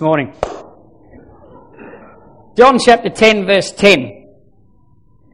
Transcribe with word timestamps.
morning. 0.00 0.34
John 2.56 2.78
chapter 2.84 3.08
10 3.08 3.46
verse 3.46 3.72
10. 3.72 4.18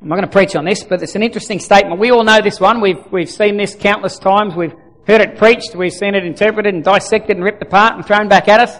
I'm 0.02 0.08
not 0.08 0.16
going 0.16 0.28
to 0.28 0.32
preach 0.32 0.54
on 0.54 0.66
this, 0.66 0.84
but 0.84 1.02
it's 1.02 1.14
an 1.14 1.22
interesting 1.22 1.58
statement. 1.58 1.98
We 1.98 2.10
all 2.10 2.24
know 2.24 2.42
this 2.42 2.60
one. 2.60 2.82
We've, 2.82 3.02
we've 3.10 3.30
seen 3.30 3.56
this 3.56 3.74
countless 3.74 4.18
times. 4.18 4.54
We've 4.54 4.74
heard 5.06 5.22
it 5.22 5.38
preached. 5.38 5.74
We've 5.74 5.90
seen 5.92 6.14
it 6.14 6.26
interpreted 6.26 6.74
and 6.74 6.84
dissected 6.84 7.36
and 7.36 7.44
ripped 7.44 7.62
apart 7.62 7.94
and 7.94 8.04
thrown 8.04 8.28
back 8.28 8.48
at 8.48 8.60
us. 8.60 8.78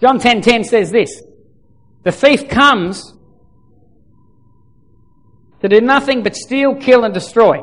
John 0.00 0.18
10.10 0.18 0.42
10 0.42 0.64
says 0.64 0.90
this. 0.90 1.22
The 2.02 2.10
thief 2.10 2.48
comes 2.48 3.14
to 5.62 5.68
do 5.68 5.80
nothing 5.80 6.24
but 6.24 6.34
steal, 6.34 6.74
kill 6.74 7.04
and 7.04 7.14
destroy. 7.14 7.60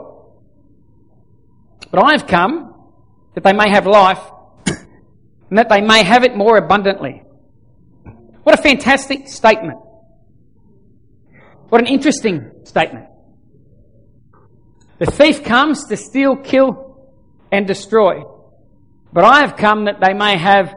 But 1.92 2.04
I 2.04 2.12
have 2.14 2.28
come 2.28 2.74
that 3.36 3.44
they 3.44 3.54
may 3.54 3.70
have 3.70 3.86
life 3.86 4.22
and 4.68 5.58
that 5.58 5.68
they 5.68 5.82
may 5.82 6.04
have 6.04 6.24
it 6.24 6.38
more 6.38 6.58
abundantly. 6.58 7.24
What 8.48 8.58
a 8.58 8.62
fantastic 8.62 9.28
statement. 9.28 9.78
What 11.68 11.82
an 11.82 11.88
interesting 11.88 12.50
statement. 12.64 13.08
The 15.00 15.06
thief 15.08 15.44
comes 15.44 15.86
to 15.88 15.98
steal, 15.98 16.38
kill, 16.38 17.10
and 17.52 17.68
destroy. 17.68 18.24
But 19.12 19.26
I 19.26 19.42
have 19.42 19.58
come 19.58 19.84
that 19.84 20.00
they 20.00 20.14
may 20.14 20.38
have 20.38 20.74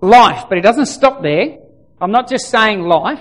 life. 0.00 0.46
But 0.48 0.56
he 0.56 0.62
doesn't 0.62 0.86
stop 0.86 1.20
there. 1.20 1.58
I'm 2.00 2.10
not 2.10 2.30
just 2.30 2.48
saying 2.48 2.80
life. 2.80 3.20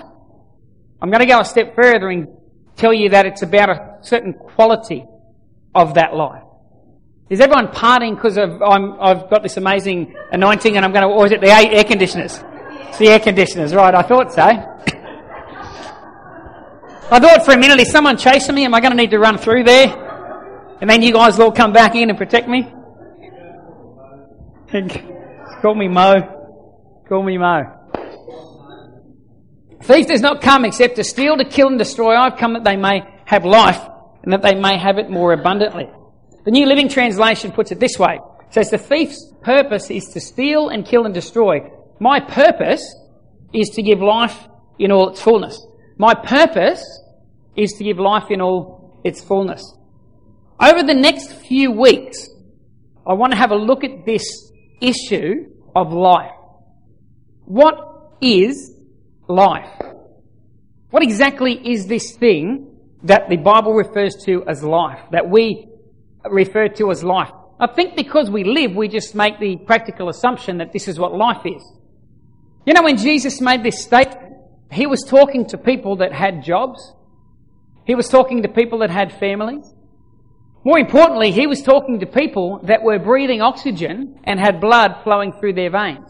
I'm 1.01 1.09
going 1.09 1.19
to 1.19 1.25
go 1.25 1.41
a 1.41 1.43
step 1.43 1.75
further 1.75 2.07
and 2.07 2.29
tell 2.77 2.93
you 2.93 3.09
that 3.09 3.25
it's 3.25 3.41
about 3.41 3.69
a 3.69 3.97
certain 3.99 4.31
quality 4.31 5.03
of 5.75 5.95
that 5.95 6.15
life. 6.15 6.43
Is 7.29 7.41
everyone 7.41 7.67
partying 7.67 8.15
because 8.15 8.37
i 8.37 8.43
have 9.09 9.29
got 9.29 9.43
this 9.43 9.57
amazing 9.57 10.15
anointing 10.31 10.77
and 10.77 10.85
I'm 10.85 10.93
going 10.93 11.03
to, 11.03 11.13
or 11.13 11.25
is 11.25 11.33
it 11.33 11.41
the 11.41 11.49
air 11.51 11.83
conditioners? 11.83 12.41
It's 12.89 12.97
the 12.97 13.07
air 13.07 13.19
conditioners, 13.19 13.73
right? 13.73 13.95
I 13.95 14.01
thought 14.01 14.33
so. 14.33 14.41
I 17.11 17.19
thought 17.19 17.43
for 17.43 17.53
a 17.53 17.57
minute, 17.57 17.79
is 17.79 17.91
someone 17.91 18.17
chasing 18.17 18.53
me? 18.53 18.65
Am 18.65 18.73
I 18.75 18.81
going 18.81 18.91
to 18.91 18.97
need 18.97 19.11
to 19.11 19.19
run 19.19 19.37
through 19.37 19.63
there? 19.63 19.87
And 20.81 20.89
then 20.89 21.01
you 21.01 21.13
guys 21.13 21.37
will 21.37 21.45
all 21.45 21.51
come 21.51 21.73
back 21.73 21.95
in 21.95 22.09
and 22.09 22.17
protect 22.17 22.47
me? 22.47 22.71
Call 25.61 25.73
me 25.75 25.87
Mo. 25.87 27.01
Call 27.07 27.23
me 27.23 27.37
Mo. 27.37 27.63
Thief 29.81 30.07
does 30.07 30.21
not 30.21 30.41
come 30.41 30.65
except 30.65 30.97
to 30.97 31.03
steal, 31.03 31.37
to 31.37 31.45
kill, 31.45 31.67
and 31.67 31.79
destroy. 31.79 32.15
I've 32.15 32.37
come 32.37 32.53
that 32.53 32.63
they 32.63 32.75
may 32.75 33.01
have 33.25 33.43
life 33.43 33.81
and 34.23 34.33
that 34.33 34.43
they 34.43 34.53
may 34.53 34.77
have 34.77 34.99
it 34.99 35.09
more 35.09 35.33
abundantly. 35.33 35.89
The 36.45 36.51
New 36.51 36.67
Living 36.67 36.89
Translation 36.89 37.51
puts 37.51 37.71
it 37.71 37.79
this 37.79 37.97
way. 37.97 38.19
It 38.47 38.53
says, 38.53 38.69
the 38.69 38.77
thief's 38.77 39.33
purpose 39.41 39.89
is 39.89 40.09
to 40.09 40.19
steal 40.19 40.69
and 40.69 40.85
kill 40.85 41.05
and 41.05 41.13
destroy. 41.13 41.71
My 41.99 42.19
purpose 42.19 42.83
is 43.53 43.69
to 43.71 43.81
give 43.81 43.99
life 44.01 44.47
in 44.77 44.91
all 44.91 45.09
its 45.09 45.21
fullness. 45.21 45.65
My 45.97 46.13
purpose 46.13 46.83
is 47.55 47.73
to 47.73 47.83
give 47.83 47.99
life 47.99 48.31
in 48.31 48.41
all 48.41 48.99
its 49.03 49.21
fullness. 49.21 49.75
Over 50.59 50.83
the 50.83 50.93
next 50.93 51.33
few 51.33 51.71
weeks, 51.71 52.29
I 53.05 53.13
want 53.13 53.33
to 53.33 53.37
have 53.37 53.51
a 53.51 53.55
look 53.55 53.83
at 53.83 54.05
this 54.05 54.23
issue 54.81 55.45
of 55.75 55.91
life. 55.91 56.31
What 57.45 57.75
is 58.21 58.73
life? 59.27 59.69
What 60.89 61.03
exactly 61.03 61.53
is 61.53 61.87
this 61.87 62.15
thing 62.15 62.77
that 63.03 63.29
the 63.29 63.37
Bible 63.37 63.73
refers 63.73 64.15
to 64.25 64.43
as 64.47 64.63
life, 64.63 64.99
that 65.11 65.29
we 65.29 65.67
refer 66.29 66.67
to 66.67 66.91
as 66.91 67.03
life. 67.03 67.31
I 67.59 67.67
think 67.67 67.95
because 67.95 68.29
we 68.29 68.43
live, 68.43 68.75
we 68.75 68.87
just 68.87 69.15
make 69.15 69.39
the 69.39 69.57
practical 69.57 70.09
assumption 70.09 70.57
that 70.57 70.71
this 70.71 70.87
is 70.87 70.99
what 70.99 71.13
life 71.13 71.45
is. 71.45 71.61
You 72.65 72.73
know, 72.73 72.83
when 72.83 72.97
Jesus 72.97 73.41
made 73.41 73.63
this 73.63 73.83
statement, 73.83 74.33
he 74.71 74.85
was 74.85 75.03
talking 75.07 75.47
to 75.47 75.57
people 75.57 75.97
that 75.97 76.13
had 76.13 76.43
jobs. 76.43 76.93
He 77.85 77.95
was 77.95 78.07
talking 78.07 78.43
to 78.43 78.49
people 78.49 78.79
that 78.79 78.89
had 78.89 79.11
families. 79.13 79.73
More 80.63 80.77
importantly, 80.77 81.31
he 81.31 81.47
was 81.47 81.61
talking 81.61 82.01
to 82.01 82.05
people 82.05 82.59
that 82.63 82.83
were 82.83 82.99
breathing 82.99 83.41
oxygen 83.41 84.19
and 84.25 84.39
had 84.39 84.61
blood 84.61 84.97
flowing 85.03 85.33
through 85.33 85.53
their 85.53 85.71
veins. 85.71 86.07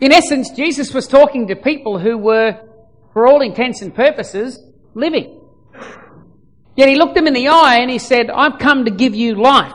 In 0.00 0.12
essence, 0.12 0.50
Jesus 0.50 0.92
was 0.92 1.06
talking 1.06 1.46
to 1.46 1.56
people 1.56 1.98
who 1.98 2.18
were, 2.18 2.60
for 3.12 3.26
all 3.26 3.40
intents 3.40 3.80
and 3.80 3.94
purposes, 3.94 4.60
living. 4.94 5.40
Yet 6.76 6.88
he 6.88 6.96
looked 6.96 7.14
them 7.14 7.26
in 7.26 7.32
the 7.32 7.48
eye 7.48 7.78
and 7.80 7.90
he 7.90 7.98
said, 7.98 8.28
I've 8.28 8.58
come 8.58 8.84
to 8.84 8.90
give 8.90 9.14
you 9.14 9.36
life. 9.36 9.72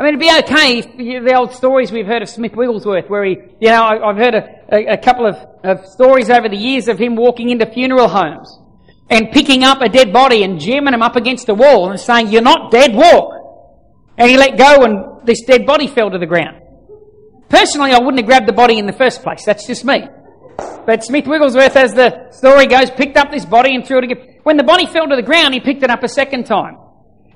I 0.00 0.02
mean, 0.02 0.14
it'd 0.14 0.20
be 0.20 0.44
okay 0.44 0.78
if 0.78 0.98
you, 0.98 1.22
the 1.22 1.34
old 1.34 1.52
stories 1.52 1.92
we've 1.92 2.06
heard 2.06 2.22
of 2.22 2.30
Smith 2.30 2.56
Wigglesworth, 2.56 3.10
where 3.10 3.22
he, 3.22 3.36
you 3.60 3.68
know, 3.68 3.82
I, 3.82 4.06
have 4.06 4.16
heard 4.16 4.34
a, 4.34 4.48
a, 4.72 4.94
a 4.94 4.96
couple 4.96 5.26
of, 5.26 5.36
of, 5.62 5.84
stories 5.84 6.30
over 6.30 6.48
the 6.48 6.56
years 6.56 6.88
of 6.88 6.98
him 6.98 7.16
walking 7.16 7.50
into 7.50 7.66
funeral 7.66 8.08
homes 8.08 8.50
and 9.10 9.30
picking 9.30 9.62
up 9.62 9.82
a 9.82 9.90
dead 9.90 10.10
body 10.10 10.42
and 10.42 10.58
jamming 10.58 10.94
him 10.94 11.02
up 11.02 11.16
against 11.16 11.48
the 11.48 11.54
wall 11.54 11.90
and 11.90 12.00
saying, 12.00 12.28
you're 12.28 12.40
not 12.40 12.70
dead, 12.70 12.94
walk. 12.94 13.34
And 14.16 14.30
he 14.30 14.38
let 14.38 14.56
go 14.56 14.84
and 14.84 15.26
this 15.26 15.42
dead 15.42 15.66
body 15.66 15.86
fell 15.86 16.10
to 16.10 16.16
the 16.16 16.24
ground. 16.24 16.62
Personally, 17.50 17.92
I 17.92 17.98
wouldn't 17.98 18.20
have 18.20 18.26
grabbed 18.26 18.48
the 18.48 18.54
body 18.54 18.78
in 18.78 18.86
the 18.86 18.94
first 18.94 19.22
place. 19.22 19.44
That's 19.44 19.66
just 19.66 19.84
me. 19.84 20.08
But 20.86 21.04
Smith 21.04 21.26
Wigglesworth, 21.26 21.76
as 21.76 21.92
the 21.92 22.30
story 22.30 22.66
goes, 22.68 22.90
picked 22.90 23.18
up 23.18 23.30
this 23.30 23.44
body 23.44 23.74
and 23.74 23.86
threw 23.86 23.98
it 23.98 24.04
again. 24.04 24.38
When 24.44 24.56
the 24.56 24.64
body 24.64 24.86
fell 24.86 25.06
to 25.08 25.16
the 25.16 25.22
ground, 25.22 25.52
he 25.52 25.60
picked 25.60 25.82
it 25.82 25.90
up 25.90 26.02
a 26.02 26.08
second 26.08 26.46
time. 26.46 26.78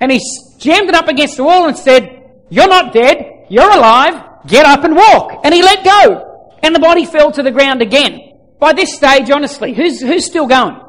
And 0.00 0.10
he 0.10 0.18
jammed 0.60 0.88
it 0.88 0.94
up 0.94 1.08
against 1.08 1.36
the 1.36 1.44
wall 1.44 1.68
and 1.68 1.76
said, 1.76 2.22
You're 2.50 2.68
not 2.68 2.92
dead. 2.92 3.46
You're 3.48 3.70
alive. 3.70 4.46
Get 4.46 4.66
up 4.66 4.84
and 4.84 4.94
walk. 4.94 5.40
And 5.44 5.54
he 5.54 5.62
let 5.62 5.84
go. 5.84 6.50
And 6.62 6.74
the 6.74 6.80
body 6.80 7.04
fell 7.04 7.32
to 7.32 7.42
the 7.42 7.50
ground 7.50 7.82
again. 7.82 8.32
By 8.58 8.72
this 8.72 8.94
stage, 8.94 9.30
honestly, 9.30 9.74
who's, 9.74 10.00
who's 10.00 10.24
still 10.24 10.46
going? 10.46 10.80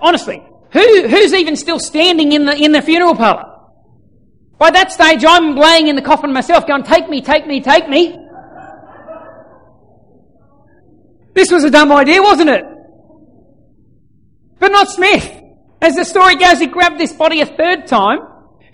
Honestly, 0.00 0.42
who, 0.72 1.08
who's 1.08 1.32
even 1.32 1.56
still 1.56 1.78
standing 1.78 2.32
in 2.32 2.44
the, 2.44 2.54
in 2.54 2.72
the 2.72 2.82
funeral 2.82 3.14
parlour? 3.14 3.52
By 4.58 4.70
that 4.70 4.92
stage, 4.92 5.24
I'm 5.26 5.54
laying 5.54 5.88
in 5.88 5.96
the 5.96 6.02
coffin 6.02 6.32
myself 6.32 6.66
going, 6.66 6.82
take 6.82 7.08
me, 7.08 7.20
take 7.20 7.46
me, 7.46 7.60
take 7.60 7.88
me. 7.88 8.18
This 11.34 11.50
was 11.50 11.64
a 11.64 11.70
dumb 11.70 11.92
idea, 11.92 12.22
wasn't 12.22 12.50
it? 12.50 12.64
But 14.58 14.68
not 14.68 14.88
Smith. 14.88 15.30
As 15.82 15.94
the 15.94 16.04
story 16.04 16.36
goes, 16.36 16.58
he 16.58 16.66
grabbed 16.66 16.98
this 16.98 17.12
body 17.12 17.42
a 17.42 17.46
third 17.46 17.86
time. 17.86 18.20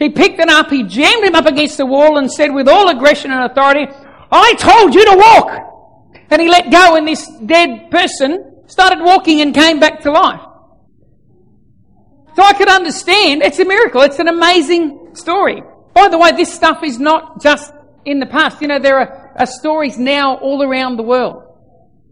He 0.02 0.08
picked 0.08 0.40
it 0.40 0.48
up, 0.48 0.68
he 0.68 0.82
jammed 0.82 1.22
him 1.22 1.36
up 1.36 1.46
against 1.46 1.76
the 1.76 1.86
wall 1.86 2.18
and 2.18 2.30
said 2.30 2.52
with 2.52 2.68
all 2.68 2.88
aggression 2.88 3.30
and 3.30 3.44
authority, 3.48 3.86
I 4.32 4.54
told 4.54 4.94
you 4.94 5.04
to 5.04 5.16
walk! 5.16 6.14
And 6.28 6.42
he 6.42 6.48
let 6.48 6.72
go 6.72 6.96
and 6.96 7.06
this 7.06 7.30
dead 7.46 7.88
person 7.90 8.64
started 8.66 9.00
walking 9.00 9.42
and 9.42 9.54
came 9.54 9.78
back 9.78 10.00
to 10.00 10.10
life. 10.10 10.40
So 12.34 12.42
I 12.42 12.52
could 12.54 12.68
understand, 12.68 13.42
it's 13.42 13.60
a 13.60 13.64
miracle, 13.64 14.00
it's 14.00 14.18
an 14.18 14.26
amazing 14.26 15.14
story. 15.14 15.62
By 15.94 16.08
the 16.08 16.18
way, 16.18 16.32
this 16.32 16.52
stuff 16.52 16.82
is 16.82 16.98
not 16.98 17.40
just 17.40 17.72
in 18.04 18.18
the 18.18 18.26
past. 18.26 18.60
You 18.60 18.68
know, 18.68 18.80
there 18.80 18.98
are, 18.98 19.34
are 19.38 19.46
stories 19.46 19.98
now 19.98 20.36
all 20.38 20.64
around 20.64 20.96
the 20.96 21.04
world 21.04 21.44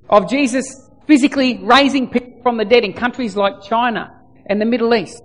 of 0.08 0.30
Jesus 0.30 0.88
physically 1.08 1.58
raising 1.64 2.08
people 2.08 2.40
from 2.44 2.56
the 2.56 2.64
dead 2.64 2.84
in 2.84 2.92
countries 2.92 3.34
like 3.34 3.62
China 3.62 4.14
and 4.46 4.60
the 4.60 4.66
Middle 4.66 4.94
East. 4.94 5.20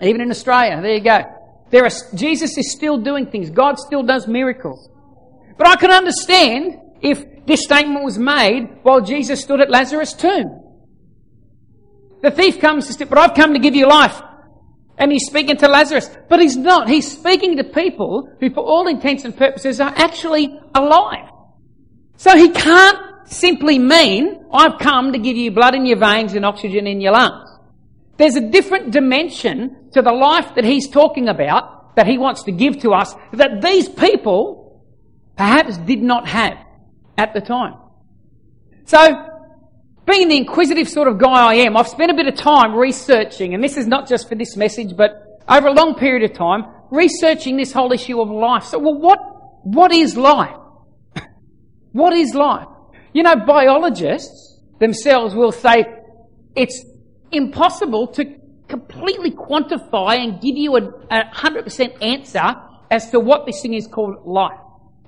Even 0.00 0.20
in 0.20 0.30
Australia, 0.30 0.80
there 0.80 0.94
you 0.94 1.00
go. 1.00 1.37
There 1.70 1.84
are, 1.84 1.90
Jesus 2.14 2.56
is 2.56 2.72
still 2.72 2.98
doing 2.98 3.26
things. 3.26 3.50
God 3.50 3.78
still 3.78 4.02
does 4.02 4.26
miracles. 4.26 4.88
But 5.56 5.66
I 5.66 5.76
can 5.76 5.90
understand 5.90 6.78
if 7.02 7.46
this 7.46 7.62
statement 7.64 8.04
was 8.04 8.18
made 8.18 8.78
while 8.82 9.00
Jesus 9.00 9.42
stood 9.42 9.60
at 9.60 9.70
Lazarus' 9.70 10.12
tomb. 10.14 10.62
The 12.22 12.30
thief 12.30 12.60
comes 12.60 12.86
to 12.86 12.92
steal, 12.92 13.08
but 13.08 13.18
I've 13.18 13.34
come 13.34 13.52
to 13.54 13.58
give 13.58 13.76
you 13.76 13.86
life. 13.86 14.20
And 14.96 15.12
he's 15.12 15.26
speaking 15.26 15.56
to 15.58 15.68
Lazarus. 15.68 16.10
But 16.28 16.40
he's 16.40 16.56
not. 16.56 16.88
He's 16.88 17.10
speaking 17.10 17.56
to 17.58 17.64
people 17.64 18.34
who, 18.40 18.50
for 18.50 18.64
all 18.64 18.88
intents 18.88 19.24
and 19.24 19.36
purposes, 19.36 19.80
are 19.80 19.92
actually 19.94 20.58
alive. 20.74 21.30
So 22.16 22.36
he 22.36 22.50
can't 22.50 22.98
simply 23.28 23.78
mean, 23.78 24.44
I've 24.52 24.78
come 24.78 25.12
to 25.12 25.18
give 25.18 25.36
you 25.36 25.52
blood 25.52 25.74
in 25.74 25.86
your 25.86 25.98
veins 25.98 26.34
and 26.34 26.44
oxygen 26.44 26.86
in 26.86 27.00
your 27.00 27.12
lungs. 27.12 27.48
There's 28.18 28.34
a 28.34 28.40
different 28.40 28.90
dimension 28.90 29.90
to 29.92 30.02
the 30.02 30.12
life 30.12 30.56
that 30.56 30.64
he's 30.64 30.88
talking 30.88 31.28
about, 31.28 31.94
that 31.96 32.06
he 32.06 32.18
wants 32.18 32.42
to 32.44 32.52
give 32.52 32.80
to 32.80 32.90
us, 32.90 33.14
that 33.32 33.62
these 33.62 33.88
people 33.88 34.84
perhaps 35.36 35.78
did 35.78 36.02
not 36.02 36.26
have 36.26 36.58
at 37.16 37.32
the 37.32 37.40
time. 37.40 37.74
So, 38.84 39.24
being 40.04 40.28
the 40.28 40.36
inquisitive 40.36 40.88
sort 40.88 41.06
of 41.06 41.18
guy 41.18 41.52
I 41.52 41.54
am, 41.54 41.76
I've 41.76 41.88
spent 41.88 42.10
a 42.10 42.14
bit 42.14 42.26
of 42.26 42.34
time 42.34 42.74
researching, 42.74 43.54
and 43.54 43.62
this 43.62 43.76
is 43.76 43.86
not 43.86 44.08
just 44.08 44.28
for 44.28 44.34
this 44.34 44.56
message, 44.56 44.96
but 44.96 45.40
over 45.48 45.68
a 45.68 45.72
long 45.72 45.94
period 45.94 46.28
of 46.28 46.36
time, 46.36 46.64
researching 46.90 47.56
this 47.56 47.72
whole 47.72 47.92
issue 47.92 48.20
of 48.20 48.30
life. 48.30 48.64
So, 48.64 48.78
well, 48.78 48.98
what, 48.98 49.18
what 49.64 49.92
is 49.92 50.16
life? 50.16 50.56
what 51.92 52.12
is 52.14 52.34
life? 52.34 52.66
You 53.12 53.22
know, 53.22 53.36
biologists 53.36 54.60
themselves 54.80 55.34
will 55.34 55.52
say 55.52 55.84
it's 56.56 56.84
impossible 57.32 58.08
to 58.08 58.24
completely 58.68 59.30
quantify 59.30 60.18
and 60.18 60.40
give 60.40 60.56
you 60.56 60.76
a, 60.76 60.82
a 61.10 61.24
100% 61.34 62.02
answer 62.02 62.56
as 62.90 63.10
to 63.10 63.20
what 63.20 63.46
this 63.46 63.60
thing 63.62 63.74
is 63.74 63.86
called 63.86 64.26
life. 64.26 64.58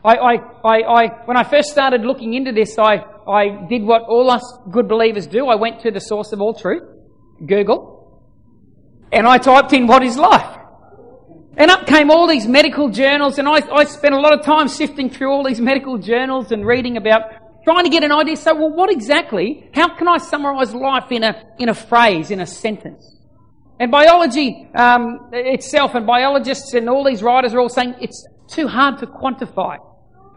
I, 0.03 0.17
I, 0.17 0.35
I, 0.65 0.81
I, 0.83 1.07
when 1.27 1.37
I 1.37 1.45
first 1.45 1.71
started 1.71 2.03
looking 2.03 2.33
into 2.33 2.53
this, 2.53 2.79
I, 2.79 3.05
I 3.29 3.67
did 3.69 3.83
what 3.83 4.03
all 4.03 4.31
us 4.31 4.43
good 4.71 4.89
believers 4.89 5.27
do. 5.27 5.47
I 5.47 5.57
went 5.57 5.81
to 5.81 5.91
the 5.91 6.01
source 6.01 6.33
of 6.33 6.41
all 6.41 6.55
truth, 6.55 6.83
Google, 7.45 8.23
and 9.13 9.27
I 9.27 9.39
typed 9.39 9.73
in 9.75 9.87
what 9.87 10.03
is 10.03 10.17
life. 10.17 10.57
And 11.57 11.71
up 11.71 11.87
came 11.87 12.11
all 12.11 12.27
these 12.27 12.47
medical 12.47 12.89
journals, 12.89 13.39
and 13.39 13.47
I, 13.47 13.61
I 13.71 13.85
spent 13.85 14.15
a 14.15 14.21
lot 14.21 14.33
of 14.33 14.45
time 14.45 14.69
sifting 14.69 15.11
through 15.11 15.31
all 15.31 15.45
these 15.45 15.61
medical 15.61 15.99
journals 15.99 16.53
and 16.53 16.65
reading 16.65 16.97
about 16.97 17.23
trying 17.65 17.85
to 17.85 17.91
get 17.91 18.05
an 18.05 18.13
idea. 18.13 18.37
So, 18.37 18.55
well, 18.55 18.71
what 18.71 18.91
exactly? 18.91 19.69
How 19.75 19.95
can 19.97 20.09
I 20.09 20.19
summarise 20.19 20.75
life 20.75 21.11
in 21.11 21.23
a 21.25 21.45
in 21.59 21.69
a 21.69 21.75
phrase, 21.75 22.31
in 22.31 22.41
a 22.41 22.47
sentence? 22.47 23.17
And 23.79 23.91
biology 23.91 24.69
um, 24.75 25.31
itself, 25.33 25.95
and 25.95 26.07
biologists 26.07 26.75
and 26.75 26.89
all 26.89 27.05
these 27.05 27.23
writers 27.23 27.55
are 27.55 27.61
all 27.61 27.69
saying 27.69 27.95
it's 28.01 28.27
too 28.49 28.69
hard 28.69 28.99
to 28.99 29.07
quantify. 29.07 29.79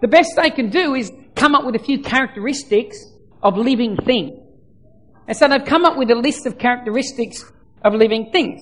The 0.01 0.07
best 0.07 0.35
they 0.35 0.49
can 0.49 0.69
do 0.69 0.95
is 0.95 1.11
come 1.35 1.55
up 1.55 1.65
with 1.65 1.75
a 1.75 1.79
few 1.79 2.01
characteristics 2.01 2.97
of 3.41 3.57
living 3.57 3.97
things. 3.97 4.39
And 5.27 5.35
so 5.35 5.47
they've 5.47 5.63
come 5.63 5.85
up 5.85 5.97
with 5.97 6.11
a 6.11 6.15
list 6.15 6.45
of 6.45 6.57
characteristics 6.57 7.43
of 7.83 7.93
living 7.93 8.29
things. 8.31 8.61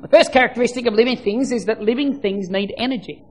The 0.00 0.08
first 0.08 0.32
characteristic 0.32 0.86
of 0.86 0.94
living 0.94 1.16
things 1.16 1.52
is 1.52 1.66
that 1.66 1.80
living 1.80 2.20
things 2.20 2.48
need 2.50 2.74
energy. 2.76 3.22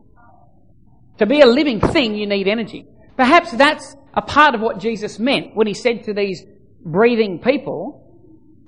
To 1.20 1.26
be 1.26 1.42
a 1.42 1.46
living 1.46 1.80
thing, 1.80 2.16
you 2.16 2.26
need 2.26 2.48
energy. 2.48 2.86
Perhaps 3.16 3.52
that's 3.52 3.96
a 4.14 4.22
part 4.22 4.56
of 4.56 4.62
what 4.62 4.80
Jesus 4.80 5.20
meant 5.20 5.56
when 5.56 5.68
he 5.68 5.74
said 5.74 6.04
to 6.06 6.14
these 6.14 6.44
breathing 6.86 7.40
people, 7.40 8.00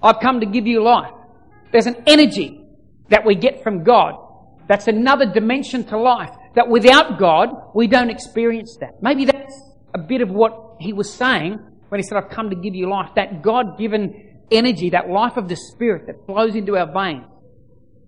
I've 0.02 0.20
come 0.20 0.40
to 0.40 0.46
give 0.46 0.68
you 0.68 0.84
life. 0.84 1.14
There's 1.72 1.88
an 1.88 2.04
energy 2.08 2.66
that 3.10 3.26
we 3.26 3.36
get 3.36 3.64
from 3.64 3.84
God. 3.84 4.16
That's 4.68 4.88
another 4.88 5.32
dimension 5.32 5.84
to 5.86 5.98
life 5.98 6.32
that 6.56 6.68
without 6.70 7.20
God, 7.20 7.50
we 7.76 7.88
don't 7.88 8.10
experience 8.10 8.78
that. 8.80 9.02
Maybe 9.02 9.26
that's 9.26 9.62
a 9.94 10.00
bit 10.00 10.22
of 10.22 10.30
what 10.30 10.78
he 10.80 10.94
was 10.94 11.14
saying 11.14 11.60
when 11.90 12.00
he 12.00 12.04
said, 12.04 12.18
I've 12.18 12.30
come 12.30 12.50
to 12.50 12.56
give 12.56 12.74
you 12.74 12.90
life. 12.90 13.12
That 13.16 13.42
God 13.42 13.78
given 13.78 14.40
energy, 14.52 14.92
that 14.92 15.10
life 15.10 15.38
of 15.38 15.48
the 15.48 15.56
Spirit 15.56 16.08
that 16.08 16.26
flows 16.26 16.56
into 16.56 16.78
our 16.78 16.92
veins, 16.92 17.26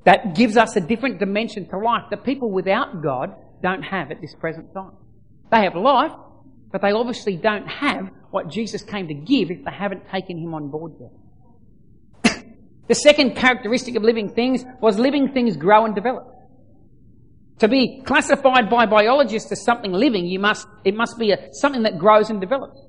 that 0.06 0.36
gives 0.36 0.56
us 0.58 0.76
a 0.76 0.82
different 0.82 1.20
dimension 1.20 1.68
to 1.70 1.78
life 1.78 2.04
that 2.10 2.24
people 2.24 2.50
without 2.50 3.04
God 3.04 3.36
don't 3.62 3.84
have 3.84 4.10
at 4.12 4.22
this 4.22 4.34
present 4.36 4.74
time. 4.74 4.94
They 5.52 5.64
have 5.64 5.76
life, 5.76 6.12
but 6.72 6.82
they 6.82 6.92
obviously 6.92 7.38
don't 7.38 7.68
have 7.68 8.10
what 8.32 8.50
Jesus 8.50 8.84
came 8.84 9.08
to 9.08 9.14
give 9.14 9.52
if 9.52 9.64
they 9.64 9.72
haven't 9.72 10.10
taken 10.10 10.38
him 10.38 10.54
on 10.54 10.70
board 10.70 10.94
yet. 11.00 12.44
the 12.88 12.96
second 12.96 13.36
characteristic 13.36 13.96
of 13.96 14.04
living 14.04 14.30
things 14.30 14.64
was 14.82 15.00
living 15.00 15.32
things 15.34 15.56
grow 15.56 15.86
and 15.86 15.96
develop. 15.96 16.34
To 17.60 17.68
be 17.68 18.04
classified 18.06 18.70
by 18.70 18.86
biologists 18.86 19.52
as 19.52 19.64
something 19.64 19.92
living, 19.92 20.26
you 20.26 20.40
must, 20.40 20.68
it 20.84 20.94
must 20.96 21.18
be 21.18 21.32
a, 21.32 21.50
something 21.54 21.84
that 21.84 21.98
grows 21.98 22.30
and 22.30 22.40
develops. 22.40 22.80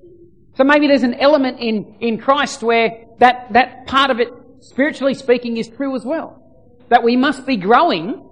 So 0.57 0.65
maybe 0.65 0.89
there's 0.89 1.05
an 1.05 1.15
element 1.15 1.61
in, 1.61 1.97
in 2.01 2.19
Christ 2.19 2.63
where 2.63 3.07
that, 3.19 3.53
that 3.53 3.87
part 3.87 4.11
of 4.11 4.21
it, 4.21 4.29
spiritually 4.61 5.15
speaking, 5.15 5.57
is 5.57 5.69
true 5.69 5.95
as 5.95 6.05
well. 6.05 6.43
That 6.91 7.03
we 7.03 7.17
must 7.17 7.47
be 7.47 7.57
growing 7.57 8.29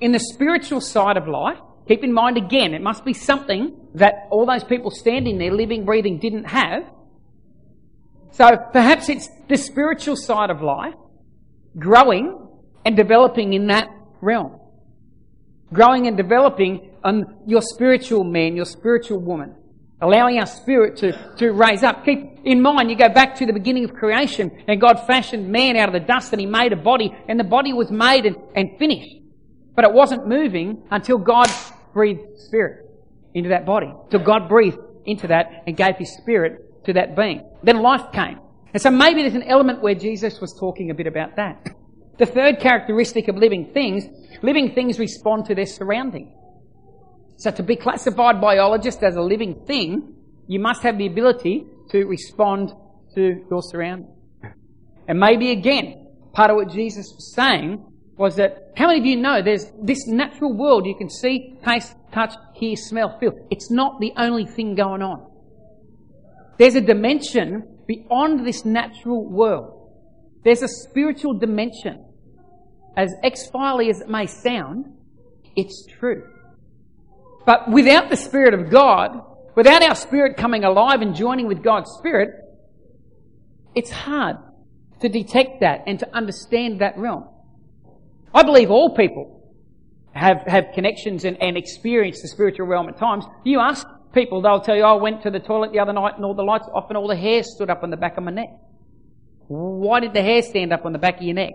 in 0.00 0.12
the 0.12 0.18
spiritual 0.18 0.80
side 0.80 1.16
of 1.16 1.28
life. 1.28 1.58
Keep 1.88 2.04
in 2.04 2.12
mind 2.12 2.36
again, 2.36 2.74
it 2.74 2.82
must 2.82 3.04
be 3.04 3.12
something 3.12 3.76
that 3.94 4.26
all 4.30 4.46
those 4.46 4.64
people 4.64 4.90
standing 4.90 5.38
there, 5.38 5.52
living, 5.52 5.84
breathing, 5.84 6.18
didn't 6.18 6.44
have. 6.44 6.84
So 8.32 8.56
perhaps 8.72 9.08
it's 9.08 9.28
the 9.48 9.56
spiritual 9.56 10.16
side 10.16 10.50
of 10.50 10.62
life, 10.62 10.94
growing 11.78 12.48
and 12.84 12.96
developing 12.96 13.54
in 13.54 13.68
that 13.68 13.88
realm 14.20 14.58
growing 15.72 16.06
and 16.06 16.16
developing 16.16 16.90
on 17.04 17.42
your 17.46 17.62
spiritual 17.62 18.24
man, 18.24 18.56
your 18.56 18.64
spiritual 18.64 19.18
woman, 19.18 19.54
allowing 20.00 20.38
our 20.38 20.46
spirit 20.46 20.96
to, 20.98 21.34
to 21.36 21.52
raise 21.52 21.82
up. 21.82 22.04
Keep 22.04 22.40
in 22.44 22.62
mind, 22.62 22.90
you 22.90 22.96
go 22.96 23.08
back 23.08 23.36
to 23.36 23.46
the 23.46 23.52
beginning 23.52 23.84
of 23.84 23.94
creation 23.94 24.50
and 24.68 24.80
God 24.80 25.06
fashioned 25.06 25.48
man 25.48 25.76
out 25.76 25.88
of 25.88 25.92
the 25.92 26.06
dust 26.06 26.32
and 26.32 26.40
he 26.40 26.46
made 26.46 26.72
a 26.72 26.76
body 26.76 27.14
and 27.28 27.38
the 27.38 27.44
body 27.44 27.72
was 27.72 27.90
made 27.90 28.26
and, 28.26 28.36
and 28.54 28.78
finished. 28.78 29.16
But 29.74 29.84
it 29.84 29.92
wasn't 29.92 30.26
moving 30.26 30.82
until 30.90 31.18
God 31.18 31.50
breathed 31.96 32.38
spirit 32.46 32.76
into 33.32 33.48
that 33.48 33.64
body. 33.64 33.92
So 34.12 34.18
God 34.18 34.48
breathed 34.48 34.78
into 35.04 35.26
that 35.28 35.64
and 35.66 35.76
gave 35.76 35.96
his 35.96 36.12
spirit 36.20 36.84
to 36.84 36.92
that 36.92 37.16
being. 37.16 37.38
Then 37.62 37.80
life 37.80 38.12
came. 38.12 38.38
And 38.72 38.82
so 38.82 38.90
maybe 38.90 39.22
there's 39.22 39.34
an 39.42 39.50
element 39.56 39.82
where 39.82 39.94
Jesus 39.94 40.40
was 40.40 40.52
talking 40.52 40.90
a 40.90 40.94
bit 40.94 41.06
about 41.06 41.36
that. 41.36 41.56
The 42.18 42.26
third 42.26 42.60
characteristic 42.60 43.28
of 43.28 43.36
living 43.36 43.70
things 43.72 44.04
Living 44.42 44.74
things 44.74 44.98
respond 44.98 45.46
to 45.46 45.54
their 45.54 45.66
surrounding. 45.66 46.32
So 47.36 47.50
to 47.50 47.62
be 47.62 47.76
classified 47.76 48.40
biologist 48.40 49.02
as 49.02 49.16
a 49.16 49.22
living 49.22 49.64
thing, 49.66 50.14
you 50.46 50.60
must 50.60 50.82
have 50.82 50.98
the 50.98 51.06
ability 51.06 51.66
to 51.90 52.04
respond 52.04 52.72
to 53.14 53.44
your 53.50 53.62
surroundings. 53.62 54.10
And 55.08 55.18
maybe 55.18 55.50
again, 55.50 56.08
part 56.32 56.50
of 56.50 56.56
what 56.56 56.70
Jesus 56.70 57.12
was 57.14 57.32
saying 57.34 57.84
was 58.16 58.36
that 58.36 58.72
how 58.76 58.86
many 58.86 59.00
of 59.00 59.06
you 59.06 59.16
know 59.16 59.42
there's 59.42 59.70
this 59.82 60.06
natural 60.06 60.52
world 60.52 60.86
you 60.86 60.94
can 60.96 61.10
see, 61.10 61.54
taste, 61.64 61.94
touch, 62.12 62.34
hear, 62.54 62.76
smell, 62.76 63.18
feel. 63.18 63.32
It's 63.50 63.70
not 63.70 64.00
the 64.00 64.12
only 64.16 64.46
thing 64.46 64.74
going 64.74 65.02
on. 65.02 65.30
There's 66.58 66.74
a 66.74 66.80
dimension 66.80 67.80
beyond 67.86 68.46
this 68.46 68.64
natural 68.64 69.28
world. 69.28 69.92
There's 70.44 70.62
a 70.62 70.68
spiritual 70.68 71.34
dimension 71.38 72.06
as 72.96 73.14
ex-fily 73.22 73.90
as 73.90 74.00
it 74.00 74.08
may 74.08 74.26
sound, 74.26 74.86
it's 75.54 75.86
true. 75.98 76.24
But 77.44 77.70
without 77.70 78.08
the 78.08 78.16
Spirit 78.16 78.54
of 78.54 78.70
God, 78.70 79.20
without 79.54 79.82
our 79.82 79.94
spirit 79.94 80.36
coming 80.36 80.64
alive 80.64 81.02
and 81.02 81.14
joining 81.14 81.46
with 81.46 81.62
God's 81.62 81.90
Spirit, 81.98 82.30
it's 83.74 83.90
hard 83.90 84.36
to 85.00 85.08
detect 85.08 85.60
that 85.60 85.82
and 85.86 85.98
to 85.98 86.16
understand 86.16 86.80
that 86.80 86.96
realm. 86.96 87.28
I 88.36 88.42
believe 88.42 88.70
all 88.70 88.94
people 88.94 89.42
have, 90.12 90.42
have 90.46 90.66
connections 90.74 91.24
and, 91.24 91.42
and 91.42 91.56
experience 91.56 92.20
the 92.20 92.28
spiritual 92.28 92.66
realm 92.66 92.86
at 92.86 92.98
times. 92.98 93.24
You 93.44 93.60
ask 93.60 93.86
people, 94.12 94.42
they'll 94.42 94.60
tell 94.60 94.76
you, 94.76 94.82
oh, 94.82 94.98
I 94.98 95.00
went 95.00 95.22
to 95.22 95.30
the 95.30 95.40
toilet 95.40 95.72
the 95.72 95.78
other 95.78 95.94
night 95.94 96.16
and 96.16 96.24
all 96.24 96.34
the 96.34 96.42
lights 96.42 96.68
off 96.74 96.84
and 96.90 96.98
all 96.98 97.08
the 97.08 97.16
hair 97.16 97.42
stood 97.42 97.70
up 97.70 97.82
on 97.82 97.88
the 97.88 97.96
back 97.96 98.18
of 98.18 98.24
my 98.24 98.30
neck. 98.30 98.50
Why 99.48 100.00
did 100.00 100.12
the 100.12 100.20
hair 100.20 100.42
stand 100.42 100.74
up 100.74 100.84
on 100.84 100.92
the 100.92 100.98
back 100.98 101.16
of 101.16 101.22
your 101.22 101.34
neck? 101.34 101.54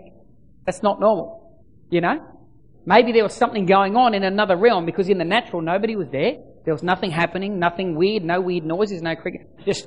That's 0.66 0.82
not 0.82 0.98
normal. 0.98 1.62
You 1.88 2.00
know? 2.00 2.20
Maybe 2.84 3.12
there 3.12 3.22
was 3.22 3.34
something 3.34 3.64
going 3.64 3.94
on 3.94 4.12
in 4.12 4.24
another 4.24 4.56
realm 4.56 4.84
because 4.84 5.08
in 5.08 5.18
the 5.18 5.24
natural 5.24 5.62
nobody 5.62 5.94
was 5.94 6.08
there. 6.10 6.38
There 6.64 6.74
was 6.74 6.82
nothing 6.82 7.12
happening, 7.12 7.60
nothing 7.60 7.94
weird, 7.94 8.24
no 8.24 8.40
weird 8.40 8.64
noises, 8.64 9.02
no 9.02 9.14
cricket. 9.14 9.48
Just, 9.64 9.86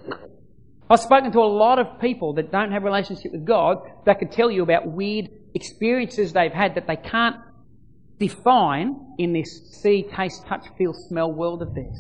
I've 0.90 1.02
spoken 1.02 1.34
to 1.34 1.40
a 1.40 1.42
lot 1.42 1.78
of 1.78 2.00
people 2.00 2.36
that 2.36 2.54
don't 2.54 2.72
have 2.72 2.84
relationship 2.84 3.34
with 3.34 3.44
God 3.44 3.80
that 4.06 4.20
could 4.20 4.32
tell 4.32 4.50
you 4.50 4.64
about 4.64 4.88
weird 4.88 5.30
experiences 5.56 6.34
they've 6.34 6.52
had 6.54 6.76
that 6.76 6.86
they 6.86 6.98
can't 6.98 7.38
define 8.20 8.96
in 9.18 9.34
this 9.34 9.80
see, 9.82 10.06
taste, 10.16 10.46
touch, 10.48 10.66
feel, 10.78 10.94
smell 10.94 11.32
world 11.32 11.62
of 11.62 11.74
theirs. 11.74 11.98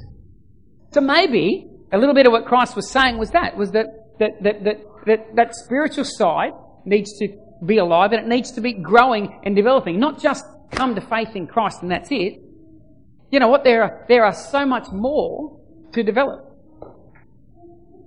So 0.91 1.01
maybe 1.01 1.67
a 1.91 1.97
little 1.97 2.13
bit 2.13 2.25
of 2.25 2.31
what 2.31 2.45
Christ 2.45 2.75
was 2.75 2.89
saying 2.91 3.17
was 3.17 3.31
that, 3.31 3.57
was 3.57 3.71
that, 3.71 3.87
that, 4.19 4.43
that, 4.43 4.63
that, 4.63 4.77
that, 5.05 5.35
that 5.35 5.55
spiritual 5.55 6.05
side 6.05 6.53
needs 6.85 7.17
to 7.19 7.27
be 7.65 7.77
alive 7.77 8.11
and 8.11 8.21
it 8.21 8.27
needs 8.27 8.51
to 8.51 8.61
be 8.61 8.73
growing 8.73 9.39
and 9.43 9.55
developing, 9.55 9.99
not 9.99 10.21
just 10.21 10.45
come 10.71 10.95
to 10.95 11.01
faith 11.01 11.35
in 11.35 11.47
Christ 11.47 11.81
and 11.81 11.91
that's 11.91 12.09
it. 12.11 12.41
You 13.31 13.39
know 13.39 13.47
what? 13.47 13.63
There 13.63 13.83
are, 13.83 14.05
there 14.07 14.25
are 14.25 14.33
so 14.33 14.65
much 14.65 14.87
more 14.91 15.59
to 15.93 16.03
develop. 16.03 16.51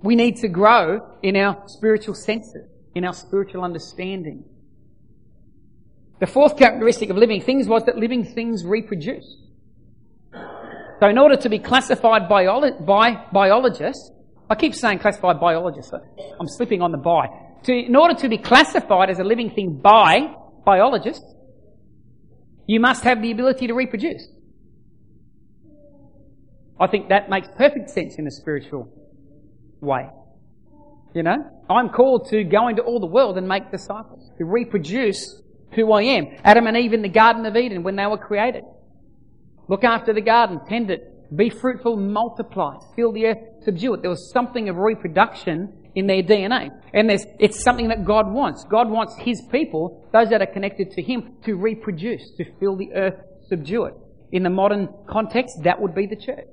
We 0.01 0.15
need 0.15 0.37
to 0.37 0.47
grow 0.47 1.17
in 1.21 1.35
our 1.35 1.63
spiritual 1.67 2.15
senses, 2.15 2.67
in 2.95 3.03
our 3.03 3.13
spiritual 3.13 3.63
understanding. 3.63 4.45
The 6.19 6.27
fourth 6.27 6.57
characteristic 6.57 7.09
of 7.09 7.17
living 7.17 7.41
things 7.41 7.67
was 7.67 7.83
that 7.85 7.97
living 7.97 8.25
things 8.25 8.65
reproduce. 8.65 9.37
So 10.99 11.07
in 11.07 11.17
order 11.17 11.37
to 11.37 11.49
be 11.49 11.59
classified 11.59 12.27
by 12.27 13.25
biologists, 13.31 14.11
I 14.49 14.55
keep 14.55 14.75
saying 14.75 14.99
classified 14.99 15.39
biologists, 15.39 15.93
I'm 15.93 16.47
slipping 16.47 16.81
on 16.81 16.91
the 16.91 16.97
by 16.97 17.27
to, 17.63 17.73
in 17.73 17.95
order 17.95 18.15
to 18.15 18.29
be 18.29 18.37
classified 18.37 19.09
as 19.09 19.19
a 19.19 19.23
living 19.23 19.51
thing 19.51 19.79
by 19.81 20.33
biologists, 20.65 21.25
you 22.67 22.79
must 22.79 23.03
have 23.03 23.21
the 23.21 23.31
ability 23.31 23.67
to 23.67 23.73
reproduce. 23.73 24.27
I 26.79 26.87
think 26.87 27.09
that 27.09 27.29
makes 27.29 27.47
perfect 27.57 27.89
sense 27.89 28.15
in 28.17 28.27
a 28.27 28.31
spiritual 28.31 28.87
way. 29.81 30.09
You 31.13 31.23
know, 31.23 31.37
I'm 31.69 31.89
called 31.89 32.29
to 32.29 32.43
go 32.43 32.67
into 32.67 32.83
all 32.83 32.99
the 32.99 33.07
world 33.07 33.37
and 33.37 33.47
make 33.47 33.71
disciples, 33.71 34.29
to 34.37 34.45
reproduce 34.45 35.41
who 35.71 35.91
I 35.91 36.03
am. 36.03 36.27
Adam 36.43 36.67
and 36.67 36.77
Eve 36.77 36.93
in 36.93 37.01
the 37.01 37.09
Garden 37.09 37.45
of 37.45 37.55
Eden 37.55 37.83
when 37.83 37.95
they 37.95 38.05
were 38.05 38.17
created. 38.17 38.63
Look 39.67 39.83
after 39.83 40.13
the 40.13 40.21
garden, 40.21 40.61
tend 40.67 40.89
it, 40.89 41.35
be 41.35 41.49
fruitful, 41.49 41.95
multiply, 41.95 42.77
fill 42.95 43.11
the 43.11 43.27
earth, 43.27 43.37
subdue 43.63 43.93
it. 43.93 44.01
There 44.01 44.09
was 44.09 44.31
something 44.31 44.67
of 44.67 44.77
reproduction 44.77 45.91
in 45.93 46.07
their 46.07 46.23
DNA. 46.23 46.69
And 46.93 47.11
it's 47.11 47.63
something 47.63 47.89
that 47.89 48.03
God 48.03 48.31
wants. 48.31 48.63
God 48.63 48.89
wants 48.89 49.15
His 49.19 49.41
people, 49.51 50.09
those 50.11 50.29
that 50.29 50.41
are 50.41 50.47
connected 50.47 50.91
to 50.91 51.01
Him, 51.01 51.35
to 51.45 51.55
reproduce, 51.55 52.31
to 52.37 52.45
fill 52.59 52.75
the 52.75 52.93
earth, 52.93 53.15
subdue 53.47 53.85
it. 53.85 53.93
In 54.31 54.43
the 54.43 54.49
modern 54.49 54.89
context, 55.07 55.59
that 55.63 55.79
would 55.79 55.93
be 55.93 56.07
the 56.07 56.15
church. 56.15 56.47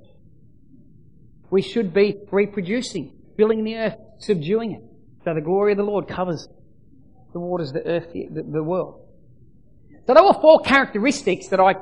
We 1.51 1.63
should 1.63 1.95
be 1.95 2.17
reproducing, 2.31 3.15
filling 3.37 3.65
the 3.65 3.77
earth, 3.77 3.97
subduing 4.19 4.73
it. 4.73 4.83
So 5.25 5.35
the 5.35 5.41
glory 5.41 5.73
of 5.73 5.79
the 5.79 5.85
Lord 5.85 6.09
covers 6.09 6.49
the 7.33 7.41
waters, 7.41 7.73
the 7.73 7.87
earth, 7.87 8.13
the, 8.13 8.43
the 8.43 8.63
world. 8.63 9.06
So 10.07 10.15
there 10.15 10.25
were 10.25 10.35
four 10.35 10.61
characteristics 10.61 11.49
that 11.49 11.61
I 11.61 11.75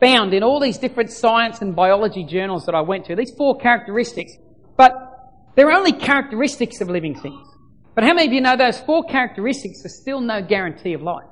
found 0.00 0.32
in 0.34 0.42
all 0.42 0.58
these 0.58 0.78
different 0.78 1.10
science 1.10 1.60
and 1.60 1.76
biology 1.76 2.24
journals 2.24 2.66
that 2.66 2.74
I 2.74 2.80
went 2.80 3.06
to. 3.06 3.16
These 3.16 3.34
four 3.36 3.58
characteristics. 3.58 4.32
But 4.76 4.92
they're 5.54 5.70
only 5.70 5.92
characteristics 5.92 6.80
of 6.80 6.88
living 6.88 7.14
things. 7.14 7.46
But 7.94 8.04
how 8.04 8.14
many 8.14 8.26
of 8.26 8.32
you 8.32 8.40
know 8.40 8.56
those 8.56 8.80
four 8.80 9.04
characteristics 9.04 9.84
are 9.84 9.90
still 9.90 10.20
no 10.20 10.40
guarantee 10.42 10.94
of 10.94 11.02
life? 11.02 11.28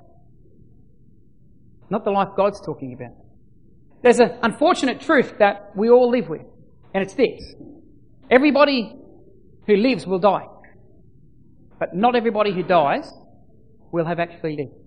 Not 1.88 2.04
the 2.04 2.10
life 2.10 2.28
God's 2.36 2.60
talking 2.64 2.92
about. 2.92 3.16
There's 4.02 4.20
an 4.20 4.38
unfortunate 4.42 5.00
truth 5.00 5.38
that 5.38 5.72
we 5.74 5.88
all 5.90 6.10
live 6.10 6.28
with, 6.28 6.44
and 6.94 7.02
it's 7.02 7.14
this. 7.14 7.54
Everybody 8.30 8.94
who 9.66 9.76
lives 9.76 10.06
will 10.06 10.18
die. 10.18 10.46
But 11.78 11.94
not 11.94 12.14
everybody 12.14 12.52
who 12.52 12.62
dies 12.62 13.10
will 13.90 14.04
have 14.04 14.20
actually 14.20 14.56
lived. 14.56 14.79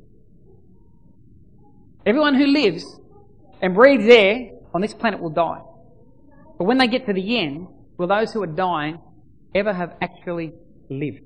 Everyone 2.06 2.36
who 2.36 2.48
lives 2.48 2.84
and 3.62 3.74
breathes 3.74 4.08
air 4.08 4.52
on 4.74 4.82
this 4.82 4.94
planet 4.94 5.22
will 5.22 5.30
die. 5.30 5.62
But 6.58 6.66
when 6.66 6.78
they 6.78 6.88
get 6.88 7.06
to 7.06 7.14
the 7.14 7.40
end, 7.40 7.68
will 7.98 8.08
those 8.08 8.34
who 8.34 8.44
are 8.44 8.48
dying 8.48 9.00
ever 9.56 9.74
have 9.74 9.96
actually 10.02 10.54
lived 10.90 11.22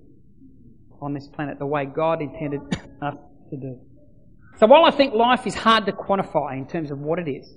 on 1.02 1.14
this 1.14 1.28
planet 1.28 1.60
the 1.60 1.66
way 1.66 1.86
God 1.86 2.22
intended 2.22 2.62
us 3.02 3.16
to 3.50 3.58
do? 3.58 3.80
So 4.60 4.68
while 4.68 4.86
I 4.86 4.92
think 4.92 5.14
life 5.14 5.46
is 5.48 5.56
hard 5.56 5.86
to 5.86 5.92
quantify 5.92 6.58
in 6.58 6.68
terms 6.68 6.92
of 6.92 7.00
what 7.00 7.20
it 7.20 7.30
is, 7.30 7.56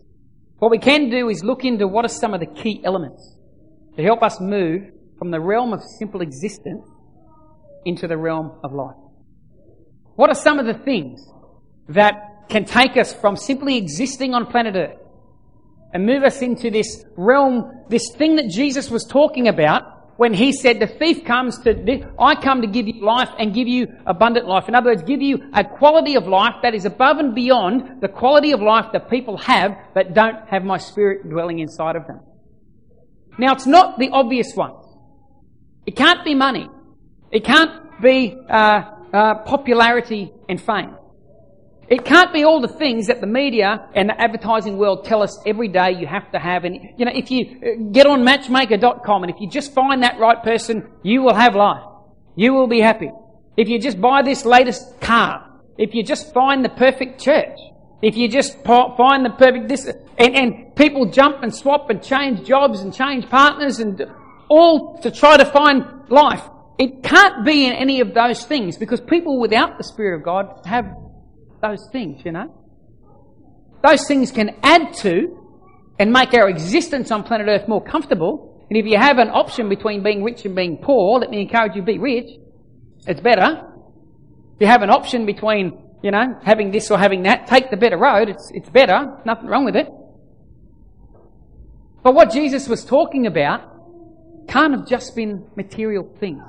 what 0.59 0.71
we 0.71 0.79
can 0.79 1.11
do 1.11 1.29
is 1.29 1.43
look 1.43 1.65
into 1.65 1.89
what 1.89 2.05
are 2.05 2.09
some 2.09 2.35
of 2.35 2.41
the 2.41 2.47
key 2.47 2.83
elements 2.85 3.37
to 3.97 4.03
help 4.03 4.23
us 4.23 4.41
move 4.41 4.83
from 5.19 5.31
the 5.31 5.41
realm 5.41 5.73
of 5.73 5.81
simple 5.99 6.21
existence 6.21 6.87
into 7.85 8.07
the 8.07 8.17
realm 8.17 8.53
of 8.63 8.73
life. 8.73 8.97
What 10.17 10.31
are 10.31 10.35
some 10.35 10.59
of 10.59 10.67
the 10.67 10.75
things 10.75 11.27
that 11.89 12.30
can 12.51 12.65
take 12.65 12.97
us 12.97 13.13
from 13.13 13.37
simply 13.37 13.77
existing 13.77 14.35
on 14.35 14.47
planet 14.47 14.77
Earth 14.77 14.99
and 15.93 16.07
move 16.07 16.23
us 16.23 16.43
into 16.43 16.71
this 16.71 17.05
realm, 17.17 17.85
this 17.89 18.11
thing 18.13 18.37
that 18.37 18.49
Jesus 18.49 18.91
was 18.91 19.05
talking 19.05 19.49
about 19.49 20.01
when 20.17 20.35
he 20.35 20.53
said, 20.53 20.81
the 20.81 20.87
thief 20.87 21.25
comes 21.25 21.59
to, 21.61 22.07
I 22.19 22.35
come 22.35 22.61
to 22.61 22.67
give 22.67 22.87
you 22.87 23.03
life 23.03 23.31
and 23.39 23.55
give 23.55 23.67
you 23.67 23.87
abundant 24.05 24.47
life. 24.47 24.69
In 24.69 24.75
other 24.75 24.91
words, 24.91 25.03
give 25.03 25.23
you 25.23 25.51
a 25.55 25.65
quality 25.65 26.15
of 26.15 26.27
life 26.27 26.57
that 26.63 26.75
is 26.75 26.85
above 26.85 27.17
and 27.17 27.35
beyond 27.35 28.03
the 28.03 28.09
quality 28.09 28.53
of 28.53 28.61
life 28.61 28.93
that 28.93 29.09
people 29.09 29.39
have 29.39 29.79
that 29.95 30.13
don't 30.13 30.47
have 30.47 30.63
my 30.63 30.77
spirit 30.77 31.27
dwelling 31.31 31.61
inside 31.61 31.97
of 31.97 32.07
them. 32.07 32.21
Now, 33.39 33.55
it's 33.55 33.67
not 33.67 33.99
the 33.99 34.11
obvious 34.11 34.55
one. 34.55 34.75
It 35.87 35.97
can't 35.97 36.23
be 36.23 36.35
money. 36.35 36.69
It 37.31 37.45
can't 37.45 38.03
be 38.03 38.37
uh, 38.47 38.83
uh, 39.15 39.35
popularity 39.45 40.31
and 40.51 40.61
fame. 40.61 40.97
It 41.91 42.05
can't 42.05 42.33
be 42.33 42.45
all 42.45 42.61
the 42.61 42.69
things 42.69 43.09
that 43.09 43.21
the 43.21 43.27
media 43.27 43.89
and 43.97 44.09
the 44.09 44.21
advertising 44.21 44.79
world 44.79 45.05
tell 45.05 45.25
us 45.25 45.37
every 45.45 45.67
day 45.67 45.91
you 45.99 46.07
have 46.07 46.31
to 46.31 46.39
have. 46.39 46.65
And, 46.65 46.77
you 46.97 47.05
know, 47.05 47.11
if 47.13 47.33
you 47.33 47.41
uh, 47.61 47.91
get 47.91 48.07
on 48.07 48.23
matchmaker.com 48.23 49.25
and 49.25 49.35
if 49.35 49.41
you 49.41 49.51
just 49.51 49.75
find 49.75 50.05
that 50.05 50.21
right 50.21 50.41
person, 50.41 50.89
you 51.03 51.23
will 51.23 51.35
have 51.35 51.57
life. 51.57 51.83
You 52.37 52.55
will 52.55 52.69
be 52.69 52.81
happy. 52.81 53.11
If 53.57 53.69
you 53.69 53.81
just 53.81 54.01
buy 54.01 54.23
this 54.23 54.45
latest 54.45 55.01
car, 55.01 55.51
if 55.79 55.93
you 55.93 56.05
just 56.05 56.33
find 56.33 56.65
the 56.65 56.69
perfect 56.69 57.21
church, 57.21 57.59
if 58.03 58.17
you 58.17 58.29
just 58.29 58.63
find 58.63 59.25
the 59.25 59.35
perfect 59.37 59.69
this, 59.69 59.87
and, 60.17 60.37
and 60.37 60.77
people 60.77 61.11
jump 61.11 61.43
and 61.43 61.53
swap 61.53 61.91
and 61.91 62.01
change 62.01 62.47
jobs 62.47 62.81
and 62.81 62.95
change 62.95 63.29
partners 63.29 63.81
and 63.81 64.01
all 64.49 65.01
to 65.03 65.11
try 65.11 65.37
to 65.37 65.45
find 65.45 65.85
life. 66.09 66.43
It 66.79 67.03
can't 67.03 67.45
be 67.45 67.67
in 67.67 67.73
any 67.73 68.01
of 68.01 68.15
those 68.15 68.45
things 68.45 68.79
because 68.79 69.01
people 69.01 69.41
without 69.41 69.77
the 69.77 69.85
Spirit 69.85 70.17
of 70.19 70.25
God 70.25 70.61
have 70.65 70.87
those 71.63 71.89
things, 71.93 72.23
you 72.25 72.33
know. 72.33 72.55
Those 73.83 74.07
things 74.07 74.31
can 74.31 74.57
add 74.63 74.93
to 74.99 75.37
and 75.99 76.13
make 76.13 76.35
our 76.35 76.49
existence 76.49 77.11
on 77.11 77.23
planet 77.23 77.47
Earth 77.49 77.69
more 77.69 77.83
comfortable. 77.83 78.67
And 78.69 78.79
if 78.79 78.87
you 78.87 78.99
have 78.99 79.19
an 79.19 79.29
option 79.29 79.69
between 79.69 80.03
being 80.03 80.23
rich 80.23 80.45
and 80.45 80.55
being 80.55 80.79
poor, 80.79 81.19
let 81.19 81.31
me 81.31 81.43
encourage 81.43 81.75
you 81.77 81.83
be 81.83 81.99
rich. 81.99 82.31
It's 83.07 83.21
better. 83.21 83.67
If 84.55 84.61
you 84.61 84.67
have 84.67 84.83
an 84.83 84.91
option 84.91 85.27
between, 85.27 85.79
you 86.03 86.11
know, 86.11 86.39
having 86.43 86.71
this 86.71 86.91
or 86.91 86.99
having 86.99 87.25
that, 87.25 87.47
take 87.47 87.71
the 87.71 87.77
better 87.77 87.99
road. 87.99 88.29
It's, 88.29 88.51
it's 88.55 88.69
better. 88.71 89.19
Nothing 89.25 89.47
wrong 89.47 89.65
with 89.65 89.77
it. 89.77 89.89
But 92.03 92.15
what 92.15 92.31
Jesus 92.31 92.69
was 92.69 92.85
talking 92.85 93.27
about 93.27 94.49
can't 94.49 94.75
have 94.75 94.87
just 94.87 95.15
been 95.15 95.47
material 95.57 96.15
things. 96.19 96.43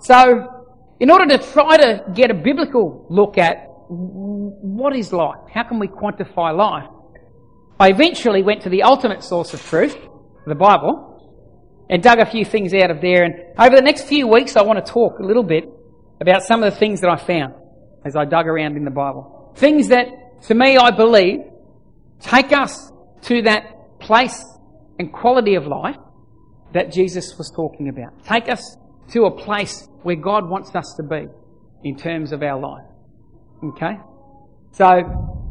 So, 0.00 0.59
in 1.00 1.10
order 1.10 1.26
to 1.36 1.38
try 1.52 1.78
to 1.78 2.04
get 2.14 2.30
a 2.30 2.34
biblical 2.34 3.06
look 3.08 3.38
at 3.38 3.66
what 3.88 4.94
is 4.94 5.12
life, 5.12 5.40
how 5.52 5.64
can 5.64 5.78
we 5.78 5.88
quantify 5.88 6.56
life, 6.56 6.88
I 7.78 7.88
eventually 7.88 8.42
went 8.42 8.62
to 8.62 8.68
the 8.68 8.82
ultimate 8.82 9.24
source 9.24 9.54
of 9.54 9.62
truth, 9.62 9.96
the 10.46 10.54
Bible, 10.54 11.86
and 11.88 12.02
dug 12.02 12.18
a 12.18 12.26
few 12.26 12.44
things 12.44 12.74
out 12.74 12.90
of 12.90 13.00
there. 13.00 13.24
And 13.24 13.34
over 13.58 13.74
the 13.74 13.82
next 13.82 14.02
few 14.02 14.28
weeks, 14.28 14.56
I 14.56 14.62
want 14.62 14.84
to 14.84 14.92
talk 14.92 15.18
a 15.18 15.24
little 15.24 15.42
bit 15.42 15.64
about 16.20 16.42
some 16.42 16.62
of 16.62 16.72
the 16.72 16.78
things 16.78 17.00
that 17.00 17.08
I 17.08 17.16
found 17.16 17.54
as 18.04 18.14
I 18.14 18.26
dug 18.26 18.46
around 18.46 18.76
in 18.76 18.84
the 18.84 18.90
Bible. 18.90 19.54
Things 19.56 19.88
that, 19.88 20.06
to 20.48 20.54
me, 20.54 20.76
I 20.76 20.90
believe, 20.90 21.40
take 22.20 22.52
us 22.52 22.92
to 23.22 23.42
that 23.42 23.98
place 23.98 24.44
and 24.98 25.10
quality 25.10 25.54
of 25.54 25.66
life 25.66 25.96
that 26.74 26.92
Jesus 26.92 27.36
was 27.38 27.50
talking 27.56 27.88
about. 27.88 28.24
Take 28.24 28.50
us 28.50 28.76
to 29.12 29.24
a 29.24 29.30
place 29.30 29.88
where 30.02 30.16
God 30.16 30.48
wants 30.48 30.74
us 30.74 30.94
to 30.96 31.02
be 31.02 31.26
in 31.84 31.96
terms 31.96 32.32
of 32.32 32.42
our 32.42 32.60
life. 32.60 32.86
Okay? 33.62 33.98
So, 34.72 35.50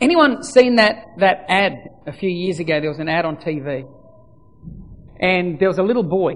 anyone 0.00 0.42
seen 0.42 0.76
that, 0.76 1.06
that 1.18 1.44
ad 1.48 1.72
a 2.06 2.12
few 2.12 2.30
years 2.30 2.58
ago? 2.58 2.80
There 2.80 2.90
was 2.90 2.98
an 2.98 3.08
ad 3.08 3.24
on 3.24 3.36
TV. 3.36 3.88
And 5.18 5.58
there 5.58 5.68
was 5.68 5.78
a 5.78 5.82
little 5.82 6.02
boy. 6.02 6.34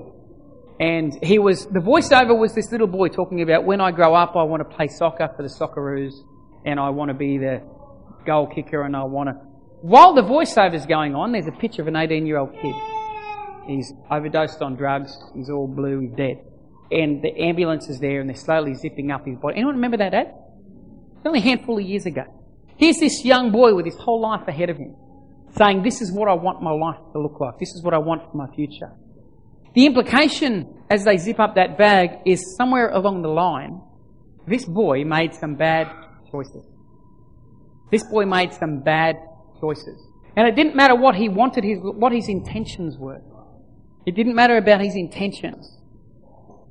And 0.81 1.13
he 1.23 1.39
was, 1.39 1.67
the 1.67 1.81
voiceover 1.81 2.39
was 2.39 2.55
this 2.55 2.73
little 2.73 2.87
boy 2.87 3.09
talking 3.09 3.43
about 3.43 3.67
when 3.67 3.81
I 3.81 3.91
grow 3.91 4.15
up, 4.15 4.35
I 4.35 4.45
want 4.45 4.69
to 4.69 4.77
play 4.77 4.89
soccer 4.89 5.29
for 5.37 5.43
the 5.43 5.49
Socceroos 5.49 6.13
and 6.65 6.81
I 6.81 6.89
want 6.89 7.11
to 7.11 7.15
be 7.15 7.37
the 7.37 7.63
goal 8.25 8.47
kicker 8.47 8.83
and 8.83 8.97
I 8.97 9.05
want 9.05 9.29
to. 9.29 9.35
While 9.83 10.15
the 10.15 10.23
voiceover 10.23 10.75
is 10.75 10.87
going 10.87 11.15
on, 11.15 11.33
there's 11.33 11.47
a 11.47 11.53
picture 11.53 11.83
of 11.83 11.89
an 11.89 11.97
18 11.97 12.27
year 12.27 12.39
old 12.39 12.53
kid. 12.55 12.75
He's 13.67 13.93
overdosed 14.11 14.63
on 14.63 14.77
drugs. 14.77 15.17
He's 15.35 15.51
all 15.51 15.69
blue. 15.69 16.01
He's 16.01 16.13
dead. 16.13 16.39
And 16.91 17.23
the 17.23 17.31
ambulance 17.39 17.89
is 17.89 18.01
there 18.01 18.21
and 18.21 18.29
they're 18.29 18.37
slowly 18.37 18.75
zipping 18.75 19.11
up 19.11 19.27
his 19.27 19.39
body. 19.39 19.57
Anyone 19.57 19.77
remember 19.77 19.99
that 19.99 20.13
ad? 20.13 20.35
Only 21.25 21.39
a 21.39 21.43
handful 21.43 21.79
of 21.79 21.85
years 21.85 22.07
ago. 22.07 22.25
Here's 22.77 22.99
this 22.99 23.25
young 23.25 23.53
boy 23.53 23.75
with 23.75 23.85
his 23.85 23.97
whole 23.97 24.21
life 24.21 24.49
ahead 24.49 24.71
of 24.71 24.77
him 24.77 24.97
saying, 25.57 25.83
This 25.83 26.01
is 26.01 26.13
what 26.13 26.29
I 26.29 26.35
want 26.35 26.63
my 26.63 26.71
life 26.71 27.01
to 27.13 27.21
look 27.21 27.39
like. 27.41 27.59
This 27.59 27.71
is 27.71 27.83
what 27.83 27.95
I 27.95 27.99
want 27.99 28.23
for 28.31 28.37
my 28.37 28.53
future. 28.55 28.93
The 29.75 29.87
implication 29.87 30.83
as 30.91 31.05
they 31.05 31.17
zip 31.17 31.39
up 31.39 31.55
that 31.55 31.79
bag 31.79 32.11
is 32.27 32.57
somewhere 32.57 32.89
along 32.91 33.23
the 33.23 33.29
line, 33.29 33.81
this 34.47 34.65
boy 34.65 35.05
made 35.05 35.35
some 35.35 35.55
bad 35.55 35.87
choices. 36.31 36.67
This 37.91 38.03
boy 38.05 38.25
made 38.25 38.53
some 38.53 38.81
bad 38.83 39.17
choices. 39.61 40.01
And 40.37 40.49
it 40.49 40.57
didn't 40.57 40.75
matter 40.75 40.95
what 40.95 41.15
he 41.15 41.29
wanted, 41.29 41.65
his, 41.65 41.79
what 41.81 42.13
his 42.13 42.29
intentions 42.29 42.97
were. 42.99 43.21
It 44.07 44.17
didn't 44.17 44.35
matter 44.35 44.57
about 44.57 44.81
his 44.81 44.97
intentions. 44.97 45.77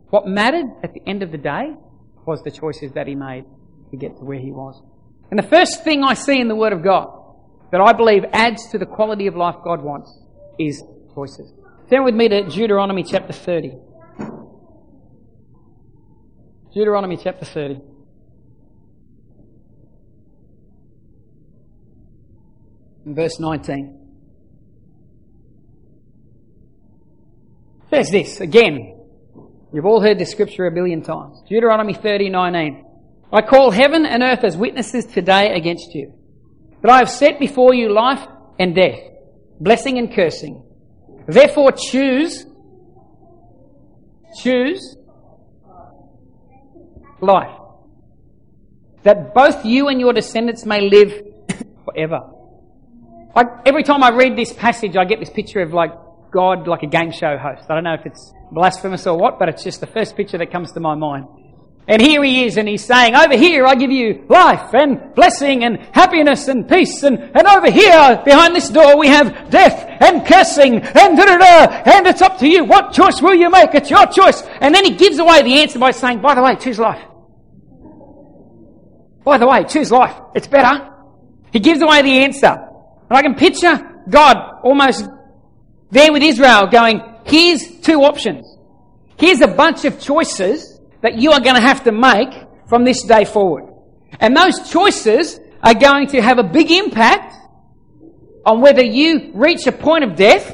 What 0.10 0.28
mattered 0.28 0.66
at 0.84 0.94
the 0.94 1.02
end 1.08 1.24
of 1.24 1.32
the 1.32 1.38
day 1.38 1.74
was 2.26 2.42
the 2.44 2.52
choices 2.52 2.94
that 2.94 3.08
he 3.08 3.16
made 3.16 3.46
to 3.92 3.98
get 3.98 4.18
to 4.18 4.24
where 4.24 4.40
he 4.40 4.52
was. 4.52 4.82
And 5.30 5.38
the 5.38 5.48
first 5.48 5.84
thing 5.84 6.04
I 6.04 6.14
see 6.14 6.40
in 6.40 6.48
the 6.48 6.56
Word 6.56 6.74
of 6.74 6.84
God 6.84 7.08
that 7.72 7.82
I 7.82 7.94
believe 7.94 8.24
adds 8.34 8.70
to 8.72 8.78
the 8.78 8.86
quality 8.86 9.28
of 9.28 9.36
life 9.36 9.56
God 9.64 9.84
wants 9.84 10.12
is 10.58 10.84
choices. 11.14 11.54
Turn 11.90 12.04
with 12.04 12.16
me 12.16 12.28
to 12.30 12.44
Deuteronomy 12.44 13.04
chapter 13.04 13.34
30. 13.34 13.74
Deuteronomy 16.74 17.18
chapter 17.18 17.46
30. 17.46 17.82
verse 23.16 23.40
19. 23.40 23.96
Says 27.90 28.12
this 28.12 28.40
again. 28.40 28.99
You've 29.72 29.86
all 29.86 30.02
heard 30.02 30.18
this 30.18 30.32
scripture 30.32 30.66
a 30.66 30.72
billion 30.72 31.04
times. 31.04 31.42
Deuteronomy 31.48 31.94
30, 31.94 32.30
19. 32.30 32.86
I 33.32 33.42
call 33.42 33.70
heaven 33.70 34.06
and 34.06 34.24
earth 34.24 34.44
as 34.44 34.58
witnesses 34.58 35.06
today 35.06 35.54
against 35.54 35.94
you, 35.94 36.14
that 36.82 36.92
I 36.92 36.98
have 36.98 37.10
set 37.10 37.40
before 37.40 37.76
you 37.76 37.94
life 37.94 38.28
and 38.58 38.74
death, 38.74 39.00
blessing 39.60 40.00
and 40.00 40.12
cursing. 40.12 40.64
Therefore 41.28 41.72
choose, 41.72 42.48
choose 44.42 44.98
life, 47.22 47.56
that 49.04 49.36
both 49.36 49.64
you 49.64 49.90
and 49.90 50.00
your 50.00 50.14
descendants 50.14 50.66
may 50.66 50.90
live 50.90 51.22
forever. 51.86 52.22
I, 53.36 53.44
every 53.68 53.84
time 53.84 54.02
I 54.02 54.10
read 54.10 54.36
this 54.36 54.52
passage, 54.52 54.98
I 54.98 55.06
get 55.06 55.20
this 55.20 55.30
picture 55.30 55.62
of 55.62 55.72
like 55.72 55.92
God 56.32 56.68
like 56.68 56.82
a 56.82 56.88
game 56.88 57.12
show 57.12 57.38
host. 57.38 57.70
I 57.70 57.76
don't 57.76 57.84
know 57.84 57.94
if 57.94 58.08
it's 58.08 58.34
blasphemous 58.52 59.08
or 59.08 59.18
what, 59.18 59.40
but 59.40 59.50
it's 59.50 59.64
just 59.64 59.80
the 59.80 59.88
first 59.88 60.16
picture 60.16 60.38
that 60.38 60.52
comes 60.52 60.72
to 60.74 60.80
my 60.80 60.96
mind. 60.96 61.26
And 61.88 62.00
here 62.00 62.24
he 62.24 62.46
is, 62.46 62.58
and 62.58 62.68
he's 62.68 62.86
saying, 62.86 63.16
over 63.16 63.36
here 63.36 63.66
I 63.66 63.74
give 63.74 63.90
you 63.90 64.24
life 64.30 64.76
and 64.76 65.16
blessing 65.16 65.64
and 65.64 65.80
happiness 65.92 66.48
and 66.48 66.70
peace, 66.70 67.02
and, 67.02 67.18
and 67.18 67.48
over 67.48 67.72
here, 67.72 68.22
behind 68.24 68.56
this 68.56 68.70
door, 68.70 68.98
we 68.98 69.08
have 69.08 69.50
death 69.50 69.88
and 70.00 70.24
cursing 70.26 70.76
and 70.76 71.18
da 71.18 71.26
da 71.26 71.38
da, 71.38 71.92
and 71.92 72.06
it's 72.06 72.22
up 72.22 72.38
to 72.40 72.48
you. 72.48 72.64
What 72.64 72.94
choice 72.94 73.22
will 73.24 73.34
you 73.34 73.50
make? 73.50 73.74
It's 73.74 73.90
your 73.90 74.06
choice. 74.06 74.44
And 74.62 74.74
then 74.76 74.86
he 74.86 74.96
gives 74.96 75.18
away 75.18 75.42
the 75.42 75.62
answer 75.62 75.80
by 75.80 75.90
saying, 75.90 76.22
by 76.22 76.36
the 76.36 76.44
way, 76.44 76.56
choose 76.58 76.78
life. 76.78 77.04
By 79.24 79.40
the 79.40 79.48
way, 79.48 79.64
choose 79.64 79.92
life. 79.92 80.16
It's 80.36 80.48
better. 80.48 80.92
He 81.52 81.60
gives 81.60 81.82
away 81.82 82.04
the 82.04 82.20
answer. 82.20 82.56
And 83.10 83.18
I 83.18 83.24
can 83.24 83.34
picture 83.34 84.04
God 84.08 84.60
almost 84.64 85.08
there 85.90 86.12
with 86.14 86.22
Israel 86.22 86.68
going, 86.68 87.02
here's 87.26 87.80
two 87.82 88.02
options. 88.04 88.46
Here's 89.18 89.42
a 89.42 89.48
bunch 89.48 89.86
of 89.86 90.00
choices 90.00 90.80
that 91.02 91.18
you 91.18 91.32
are 91.32 91.40
going 91.40 91.56
to 91.56 91.62
have 91.62 91.84
to 91.84 91.92
make 91.92 92.34
from 92.68 92.84
this 92.84 93.04
day 93.04 93.26
forward. 93.26 93.74
And 94.20 94.36
those 94.36 94.70
choices 94.70 95.40
are 95.62 95.74
going 95.74 96.08
to 96.08 96.22
have 96.22 96.40
a 96.40 96.44
big 96.44 96.72
impact 96.72 97.36
on 98.46 98.62
whether 98.62 98.84
you 98.84 99.32
reach 99.34 99.68
a 99.68 99.72
point 99.72 100.04
of 100.04 100.16
death 100.16 100.54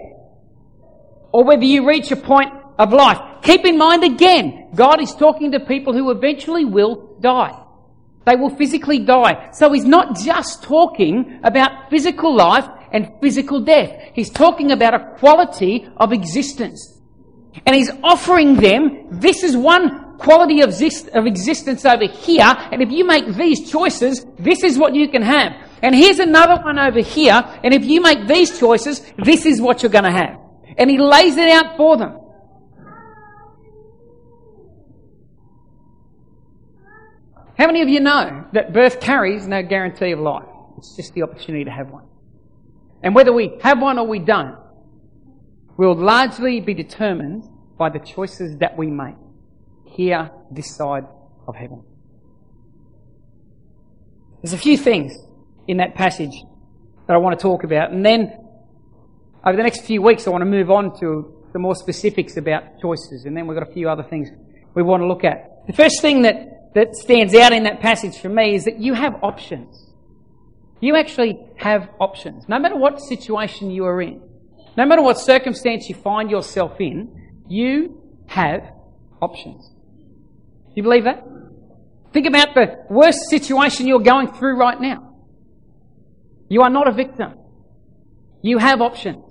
or 1.32 1.44
whether 1.44 1.64
you 1.64 1.88
reach 1.88 2.12
a 2.12 2.16
point 2.16 2.52
of 2.78 2.92
life. 2.92 3.20
Keep 3.44 3.66
in 3.66 3.78
mind 3.78 4.04
again, 4.04 4.70
God 4.74 5.02
is 5.02 5.14
talking 5.14 5.52
to 5.52 5.60
people 5.60 5.94
who 5.94 6.10
eventually 6.12 6.66
will 6.66 7.18
die. 7.20 7.62
They 8.26 8.36
will 8.36 8.50
physically 8.50 9.00
die. 9.00 9.52
So 9.52 9.72
he's 9.72 9.86
not 9.86 10.18
just 10.18 10.64
talking 10.64 11.40
about 11.44 11.90
physical 11.90 12.36
life 12.36 12.68
and 12.96 13.12
physical 13.22 13.60
death. 13.60 13.92
He's 14.14 14.30
talking 14.30 14.72
about 14.72 14.94
a 14.94 15.16
quality 15.20 15.86
of 15.98 16.14
existence. 16.14 16.98
And 17.66 17.75
he's 17.75 17.92
offering 18.02 18.56
them, 18.56 19.20
this 19.20 19.44
is 19.44 19.58
one 19.58 20.18
quality 20.18 20.62
of, 20.62 20.70
exist- 20.70 21.10
of 21.10 21.25
existence 21.25 21.86
over 21.86 22.08
here, 22.08 22.46
and 22.72 22.82
if 22.82 22.90
you 22.90 23.06
make 23.06 23.36
these 23.36 23.70
choices, 23.70 24.25
this 24.40 24.64
is 24.64 24.78
what 24.78 24.96
you 24.96 25.10
can 25.10 25.22
have. 25.22 25.52
And 25.82 25.94
here's 25.94 26.20
another 26.20 26.64
one 26.64 26.80
over 26.80 27.02
here, 27.02 27.44
and 27.64 27.74
if 27.74 27.84
you 27.84 28.00
make 28.00 28.28
these 28.28 28.58
choices, 28.58 29.02
this 29.18 29.46
is 29.46 29.60
what 29.60 29.84
you're 29.84 29.92
going 29.92 30.06
to 30.06 30.12
have. 30.12 30.40
And 30.78 30.90
he 30.90 30.98
lays 30.98 31.36
it 31.36 31.50
out 31.50 31.75
for 31.75 31.98
them. 31.98 32.18
How 37.58 37.68
many 37.68 37.82
of 37.82 37.90
you 37.90 38.00
know 38.00 38.46
that 38.54 38.74
birth 38.74 39.02
carries 39.02 39.48
no 39.48 39.64
guarantee 39.64 40.12
of 40.12 40.20
life? 40.20 40.48
It's 40.78 40.96
just 40.96 41.14
the 41.14 41.24
opportunity 41.24 41.66
to 41.66 41.72
have 41.72 41.90
one. 41.90 42.06
And 43.06 43.14
whether 43.14 43.32
we 43.32 43.58
have 43.62 43.80
one 43.80 44.00
or 44.00 44.08
we 44.08 44.18
don't 44.18 44.58
will 45.78 45.96
largely 45.96 46.60
be 46.60 46.74
determined 46.74 47.44
by 47.78 47.90
the 47.90 48.00
choices 48.00 48.58
that 48.58 48.76
we 48.76 48.88
make 48.88 49.16
here, 49.86 50.32
this 50.50 50.76
side 50.76 51.06
of 51.48 51.56
heaven. 51.56 51.84
There's 54.42 54.54
a 54.54 54.58
few 54.58 54.76
things 54.76 55.14
in 55.68 55.78
that 55.78 55.94
passage 55.94 56.34
that 57.08 57.14
I 57.14 57.18
want 57.18 57.38
to 57.38 57.44
talk 57.44 57.64
about, 57.64 57.92
and 57.92 58.04
then 58.04 58.34
over 59.46 59.56
the 59.56 59.64
next 59.64 59.82
few 59.82 60.02
weeks 60.02 60.26
I 60.26 60.32
want 60.32 60.42
to 60.42 60.50
move 60.50 60.72
on 60.72 61.00
to 61.00 61.44
the 61.54 61.60
more 61.60 61.76
specifics 61.76 62.38
about 62.38 62.80
choices, 62.82 63.26
and 63.26 63.38
then 63.38 63.46
we've 63.46 63.58
got 63.58 63.70
a 63.70 63.74
few 63.74 63.88
other 63.88 64.04
things 64.04 64.30
we 64.74 64.82
want 64.82 65.02
to 65.02 65.08
look 65.08 65.24
at. 65.24 65.68
The 65.68 65.74
first 65.74 66.02
thing 66.02 66.24
that, 66.24 66.74
that 66.74 66.96
stands 66.96 67.36
out 67.36 67.54
in 67.54 67.64
that 67.64 67.82
passage 67.82 68.18
for 68.18 68.30
me 68.30 68.56
is 68.56 68.66
that 68.66 68.80
you 68.80 68.96
have 68.96 69.24
options. 69.24 69.85
You 70.82 70.96
actually 70.96 71.39
have 71.58 71.89
options. 72.00 72.48
No 72.48 72.60
matter 72.60 72.75
what 72.75 73.00
situation 73.00 73.72
you 73.72 73.86
are 73.86 74.01
in, 74.01 74.22
no 74.77 74.86
matter 74.86 75.01
what 75.01 75.17
circumstance 75.17 75.88
you 75.88 75.96
find 75.96 76.29
yourself 76.29 76.79
in, 76.79 77.44
you 77.48 78.01
have 78.27 78.62
options. 79.22 79.72
You 80.75 80.84
believe 80.84 81.05
that? 81.05 81.24
Think 82.14 82.27
about 82.27 82.53
the 82.53 82.85
worst 82.90 83.20
situation 83.29 83.88
you're 83.88 84.00
going 84.00 84.33
through 84.33 84.57
right 84.57 84.79
now. 84.79 85.16
You 86.50 86.61
are 86.61 86.70
not 86.70 86.88
a 86.88 86.92
victim. 86.92 87.33
You 88.42 88.57
have 88.57 88.81
options. 88.81 89.24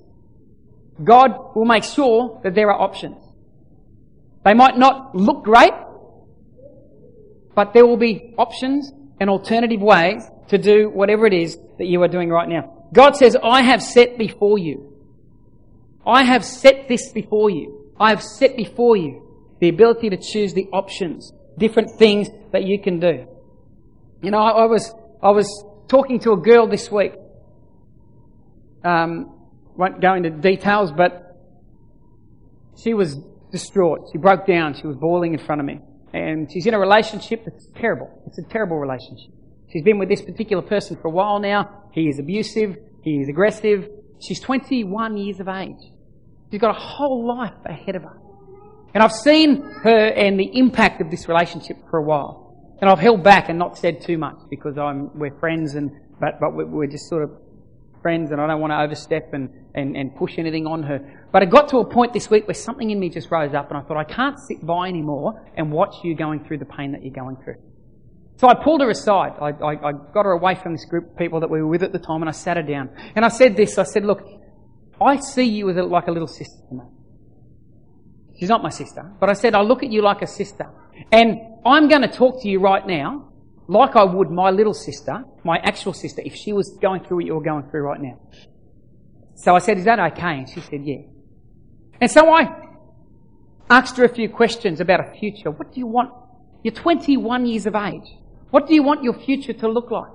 God 1.03 1.55
will 1.55 1.65
make 1.65 1.85
sure 1.85 2.41
that 2.45 2.55
there 2.55 2.71
are 2.71 2.81
options. 2.81 3.17
They 4.45 4.55
might 4.55 4.77
not 4.77 5.15
look 5.15 5.45
great, 5.45 5.73
but 7.55 7.73
there 7.73 7.87
will 7.87 7.97
be 7.97 8.35
options 8.37 8.93
and 9.21 9.31
alternative 9.31 9.81
ways 9.81 10.23
to 10.49 10.59
do 10.59 10.91
whatever 10.91 11.27
it 11.27 11.33
is 11.33 11.59
that 11.79 11.87
you 11.87 12.03
are 12.03 12.09
doing 12.09 12.29
right 12.29 12.49
now. 12.49 12.89
God 12.93 13.17
says, 13.17 13.37
I 13.43 13.63
have 13.63 13.83
set 13.83 14.19
before 14.19 14.59
you. 14.59 14.93
I 16.07 16.25
have 16.25 16.45
set 16.45 16.87
this 16.89 17.13
before 17.13 17.51
you. 17.51 17.93
I 17.99 18.11
have 18.11 18.23
set 18.23 18.57
before 18.57 18.97
you 18.97 19.25
the 19.61 19.69
ability 19.69 20.11
to 20.11 20.17
choose 20.17 20.53
the 20.53 20.67
options, 20.73 21.33
different 21.59 21.91
things 21.99 22.29
that 22.53 22.65
you 22.65 22.81
can 22.81 23.01
do. 23.01 23.27
You 24.23 24.31
know, 24.31 24.39
I, 24.39 24.51
I 24.51 24.67
was, 24.67 24.93
I 25.23 25.31
was 25.31 25.65
talking 25.89 26.21
to 26.21 26.33
a 26.33 26.37
girl 26.37 26.69
this 26.69 26.91
week. 26.91 27.13
Um, 28.85 29.35
won't 29.77 30.01
go 30.01 30.15
into 30.15 30.31
details, 30.31 30.93
but 30.93 31.37
she 32.83 32.95
was 32.95 33.17
distraught. 33.51 34.09
She 34.13 34.19
broke 34.19 34.47
down. 34.47 34.75
She 34.75 34.87
was 34.87 34.97
bawling 34.97 35.33
in 35.33 35.45
front 35.45 35.61
of 35.61 35.67
me. 35.67 35.81
And 36.13 36.51
she's 36.53 36.67
in 36.67 36.75
a 36.75 36.79
relationship 36.79 37.45
that's 37.45 37.67
terrible. 37.77 38.23
It's 38.27 38.39
a 38.39 38.43
terrible 38.43 38.79
relationship. 38.79 39.33
She's 39.75 39.83
been 39.83 39.99
with 39.99 40.09
this 40.09 40.23
particular 40.23 40.63
person 40.63 40.97
for 40.97 41.09
a 41.09 41.11
while 41.11 41.41
now. 41.41 41.89
He 41.91 42.03
is 42.09 42.21
abusive. 42.21 42.77
He 43.03 43.17
is 43.17 43.29
aggressive. 43.29 43.89
She's 44.21 44.39
21 44.39 45.17
years 45.17 45.41
of 45.41 45.49
age. 45.49 45.91
She's 46.53 46.61
got 46.61 46.71
a 46.71 46.79
whole 46.79 47.27
life 47.27 47.57
ahead 47.67 47.97
of 47.97 48.05
her. 48.05 48.17
And 48.95 49.03
I've 49.03 49.11
seen 49.13 49.63
her 49.83 50.07
and 50.07 50.39
the 50.39 50.49
impact 50.57 51.01
of 51.01 51.11
this 51.11 51.29
relationship 51.29 51.77
for 51.91 51.99
a 51.99 52.05
while. 52.05 52.77
And 52.81 52.89
I've 52.89 53.01
held 53.01 53.25
back 53.25 53.49
and 53.49 53.59
not 53.59 53.77
said 53.77 54.01
too 54.01 54.17
much 54.17 54.37
because 54.49 54.79
I'm, 54.79 55.11
we're 55.19 55.37
friends 55.41 55.75
and, 55.75 55.91
but, 56.21 56.39
but 56.39 56.55
we're 56.55 56.87
just 56.87 57.09
sort 57.09 57.25
of 57.25 57.33
friends 58.01 58.31
and 58.31 58.41
I 58.41 58.47
don't 58.47 58.61
want 58.61 58.71
to 58.71 58.81
overstep 58.81 59.33
and, 59.33 59.49
and, 59.75 59.97
and 59.97 60.15
push 60.15 60.39
anything 60.39 60.69
on 60.69 60.85
her. 60.85 61.27
But 61.33 61.43
it 61.43 61.51
got 61.51 61.69
to 61.71 61.79
a 61.79 61.85
point 61.85 62.13
this 62.13 62.31
week 62.31 62.47
where 62.47 62.55
something 62.55 62.91
in 62.91 63.01
me 63.01 63.09
just 63.09 63.29
rose 63.29 63.55
up 63.55 63.71
and 63.71 63.79
I 63.79 63.83
thought, 63.83 63.97
I 63.97 64.05
can't 64.05 64.39
sit 64.39 64.65
by 64.65 64.87
anymore 64.87 65.51
and 65.57 65.73
watch 65.73 65.97
you 66.05 66.15
going 66.15 66.45
through 66.45 66.59
the 66.59 66.65
pain 66.65 66.93
that 66.93 67.03
you're 67.03 67.13
going 67.13 67.39
through. 67.43 67.57
So 68.37 68.49
I 68.49 68.55
pulled 68.55 68.81
her 68.81 68.91
aside. 68.91 69.33
I, 69.41 69.51
I, 69.51 69.89
I, 69.89 69.93
got 69.93 70.25
her 70.25 70.33
away 70.33 70.57
from 70.57 70.73
this 70.73 70.85
group 70.85 71.13
of 71.13 71.17
people 71.17 71.41
that 71.41 71.51
we 71.51 71.63
were 71.63 71.69
with 71.69 71.83
at 71.83 71.93
the 71.93 71.99
time 71.99 72.21
and 72.21 72.29
I 72.29 72.33
sat 72.33 72.57
her 72.57 72.63
down. 72.63 72.91
And 73.15 73.25
I 73.25 73.29
said 73.29 73.57
this, 73.57 73.79
I 73.79 73.85
said, 73.85 74.05
look, 74.05 74.23
I 75.01 75.17
see 75.17 75.45
you 75.45 75.71
as 75.71 75.77
a, 75.77 75.85
like 75.85 76.09
a 76.09 76.11
little 76.11 76.29
sister 76.29 76.59
to 76.69 76.75
me. 76.75 76.85
She's 78.39 78.49
not 78.49 78.63
my 78.63 78.71
sister, 78.71 79.13
but 79.21 79.31
I 79.31 79.35
said, 79.35 79.55
I 79.55 79.63
look 79.63 79.85
at 79.85 79.93
you 79.93 80.03
like 80.03 80.23
a 80.23 80.27
sister. 80.27 80.67
And 81.13 81.39
I'm 81.65 81.89
going 81.89 82.03
to 82.03 82.09
talk 82.09 82.43
to 82.43 82.49
you 82.49 82.59
right 82.59 82.85
now 82.85 83.33
like 83.67 83.97
I 83.97 84.05
would 84.05 84.31
my 84.31 84.51
little 84.51 84.75
sister, 84.75 85.25
my 85.43 85.59
actual 85.59 85.93
sister, 85.93 86.23
if 86.25 86.35
she 86.35 86.53
was 86.53 86.77
going 86.83 87.05
through 87.05 87.19
what 87.19 87.27
you're 87.27 87.43
going 87.43 87.71
through 87.71 87.83
right 87.83 88.01
now. 88.01 88.21
So 89.37 89.55
I 89.55 89.59
said, 89.59 89.79
is 89.79 89.85
that 89.85 89.99
okay? 89.99 90.39
And 90.39 90.49
she 90.49 90.61
said, 90.61 90.85
yeah. 90.85 91.03
And 92.01 92.11
so 92.11 92.31
I 92.33 92.49
asked 93.71 93.97
her 93.97 94.05
a 94.05 94.09
few 94.09 94.29
questions 94.29 94.81
about 94.81 95.01
her 95.01 95.15
future. 95.19 95.51
What 95.51 95.73
do 95.73 95.81
you 95.81 95.87
want? 95.87 96.13
You're 96.63 96.75
21 96.75 97.47
years 97.47 97.67
of 97.67 97.75
age. 97.75 98.09
What 98.55 98.69
do 98.69 98.75
you 98.77 98.85
want 98.85 99.03
your 99.03 99.15
future 99.15 99.53
to 99.53 99.69
look 99.69 99.91
like? 99.91 100.13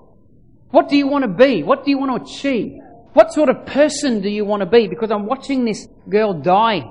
What 0.71 0.87
do 0.87 0.95
you 0.95 1.07
want 1.07 1.23
to 1.23 1.27
be? 1.27 1.61
What 1.61 1.83
do 1.83 1.91
you 1.91 1.97
want 1.97 2.25
to 2.25 2.31
achieve? 2.31 2.71
What 3.11 3.33
sort 3.33 3.49
of 3.49 3.65
person 3.65 4.21
do 4.21 4.29
you 4.29 4.45
want 4.45 4.61
to 4.61 4.65
be? 4.65 4.87
Because 4.87 5.11
I'm 5.11 5.25
watching 5.25 5.65
this 5.65 5.89
girl 6.07 6.33
die 6.41 6.89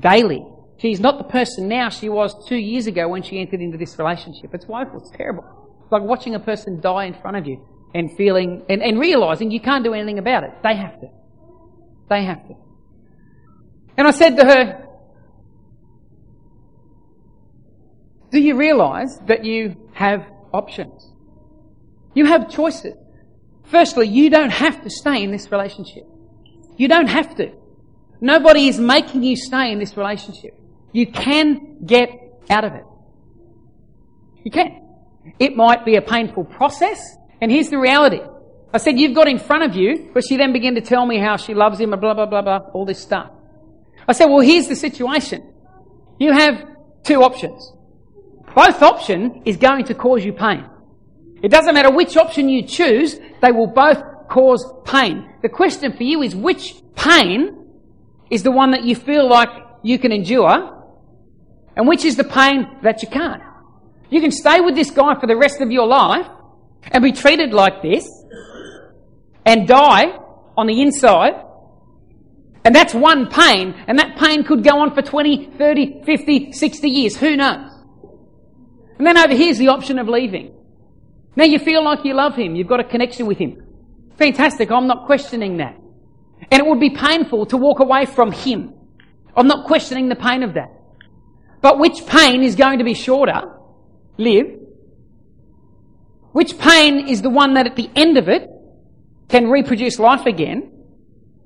daily. 0.00 0.44
She's 0.78 0.98
not 0.98 1.18
the 1.18 1.24
person 1.38 1.68
now 1.68 1.88
she 1.88 2.08
was 2.08 2.34
two 2.48 2.56
years 2.56 2.88
ago 2.88 3.06
when 3.06 3.22
she 3.22 3.38
entered 3.38 3.60
into 3.60 3.78
this 3.78 3.96
relationship. 3.96 4.52
It's 4.54 4.66
woeful. 4.66 4.98
It's 4.98 5.12
terrible. 5.16 5.44
It's 5.84 5.92
like 5.92 6.02
watching 6.02 6.34
a 6.34 6.40
person 6.40 6.80
die 6.80 7.04
in 7.04 7.14
front 7.14 7.36
of 7.36 7.46
you 7.46 7.64
and 7.94 8.10
feeling, 8.16 8.64
and, 8.68 8.82
and 8.82 8.98
realizing 8.98 9.52
you 9.52 9.60
can't 9.60 9.84
do 9.84 9.94
anything 9.94 10.18
about 10.18 10.42
it. 10.42 10.50
They 10.64 10.74
have 10.74 11.00
to. 11.00 11.06
They 12.10 12.24
have 12.24 12.44
to. 12.48 12.54
And 13.96 14.08
I 14.08 14.10
said 14.10 14.36
to 14.36 14.44
her, 14.44 14.88
do 18.32 18.40
you 18.40 18.56
realize 18.56 19.20
that 19.28 19.44
you 19.44 19.76
have 19.94 20.26
options? 20.52 21.12
You 22.14 22.26
have 22.26 22.50
choices. 22.50 22.94
Firstly, 23.64 24.08
you 24.08 24.30
don't 24.30 24.50
have 24.50 24.82
to 24.82 24.90
stay 24.90 25.22
in 25.22 25.30
this 25.30 25.50
relationship. 25.50 26.04
You 26.76 26.88
don't 26.88 27.06
have 27.06 27.36
to. 27.36 27.52
Nobody 28.20 28.68
is 28.68 28.78
making 28.78 29.22
you 29.22 29.36
stay 29.36 29.72
in 29.72 29.78
this 29.78 29.96
relationship. 29.96 30.58
You 30.92 31.06
can 31.06 31.84
get 31.84 32.10
out 32.50 32.64
of 32.64 32.74
it. 32.74 32.84
You 34.44 34.50
can. 34.50 34.82
It 35.38 35.56
might 35.56 35.84
be 35.84 35.96
a 35.96 36.02
painful 36.02 36.44
process, 36.44 37.16
and 37.40 37.50
here's 37.50 37.70
the 37.70 37.78
reality. 37.78 38.20
I 38.74 38.78
said, 38.78 38.98
you've 38.98 39.14
got 39.14 39.28
in 39.28 39.38
front 39.38 39.64
of 39.64 39.76
you, 39.76 40.10
but 40.14 40.24
she 40.26 40.36
then 40.36 40.52
began 40.52 40.74
to 40.76 40.80
tell 40.80 41.04
me 41.04 41.18
how 41.18 41.36
she 41.36 41.54
loves 41.54 41.78
him 41.78 41.92
and 41.92 42.00
blah, 42.00 42.14
blah, 42.14 42.26
blah, 42.26 42.42
blah, 42.42 42.58
all 42.72 42.86
this 42.86 43.00
stuff. 43.00 43.30
I 44.08 44.12
said, 44.12 44.26
well, 44.26 44.40
here's 44.40 44.68
the 44.68 44.76
situation. 44.76 45.52
You 46.18 46.32
have 46.32 46.64
two 47.04 47.22
options. 47.22 47.72
Both 48.54 48.82
option 48.82 49.42
is 49.44 49.56
going 49.56 49.84
to 49.86 49.94
cause 49.94 50.24
you 50.24 50.32
pain. 50.32 50.68
It 51.42 51.50
doesn't 51.50 51.74
matter 51.74 51.90
which 51.90 52.16
option 52.16 52.48
you 52.48 52.62
choose, 52.66 53.18
they 53.40 53.50
will 53.50 53.66
both 53.66 54.02
cause 54.28 54.64
pain. 54.84 55.28
The 55.42 55.48
question 55.48 55.92
for 55.96 56.02
you 56.02 56.22
is 56.22 56.36
which 56.36 56.74
pain 56.94 57.66
is 58.30 58.42
the 58.42 58.52
one 58.52 58.70
that 58.70 58.84
you 58.84 58.94
feel 58.94 59.28
like 59.28 59.50
you 59.82 59.98
can 59.98 60.12
endure 60.12 60.84
and 61.76 61.88
which 61.88 62.04
is 62.04 62.16
the 62.16 62.24
pain 62.24 62.66
that 62.82 63.02
you 63.02 63.08
can't. 63.08 63.42
You 64.10 64.20
can 64.20 64.30
stay 64.30 64.60
with 64.60 64.74
this 64.74 64.90
guy 64.90 65.18
for 65.18 65.26
the 65.26 65.36
rest 65.36 65.60
of 65.60 65.70
your 65.70 65.86
life 65.86 66.26
and 66.82 67.02
be 67.02 67.12
treated 67.12 67.52
like 67.52 67.82
this 67.82 68.08
and 69.44 69.66
die 69.66 70.18
on 70.56 70.66
the 70.66 70.82
inside. 70.82 71.34
And 72.64 72.74
that's 72.74 72.94
one 72.94 73.26
pain, 73.28 73.74
and 73.88 73.98
that 73.98 74.16
pain 74.16 74.44
could 74.44 74.62
go 74.62 74.78
on 74.78 74.94
for 74.94 75.02
20, 75.02 75.54
30, 75.58 76.02
50, 76.04 76.52
60 76.52 76.88
years. 76.88 77.16
Who 77.16 77.36
knows? 77.36 77.71
And 79.02 79.06
then 79.08 79.18
over 79.18 79.34
here's 79.34 79.58
the 79.58 79.66
option 79.66 79.98
of 79.98 80.06
leaving. 80.06 80.54
Now 81.34 81.42
you 81.42 81.58
feel 81.58 81.82
like 81.82 82.04
you 82.04 82.14
love 82.14 82.36
him, 82.36 82.54
you've 82.54 82.68
got 82.68 82.78
a 82.78 82.84
connection 82.84 83.26
with 83.26 83.36
him. 83.36 83.60
Fantastic, 84.16 84.70
I'm 84.70 84.86
not 84.86 85.06
questioning 85.06 85.56
that. 85.56 85.76
And 86.52 86.62
it 86.62 86.64
would 86.64 86.78
be 86.78 86.90
painful 86.90 87.46
to 87.46 87.56
walk 87.56 87.80
away 87.80 88.06
from 88.06 88.30
him. 88.30 88.72
I'm 89.36 89.48
not 89.48 89.66
questioning 89.66 90.08
the 90.08 90.14
pain 90.14 90.44
of 90.44 90.54
that. 90.54 90.70
But 91.60 91.80
which 91.80 92.06
pain 92.06 92.44
is 92.44 92.54
going 92.54 92.78
to 92.78 92.84
be 92.84 92.94
shorter? 92.94 93.42
Live. 94.18 94.46
Which 96.30 96.56
pain 96.56 97.08
is 97.08 97.22
the 97.22 97.30
one 97.30 97.54
that 97.54 97.66
at 97.66 97.74
the 97.74 97.90
end 97.96 98.18
of 98.18 98.28
it 98.28 98.48
can 99.28 99.50
reproduce 99.50 99.98
life 99.98 100.26
again? 100.26 100.70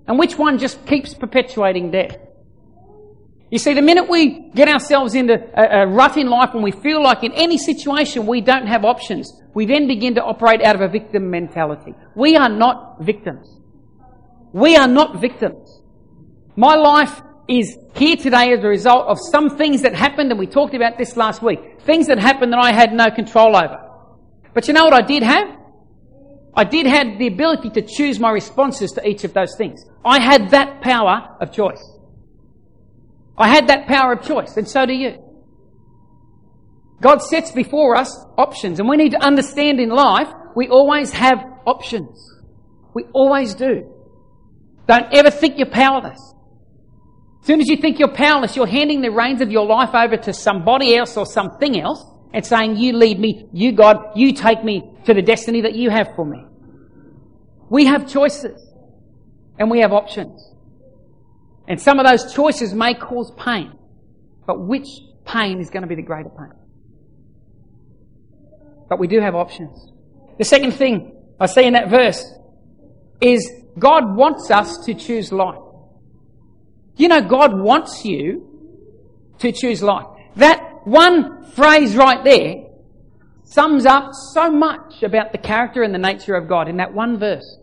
And 0.06 0.18
which 0.18 0.36
one 0.36 0.58
just 0.58 0.84
keeps 0.86 1.14
perpetuating 1.14 1.90
death? 1.90 2.18
You 3.50 3.59
see, 3.59 3.74
the 3.74 3.82
minute 3.82 4.09
we 4.09 4.50
get 4.54 4.68
ourselves 4.68 5.14
into 5.14 5.35
a, 5.35 5.82
a 5.82 5.87
rut 5.87 6.16
in 6.16 6.28
life 6.28 6.50
and 6.52 6.64
we 6.64 6.72
feel 6.72 7.02
like 7.02 7.22
in 7.22 7.32
any 7.32 7.59
situation 7.59 8.26
we 8.26 8.40
don't 8.40 8.66
have 8.66 8.85
options, 8.85 9.32
we 9.54 9.66
then 9.66 9.87
begin 9.87 10.16
to 10.16 10.22
operate 10.22 10.62
out 10.62 10.74
of 10.74 10.80
a 10.80 10.88
victim 10.88 11.30
mentality. 11.30 11.94
We 12.16 12.37
are 12.37 12.48
not 12.48 13.00
victims. 13.00 13.48
We 14.52 14.76
are 14.76 14.88
not 14.88 15.20
victims. 15.20 15.80
My 16.56 16.74
life 16.74 17.22
is 17.48 17.78
here 17.94 18.16
today 18.16 18.52
as 18.52 18.64
a 18.64 18.68
result 18.68 19.06
of 19.06 19.18
some 19.30 19.56
things 19.56 19.82
that 19.82 19.94
happened, 19.94 20.30
and 20.30 20.40
we 20.40 20.46
talked 20.46 20.74
about 20.74 20.98
this 20.98 21.16
last 21.16 21.40
week. 21.40 21.61
Things 21.82 22.09
that 22.09 22.18
happened 22.18 22.52
that 22.52 22.61
I 22.61 22.72
had 22.72 22.92
no 22.92 23.11
control 23.11 23.56
over. 23.56 23.78
But 24.54 24.66
you 24.66 24.74
know 24.74 24.85
what 24.85 24.94
I 24.94 25.02
did 25.02 25.22
have? 25.22 25.46
I 26.54 26.64
did 26.64 26.87
have 26.87 27.18
the 27.18 27.26
ability 27.28 27.70
to 27.70 27.82
choose 27.82 28.18
my 28.18 28.30
responses 28.30 28.92
to 28.92 29.06
each 29.06 29.22
of 29.22 29.35
those 29.35 29.54
things. 29.56 29.85
I 30.04 30.20
had 30.20 30.50
that 30.50 30.80
power 30.80 31.37
of 31.40 31.52
choice. 31.52 31.85
I 33.38 33.49
had 33.49 33.68
that 33.68 33.87
power 33.87 34.12
of 34.12 34.22
choice, 34.22 34.57
and 34.57 34.68
so 34.68 34.87
do 34.87 34.94
you. 34.94 35.22
God 37.01 37.18
sets 37.22 37.53
before 37.53 37.96
us 37.96 38.25
options, 38.38 38.81
and 38.81 38.88
we 38.88 38.96
need 38.96 39.12
to 39.12 39.22
understand 39.22 39.81
in 39.81 39.90
life 39.90 40.29
we 40.55 40.68
always 40.68 41.12
have 41.12 41.38
options. 41.66 42.33
We 42.94 43.05
always 43.12 43.55
do. 43.55 43.92
Don't 44.88 45.12
ever 45.12 45.31
think 45.31 45.59
you're 45.59 45.66
powerless. 45.66 46.18
As 47.40 47.46
soon 47.46 47.61
as 47.61 47.68
you 47.68 47.77
think 47.77 47.99
you're 47.99 48.14
powerless, 48.14 48.57
you're 48.57 48.66
handing 48.66 49.03
the 49.03 49.11
reins 49.11 49.40
of 49.40 49.53
your 49.53 49.66
life 49.66 49.94
over 49.94 50.16
to 50.16 50.33
somebody 50.33 50.96
else 50.96 51.16
or 51.16 51.27
something 51.27 51.79
else 51.79 52.05
and 52.33 52.44
saying, 52.44 52.77
You 52.77 52.94
lead 52.94 53.20
me, 53.20 53.49
you 53.53 53.72
God, 53.72 53.99
you 54.16 54.33
take 54.33 54.64
me 54.64 54.83
to 55.05 55.14
the 55.14 55.22
destiny 55.22 55.61
that 55.62 55.75
you 55.75 55.90
have 55.90 56.09
for 56.16 56.25
me. 56.25 56.44
We 57.68 57.85
have 57.87 58.09
choices 58.09 58.66
and 59.59 59.70
we 59.70 59.81
have 59.81 59.92
options. 59.92 60.55
And 61.68 61.81
some 61.81 61.98
of 61.98 62.07
those 62.07 62.33
choices 62.33 62.72
may 62.72 62.94
cause 62.94 63.33
pain. 63.37 63.72
But 64.46 64.61
which 64.61 64.88
pain 65.24 65.61
is 65.61 65.70
going 65.70 65.83
to 65.83 65.88
be 65.88 65.96
the 65.96 66.02
greater 66.02 66.29
pain? 66.29 66.52
But 68.88 69.00
we 69.00 69.09
do 69.09 69.20
have 69.20 69.35
options. 69.35 69.92
The 70.38 70.44
second 70.44 70.72
thing 70.72 71.12
I 71.40 71.46
see 71.46 71.64
in 71.64 71.72
that 71.72 71.90
verse 71.90 72.24
is 73.20 73.50
God 73.79 74.16
wants 74.16 74.50
us 74.50 74.85
to 74.87 74.94
choose 74.94 75.33
life. 75.33 75.59
You 76.96 77.09
know, 77.09 77.20
God 77.20 77.59
wants 77.59 78.05
you 78.05 78.46
to 79.40 79.52
choose 79.52 79.83
life. 79.83 80.07
That 80.37 80.62
one 80.85 81.44
phrase 81.50 81.96
right 81.96 82.22
there 82.24 82.64
sums 83.42 83.87
up 83.87 84.11
so 84.33 84.50
much 84.50 85.02
about 85.02 85.33
the 85.33 85.38
character 85.38 85.83
and 85.83 85.94
the 85.94 85.98
nature 85.98 86.35
of 86.35 86.48
God 86.48 86.68
in 86.68 86.76
that 86.79 86.94
one 86.94 87.18
verse. 87.18 87.59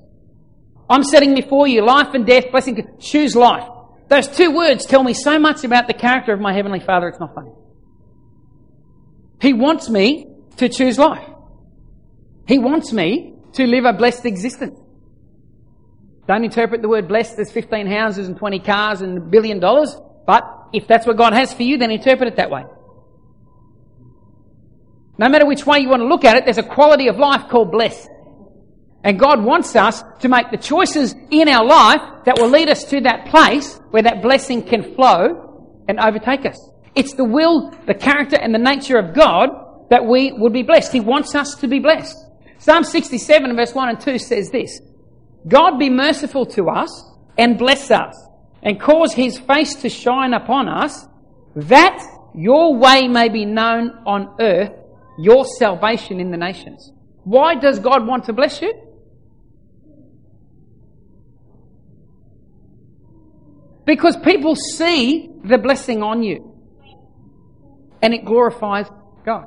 I'm 0.90 1.04
setting 1.04 1.34
before 1.34 1.68
you 1.68 1.84
life 1.84 2.14
and 2.14 2.26
death, 2.26 2.46
blessing, 2.52 2.86
choose 3.00 3.36
life. 3.36 3.68
Those 4.10 4.28
two 4.28 4.52
words 4.52 4.86
tell 4.86 5.04
me 5.04 5.14
so 5.14 5.40
much 5.40 5.64
about 5.64 5.88
the 5.88 5.94
character 5.94 6.34
of 6.34 6.40
my 6.40 6.54
Heavenly 6.54 6.80
Father, 6.80 7.08
it's 7.08 7.20
not 7.20 7.34
funny. 7.34 7.52
He 9.42 9.54
wants 9.54 9.90
me 9.90 10.28
to 10.58 10.70
choose 10.70 10.98
life. 10.98 11.28
He 12.48 12.60
wants 12.60 12.94
me 12.94 13.34
to 13.54 13.66
live 13.66 13.86
a 13.86 13.94
blessed 13.94 14.26
existence. 14.26 14.80
Don't 16.28 16.44
interpret 16.44 16.82
the 16.82 16.88
word 16.88 17.08
blessed 17.08 17.38
as 17.40 17.52
15 17.52 17.88
houses 17.88 18.28
and 18.28 18.38
20 18.38 18.60
cars 18.60 19.02
and 19.02 19.18
a 19.18 19.22
billion 19.22 19.60
dollars, 19.60 19.96
but 20.26 20.44
if 20.72 20.88
that's 20.88 21.06
what 21.06 21.18
God 21.18 21.34
has 21.34 21.54
for 21.54 21.64
you, 21.64 21.78
then 21.78 21.92
interpret 21.92 22.30
it 22.30 22.38
that 22.38 22.50
way. 22.50 22.64
No 25.18 25.30
matter 25.30 25.46
which 25.46 25.66
way 25.66 25.80
you 25.80 25.90
want 25.90 26.02
to 26.02 26.08
look 26.08 26.24
at 26.26 26.38
it, 26.38 26.46
there's 26.46 26.58
a 26.58 26.64
quality 26.64 27.08
of 27.08 27.18
life 27.18 27.50
called 27.50 27.72
blessed. 27.72 28.10
And 29.04 29.20
God 29.20 29.44
wants 29.44 29.76
us 29.76 30.02
to 30.20 30.30
make 30.30 30.50
the 30.50 30.58
choices 30.58 31.14
in 31.30 31.50
our 31.50 31.66
life 31.66 32.02
that 32.26 32.40
will 32.40 32.50
lead 32.50 32.70
us 32.70 32.86
to 32.86 33.02
that 33.02 33.26
place 33.26 33.80
where 33.92 34.04
that 34.04 34.22
blessing 34.22 34.64
can 34.64 34.96
flow 34.96 35.84
and 35.88 36.00
overtake 36.00 36.46
us. 36.46 36.70
It's 36.96 37.14
the 37.14 37.26
will, 37.26 37.72
the 37.86 37.94
character, 37.94 38.38
and 38.38 38.54
the 38.54 38.60
nature 38.60 38.98
of 38.98 39.14
God 39.14 39.50
that 39.90 40.06
we 40.06 40.32
would 40.32 40.54
be 40.54 40.64
blessed. 40.64 40.94
He 40.94 41.02
wants 41.02 41.36
us 41.36 41.56
to 41.56 41.68
be 41.68 41.80
blessed. 41.80 42.18
Psalm 42.60 42.84
67 42.84 43.56
verse 43.56 43.74
1 43.74 43.90
and 43.90 44.00
2 44.00 44.18
says 44.20 44.50
this, 44.52 44.80
God 45.48 45.78
be 45.78 45.90
merciful 45.90 46.46
to 46.48 46.70
us 46.70 47.04
and 47.38 47.58
bless 47.58 47.92
us 47.92 48.16
and 48.62 48.80
cause 48.80 49.14
his 49.14 49.38
face 49.38 49.76
to 49.76 49.90
shine 49.90 50.34
upon 50.34 50.70
us 50.70 51.06
that 51.56 52.02
your 52.34 52.76
way 52.76 53.08
may 53.08 53.28
be 53.28 53.44
known 53.44 53.92
on 54.06 54.36
earth, 54.40 54.72
your 55.20 55.46
salvation 55.46 56.22
in 56.22 56.32
the 56.32 56.38
nations. 56.38 56.92
Why 57.26 57.56
does 57.56 57.80
God 57.80 58.08
want 58.08 58.26
to 58.26 58.34
bless 58.34 58.62
you? 58.62 58.74
Because 63.86 64.16
people 64.18 64.56
see 64.56 65.30
the 65.44 65.58
blessing 65.58 66.02
on 66.02 66.24
you 66.24 66.54
and 68.02 68.14
it 68.14 68.26
glorifies 68.26 68.88
God. 69.26 69.46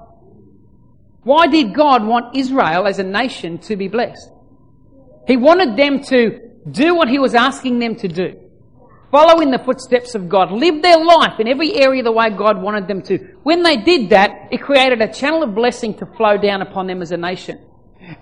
Why 1.22 1.46
did 1.46 1.74
God 1.74 2.04
want 2.04 2.36
Israel 2.36 2.86
as 2.86 2.98
a 2.98 3.02
nation 3.02 3.58
to 3.60 3.76
be 3.76 3.88
blessed? 3.88 4.30
He 5.26 5.36
wanted 5.36 5.76
them 5.76 6.02
to 6.04 6.40
do 6.70 6.94
what 6.94 7.08
he 7.08 7.18
was 7.18 7.34
asking 7.34 7.78
them 7.78 7.96
to 7.96 8.08
do. 8.08 8.40
Follow 9.10 9.40
in 9.40 9.50
the 9.50 9.58
footsteps 9.58 10.14
of 10.14 10.28
God. 10.28 10.52
Live 10.52 10.82
their 10.82 11.02
life 11.02 11.40
in 11.40 11.48
every 11.48 11.74
area 11.74 12.02
the 12.02 12.12
way 12.12 12.30
God 12.30 12.60
wanted 12.60 12.88
them 12.88 13.02
to. 13.02 13.18
When 13.42 13.62
they 13.62 13.76
did 13.76 14.10
that, 14.10 14.48
it 14.50 14.60
created 14.60 15.00
a 15.00 15.12
channel 15.12 15.42
of 15.42 15.54
blessing 15.54 15.94
to 15.98 16.06
flow 16.06 16.36
down 16.36 16.62
upon 16.62 16.86
them 16.86 17.02
as 17.02 17.12
a 17.12 17.16
nation. 17.16 17.60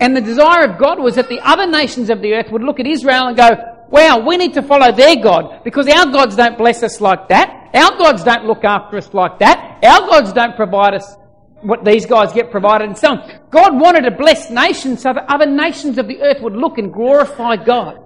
And 0.01 0.17
the 0.17 0.21
desire 0.21 0.65
of 0.65 0.79
God 0.79 0.99
was 0.99 1.17
that 1.17 1.29
the 1.29 1.41
other 1.41 1.67
nations 1.67 2.11
of 2.11 2.23
the 2.23 2.35
earth 2.35 2.51
would 2.51 2.63
look 2.63 2.81
at 2.81 2.87
Israel 2.87 3.27
and 3.27 3.37
go, 3.37 3.51
wow, 3.95 4.19
we 4.19 4.37
need 4.37 4.53
to 4.55 4.63
follow 4.63 4.91
their 4.91 5.15
God 5.15 5.63
because 5.63 5.87
our 5.87 6.07
gods 6.07 6.35
don't 6.35 6.59
bless 6.59 6.83
us 6.83 7.01
like 7.01 7.29
that. 7.29 7.71
Our 7.73 7.97
gods 7.97 8.25
don't 8.25 8.45
look 8.45 8.65
after 8.65 8.97
us 8.97 9.15
like 9.15 9.39
that. 9.39 9.79
Our 9.85 10.01
gods 10.09 10.33
don't 10.33 10.57
provide 10.57 10.95
us 10.95 11.15
what 11.63 11.85
these 11.85 12.05
guys 12.05 12.33
get 12.33 12.51
provided 12.51 12.89
and 12.89 12.99
so 12.99 13.11
on. 13.13 13.41
God 13.51 13.81
wanted 13.81 14.05
a 14.05 14.11
blessed 14.11 14.51
nation 14.51 14.97
so 14.97 15.13
that 15.13 15.25
other 15.29 15.47
nations 15.47 15.97
of 15.99 16.09
the 16.09 16.21
earth 16.23 16.43
would 16.43 16.57
look 16.57 16.77
and 16.77 16.93
glorify 16.93 17.55
God 17.55 17.97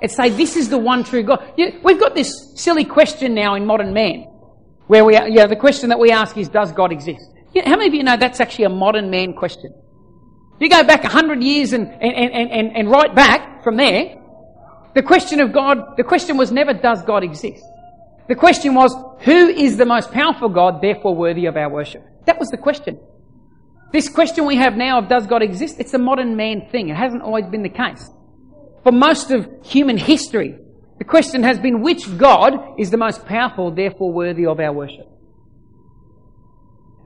and 0.00 0.08
say, 0.08 0.30
this 0.30 0.56
is 0.56 0.68
the 0.68 0.78
one 0.78 1.02
true 1.02 1.24
God. 1.24 1.52
we've 1.82 1.98
got 1.98 2.14
this 2.14 2.52
silly 2.54 2.84
question 2.84 3.34
now 3.34 3.56
in 3.56 3.66
modern 3.66 3.92
man 3.92 4.28
where 4.86 5.04
we, 5.04 5.14
you 5.16 5.30
know, 5.30 5.48
the 5.48 5.56
question 5.56 5.88
that 5.88 5.98
we 5.98 6.12
ask 6.12 6.36
is, 6.36 6.48
does 6.48 6.70
God 6.70 6.92
exist? 6.92 7.28
You 7.54 7.62
know, 7.62 7.70
how 7.70 7.76
many 7.76 7.88
of 7.88 7.94
you 7.94 8.04
know 8.04 8.16
that's 8.16 8.38
actually 8.38 8.66
a 8.66 8.68
modern 8.84 9.10
man 9.10 9.32
question? 9.32 9.74
You 10.60 10.68
go 10.70 10.84
back 10.84 11.02
a 11.02 11.08
hundred 11.08 11.42
years 11.42 11.72
and, 11.72 11.88
and, 11.88 12.14
and, 12.14 12.50
and, 12.52 12.76
and 12.76 12.88
right 12.88 13.12
back 13.12 13.64
from 13.64 13.76
there, 13.76 14.20
the 14.94 15.02
question 15.02 15.40
of 15.40 15.52
God, 15.52 15.96
the 15.96 16.04
question 16.04 16.36
was 16.36 16.52
never, 16.52 16.72
does 16.72 17.02
God 17.02 17.24
exist? 17.24 17.64
The 18.28 18.34
question 18.34 18.74
was, 18.74 18.94
who 19.20 19.48
is 19.48 19.76
the 19.76 19.84
most 19.84 20.12
powerful 20.12 20.48
God, 20.48 20.80
therefore 20.80 21.14
worthy 21.14 21.46
of 21.46 21.56
our 21.56 21.68
worship? 21.68 22.02
That 22.26 22.38
was 22.38 22.48
the 22.48 22.56
question. 22.56 22.98
This 23.92 24.08
question 24.08 24.46
we 24.46 24.56
have 24.56 24.76
now 24.76 24.98
of 24.98 25.08
does 25.08 25.26
God 25.26 25.42
exist? 25.42 25.76
It's 25.78 25.94
a 25.94 25.98
modern 25.98 26.36
man 26.36 26.68
thing. 26.70 26.88
It 26.88 26.96
hasn't 26.96 27.22
always 27.22 27.46
been 27.46 27.62
the 27.62 27.68
case. 27.68 28.10
For 28.82 28.92
most 28.92 29.30
of 29.30 29.48
human 29.62 29.96
history, 29.96 30.58
the 30.98 31.04
question 31.04 31.42
has 31.42 31.58
been 31.58 31.82
which 31.82 32.16
God 32.16 32.78
is 32.78 32.90
the 32.90 32.96
most 32.96 33.26
powerful, 33.26 33.70
therefore 33.70 34.12
worthy 34.12 34.46
of 34.46 34.58
our 34.58 34.72
worship? 34.72 35.08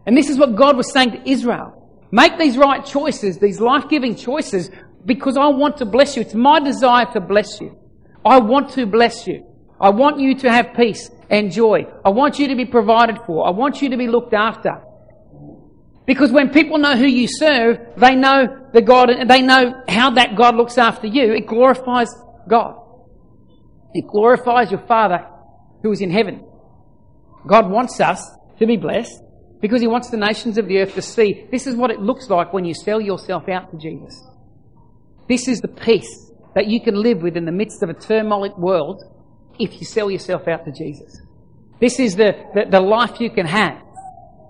And 0.07 0.17
this 0.17 0.31
is 0.31 0.39
what 0.39 0.57
God 0.57 0.77
was 0.77 0.93
saying 0.93 1.11
to 1.13 1.29
Israel. 1.29 1.75
Make 2.11 2.39
these 2.39 2.57
right 2.57 2.85
choices, 2.85 3.39
these 3.39 3.61
life-giving 3.61 4.17
choices, 4.17 4.71
because 5.09 5.39
I 5.39 5.49
want 5.49 5.79
to 5.79 5.87
bless 5.87 6.15
you. 6.15 6.23
It's 6.23 6.35
my 6.35 6.61
desire 6.61 7.07
to 7.15 7.21
bless 7.21 7.61
you. 7.61 7.77
I 8.25 8.39
want 8.39 8.73
to 8.73 8.85
bless 8.85 9.27
you. 9.27 9.47
I 9.81 9.89
want 9.89 10.21
you 10.21 10.37
to 10.41 10.51
have 10.51 10.75
peace 10.77 11.11
and 11.31 11.51
joy. 11.51 11.87
I 12.05 12.11
want 12.11 12.39
you 12.39 12.49
to 12.49 12.55
be 12.55 12.67
provided 12.67 13.17
for. 13.27 13.47
I 13.47 13.51
want 13.51 13.81
you 13.81 13.89
to 13.91 13.97
be 13.97 14.07
looked 14.07 14.35
after. 14.35 14.83
Because 16.07 16.31
when 16.31 16.51
people 16.51 16.79
know 16.79 16.97
who 16.97 17.07
you 17.07 17.27
serve, 17.27 17.79
they 17.97 18.15
know 18.15 18.69
the 18.73 18.83
God, 18.83 19.09
and 19.11 19.29
they 19.29 19.41
know 19.41 19.83
how 19.89 20.11
that 20.11 20.37
God 20.37 20.57
looks 20.57 20.77
after 20.77 21.07
you. 21.07 21.33
It 21.33 21.47
glorifies 21.47 22.09
God. 22.47 22.77
It 23.95 24.07
glorifies 24.07 24.71
your 24.71 24.87
Father 24.87 25.27
who 25.83 25.91
is 25.91 26.03
in 26.03 26.11
heaven. 26.11 26.45
God 27.47 27.71
wants 27.71 27.99
us 28.01 28.23
to 28.59 28.67
be 28.67 28.77
blessed 28.77 29.23
because 29.61 29.81
He 29.81 29.87
wants 29.87 30.11
the 30.11 30.19
nations 30.19 30.59
of 30.59 30.69
the 30.69 30.79
earth 30.79 30.95
to 30.95 31.03
see 31.03 31.47
this 31.51 31.67
is 31.67 31.77
what 31.77 31.91
it 31.91 32.01
looks 32.01 32.29
like 32.29 32.53
when 32.53 32.65
you 32.65 32.75
sell 32.75 33.01
yourself 33.01 33.49
out 33.49 33.71
to 33.71 33.79
Jesus. 33.79 34.28
This 35.29 35.47
is 35.47 35.61
the 35.61 35.69
peace 35.69 36.33
that 36.55 36.67
you 36.67 36.81
can 36.81 36.95
live 36.95 37.23
with 37.23 37.37
in 37.37 37.45
the 37.45 37.53
midst 37.53 37.83
of 37.83 37.91
a 37.91 37.95
turmoilic 37.95 38.57
world 38.59 39.05
if 39.59 39.79
you 39.79 39.85
sell 39.85 40.11
yourself 40.11 40.49
out 40.49 40.65
to 40.65 40.73
Jesus. 40.73 41.21
This 41.81 42.01
is 42.01 42.17
the, 42.17 42.33
the, 42.55 42.65
the 42.71 42.81
life 42.81 43.21
you 43.21 43.31
can 43.31 43.47
have. 43.47 43.81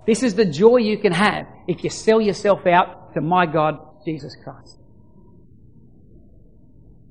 This 0.07 0.23
is 0.23 0.35
the 0.35 0.45
joy 0.45 0.77
you 0.79 0.99
can 0.99 1.13
have 1.13 1.47
if 1.67 1.85
you 1.85 1.91
sell 1.91 2.21
yourself 2.21 2.67
out 2.67 3.13
to 3.15 3.21
my 3.21 3.45
God, 3.45 3.79
Jesus 4.05 4.35
Christ. 4.43 4.79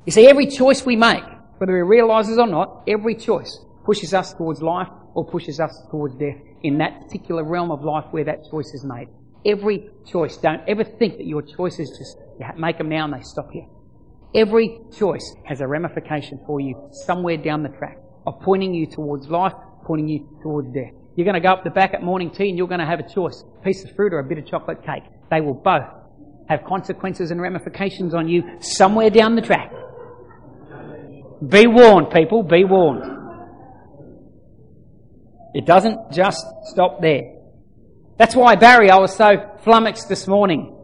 You 0.06 0.12
see, 0.12 0.27
every 0.27 0.47
choice 0.47 0.86
we 0.86 0.95
make, 0.95 1.23
whether 1.58 1.73
we 1.73 1.82
realise 1.82 2.30
it 2.30 2.39
or 2.39 2.47
not, 2.47 2.84
every 2.88 3.15
choice 3.15 3.60
pushes 3.86 4.13
us 4.13 4.34
towards 4.34 4.62
life 4.62 4.88
or 5.13 5.25
pushes 5.25 5.60
us 5.60 5.77
towards 5.91 6.15
death 6.15 6.38
in 6.63 6.77
that 6.77 7.01
particular 7.01 7.43
realm 7.43 7.71
of 7.71 7.84
life 7.84 8.06
where 8.12 8.23
that 8.23 8.49
choice 8.49 8.73
is 8.73 8.84
made. 8.84 9.10
Every 9.45 9.89
choice. 10.10 10.38
Don't 10.38 10.62
ever 10.67 10.84
think 10.84 11.17
that 11.17 11.27
your 11.27 11.41
choice 11.41 11.80
is 11.80 11.89
just 11.97 12.17
you 12.39 12.45
make 12.58 12.78
them 12.78 12.89
now 12.89 13.06
and 13.06 13.13
they 13.13 13.21
stop 13.21 13.52
here. 13.52 13.65
Every 14.36 14.80
choice 14.97 15.36
has 15.45 15.62
a 15.62 15.67
ramification 15.67 16.39
for 16.45 16.60
you 16.60 16.89
somewhere 17.06 17.38
down 17.38 17.63
the 17.63 17.69
track 17.69 17.97
of 18.26 18.39
pointing 18.41 18.73
you 18.73 18.86
towards 18.86 19.28
life, 19.28 19.54
pointing 19.86 20.08
you 20.08 20.39
towards 20.43 20.73
death. 20.73 20.93
You're 21.15 21.26
going 21.26 21.36
to 21.36 21.39
go 21.39 21.50
up 21.50 21.63
the 21.63 21.69
back 21.69 21.93
at 21.93 22.04
morning 22.04 22.30
tea 22.30 22.50
and 22.50 22.58
you're 22.58 22.67
going 22.67 22.80
to 22.80 22.86
have 22.86 23.00
a 23.00 23.10
choice 23.10 23.43
a 23.60 23.63
piece 23.63 23.84
of 23.84 23.95
fruit 23.95 24.13
or 24.13 24.19
a 24.19 24.23
bit 24.23 24.38
of 24.38 24.45
chocolate 24.45 24.86
cake. 24.86 25.04
They 25.32 25.41
will 25.41 25.56
both 25.56 25.86
have 26.50 26.63
consequences 26.65 27.32
and 27.32 27.41
ramifications 27.41 28.13
on 28.13 28.28
you 28.28 28.43
somewhere 28.60 29.10
down 29.10 29.36
the 29.36 29.41
track. 29.41 29.71
Be 31.47 31.67
warned, 31.67 32.12
people, 32.12 32.43
be 32.43 32.63
warned. 32.63 33.15
It 35.54 35.65
doesn't 35.65 36.12
just 36.12 36.45
stop 36.65 37.02
there. 37.02 37.34
That's 38.17 38.36
why, 38.36 38.56
Barry, 38.56 38.89
I 38.89 38.97
was 38.97 39.15
so 39.15 39.58
flummoxed 39.63 40.10
this 40.10 40.28
morning 40.28 40.77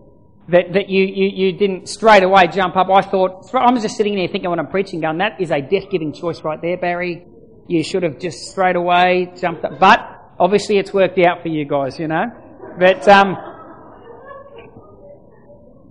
that, 0.50 0.74
that 0.74 0.90
you, 0.90 1.06
you, 1.06 1.48
you 1.48 1.58
didn't 1.58 1.88
straight 1.88 2.24
away 2.24 2.48
jump 2.48 2.76
up. 2.76 2.88
I 2.90 3.02
thought, 3.02 3.50
I'm 3.54 3.80
just 3.80 3.96
sitting 3.96 4.16
there 4.16 4.28
thinking 4.28 4.50
when 4.50 4.60
I'm 4.60 4.68
preaching, 4.68 5.00
going, 5.00 5.20
that 5.20 5.40
is 5.40 5.52
a 5.52 5.62
death 5.62 5.90
giving 5.90 6.14
choice 6.14 6.44
right 6.44 6.62
there, 6.62 6.78
Barry. 6.78 7.26
You 7.68 7.84
should 7.84 8.04
have 8.04 8.20
just 8.20 8.52
straight 8.52 8.76
away 8.76 9.32
jumped 9.40 9.64
up. 9.64 9.80
But 9.80 10.00
obviously 10.40 10.78
it's 10.78 10.94
worked 10.94 11.18
out 11.20 11.42
for 11.42 11.48
you 11.48 11.66
guys, 11.66 11.98
you 11.98 12.10
know. 12.10 12.26
But, 12.78 13.08
um, 13.08 13.38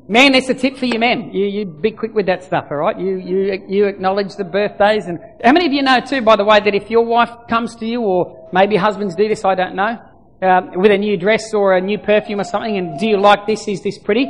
man, 0.07 0.33
that's 0.33 0.51
a 0.51 0.55
tip 0.55 0.77
for 0.77 0.85
you 0.85 0.99
men. 0.99 1.31
You, 1.33 1.47
you 1.47 1.65
be 1.65 1.93
quick 1.93 2.13
with 2.15 2.27
that 2.27 2.45
stuff, 2.45 2.67
alright? 2.71 2.99
You, 3.01 3.17
you, 3.17 3.65
you 3.69 3.87
acknowledge 3.87 4.37
the 4.37 4.45
birthdays 4.45 5.07
and, 5.07 5.19
how 5.43 5.53
many 5.53 5.67
of 5.67 5.73
you 5.73 5.83
know 5.83 6.01
too, 6.01 6.21
by 6.21 6.37
the 6.37 6.45
way, 6.45 6.61
that 6.63 6.75
if 6.75 6.91
your 6.91 7.07
wife 7.07 7.31
comes 7.49 7.75
to 7.77 7.87
you 7.87 8.03
or 8.03 8.51
maybe 8.53 8.77
husbands 8.77 9.15
do 9.15 9.29
this, 9.29 9.47
I 9.47 9.55
don't 9.55 9.75
know, 9.75 9.99
uh, 10.43 10.61
with 10.75 10.91
a 10.91 10.99
new 10.99 11.17
dress 11.17 11.55
or 11.55 11.77
a 11.77 11.81
new 11.81 11.99
perfume 11.99 12.41
or 12.41 12.45
something, 12.45 12.77
and 12.77 12.99
do 12.99 13.07
you 13.07 13.17
like 13.17 13.47
this? 13.47 13.67
Is 13.69 13.81
this 13.83 13.99
pretty? 13.99 14.27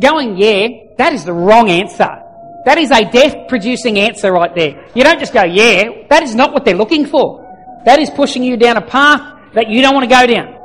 Going, 0.00 0.36
yeah, 0.36 0.68
that 0.98 1.12
is 1.12 1.24
the 1.24 1.32
wrong 1.32 1.68
answer. 1.68 2.08
That 2.64 2.78
is 2.78 2.90
a 2.90 3.10
death 3.10 3.48
producing 3.48 3.98
answer 3.98 4.32
right 4.32 4.54
there. 4.54 4.86
You 4.94 5.02
don't 5.02 5.18
just 5.18 5.32
go, 5.32 5.44
yeah, 5.44 6.06
that 6.10 6.22
is 6.22 6.34
not 6.34 6.52
what 6.52 6.64
they're 6.64 6.74
looking 6.74 7.06
for. 7.06 7.46
That 7.84 7.98
is 7.98 8.10
pushing 8.10 8.42
you 8.42 8.56
down 8.56 8.76
a 8.76 8.82
path 8.82 9.54
that 9.54 9.68
you 9.68 9.80
don't 9.80 9.94
want 9.94 10.08
to 10.08 10.14
go 10.14 10.26
down. 10.26 10.56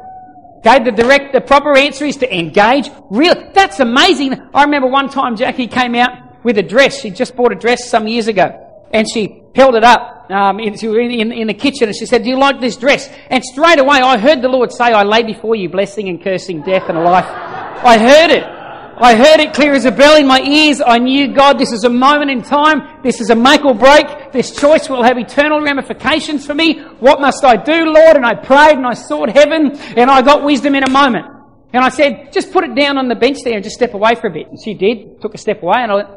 Okay, 0.59 0.83
the 0.83 0.91
direct, 0.91 1.33
the 1.33 1.41
proper 1.41 1.77
answer 1.77 2.05
is 2.05 2.17
to 2.17 2.35
engage. 2.35 2.89
Really, 3.09 3.49
that's 3.53 3.79
amazing. 3.79 4.33
I 4.53 4.63
remember 4.63 4.87
one 4.87 5.09
time 5.09 5.35
Jackie 5.35 5.67
came 5.67 5.95
out 5.95 6.43
with 6.43 6.57
a 6.57 6.63
dress. 6.63 6.99
She 6.99 7.11
just 7.11 7.35
bought 7.35 7.51
a 7.51 7.55
dress 7.55 7.87
some 7.87 8.07
years 8.07 8.27
ago. 8.27 8.61
And 8.91 9.07
she 9.09 9.43
held 9.55 9.75
it 9.75 9.83
up 9.83 10.29
um, 10.31 10.59
in, 10.59 10.73
in, 10.73 11.31
in 11.31 11.47
the 11.47 11.53
kitchen 11.53 11.87
and 11.87 11.95
she 11.95 12.05
said, 12.05 12.23
Do 12.23 12.29
you 12.29 12.37
like 12.37 12.59
this 12.59 12.77
dress? 12.77 13.09
And 13.29 13.43
straight 13.43 13.79
away 13.79 13.97
I 13.97 14.17
heard 14.17 14.41
the 14.41 14.49
Lord 14.49 14.71
say, 14.71 14.85
I 14.85 15.03
lay 15.03 15.23
before 15.23 15.55
you 15.55 15.69
blessing 15.69 16.09
and 16.09 16.21
cursing, 16.23 16.61
death 16.61 16.89
and 16.89 16.97
life. 17.03 17.25
I 17.27 17.97
heard 17.97 18.31
it. 18.31 18.54
I 18.97 19.15
heard 19.15 19.41
it 19.41 19.53
clear 19.53 19.73
as 19.73 19.83
a 19.83 19.91
bell 19.91 20.15
in 20.15 20.25
my 20.25 20.39
ears. 20.39 20.81
I 20.85 20.99
knew, 20.99 21.33
God, 21.33 21.59
this 21.59 21.73
is 21.73 21.83
a 21.83 21.89
moment 21.89 22.31
in 22.31 22.41
time. 22.41 23.01
This 23.03 23.19
is 23.19 23.29
a 23.29 23.35
make 23.35 23.65
or 23.65 23.75
break. 23.75 24.31
This 24.31 24.55
choice 24.55 24.89
will 24.89 25.03
have 25.03 25.17
eternal 25.17 25.59
ramifications 25.61 26.45
for 26.45 26.53
me. 26.53 26.79
What 26.99 27.19
must 27.19 27.43
I 27.43 27.57
do, 27.57 27.85
Lord? 27.85 28.15
And 28.15 28.25
I 28.25 28.35
prayed 28.35 28.77
and 28.77 28.87
I 28.87 28.93
sought 28.93 29.29
heaven 29.29 29.77
and 29.97 30.09
I 30.09 30.21
got 30.21 30.45
wisdom 30.45 30.75
in 30.75 30.83
a 30.83 30.89
moment. 30.89 31.25
And 31.73 31.83
I 31.83 31.89
said, 31.89 32.31
just 32.31 32.53
put 32.53 32.63
it 32.63 32.73
down 32.73 32.97
on 32.97 33.09
the 33.09 33.15
bench 33.15 33.39
there 33.43 33.55
and 33.55 33.63
just 33.63 33.75
step 33.75 33.93
away 33.93 34.15
for 34.15 34.27
a 34.27 34.31
bit. 34.31 34.47
And 34.47 34.57
she 34.63 34.73
did, 34.73 35.21
took 35.21 35.33
a 35.33 35.37
step 35.37 35.61
away 35.61 35.79
and 35.79 35.91
I 35.91 35.95
went, 35.95 36.09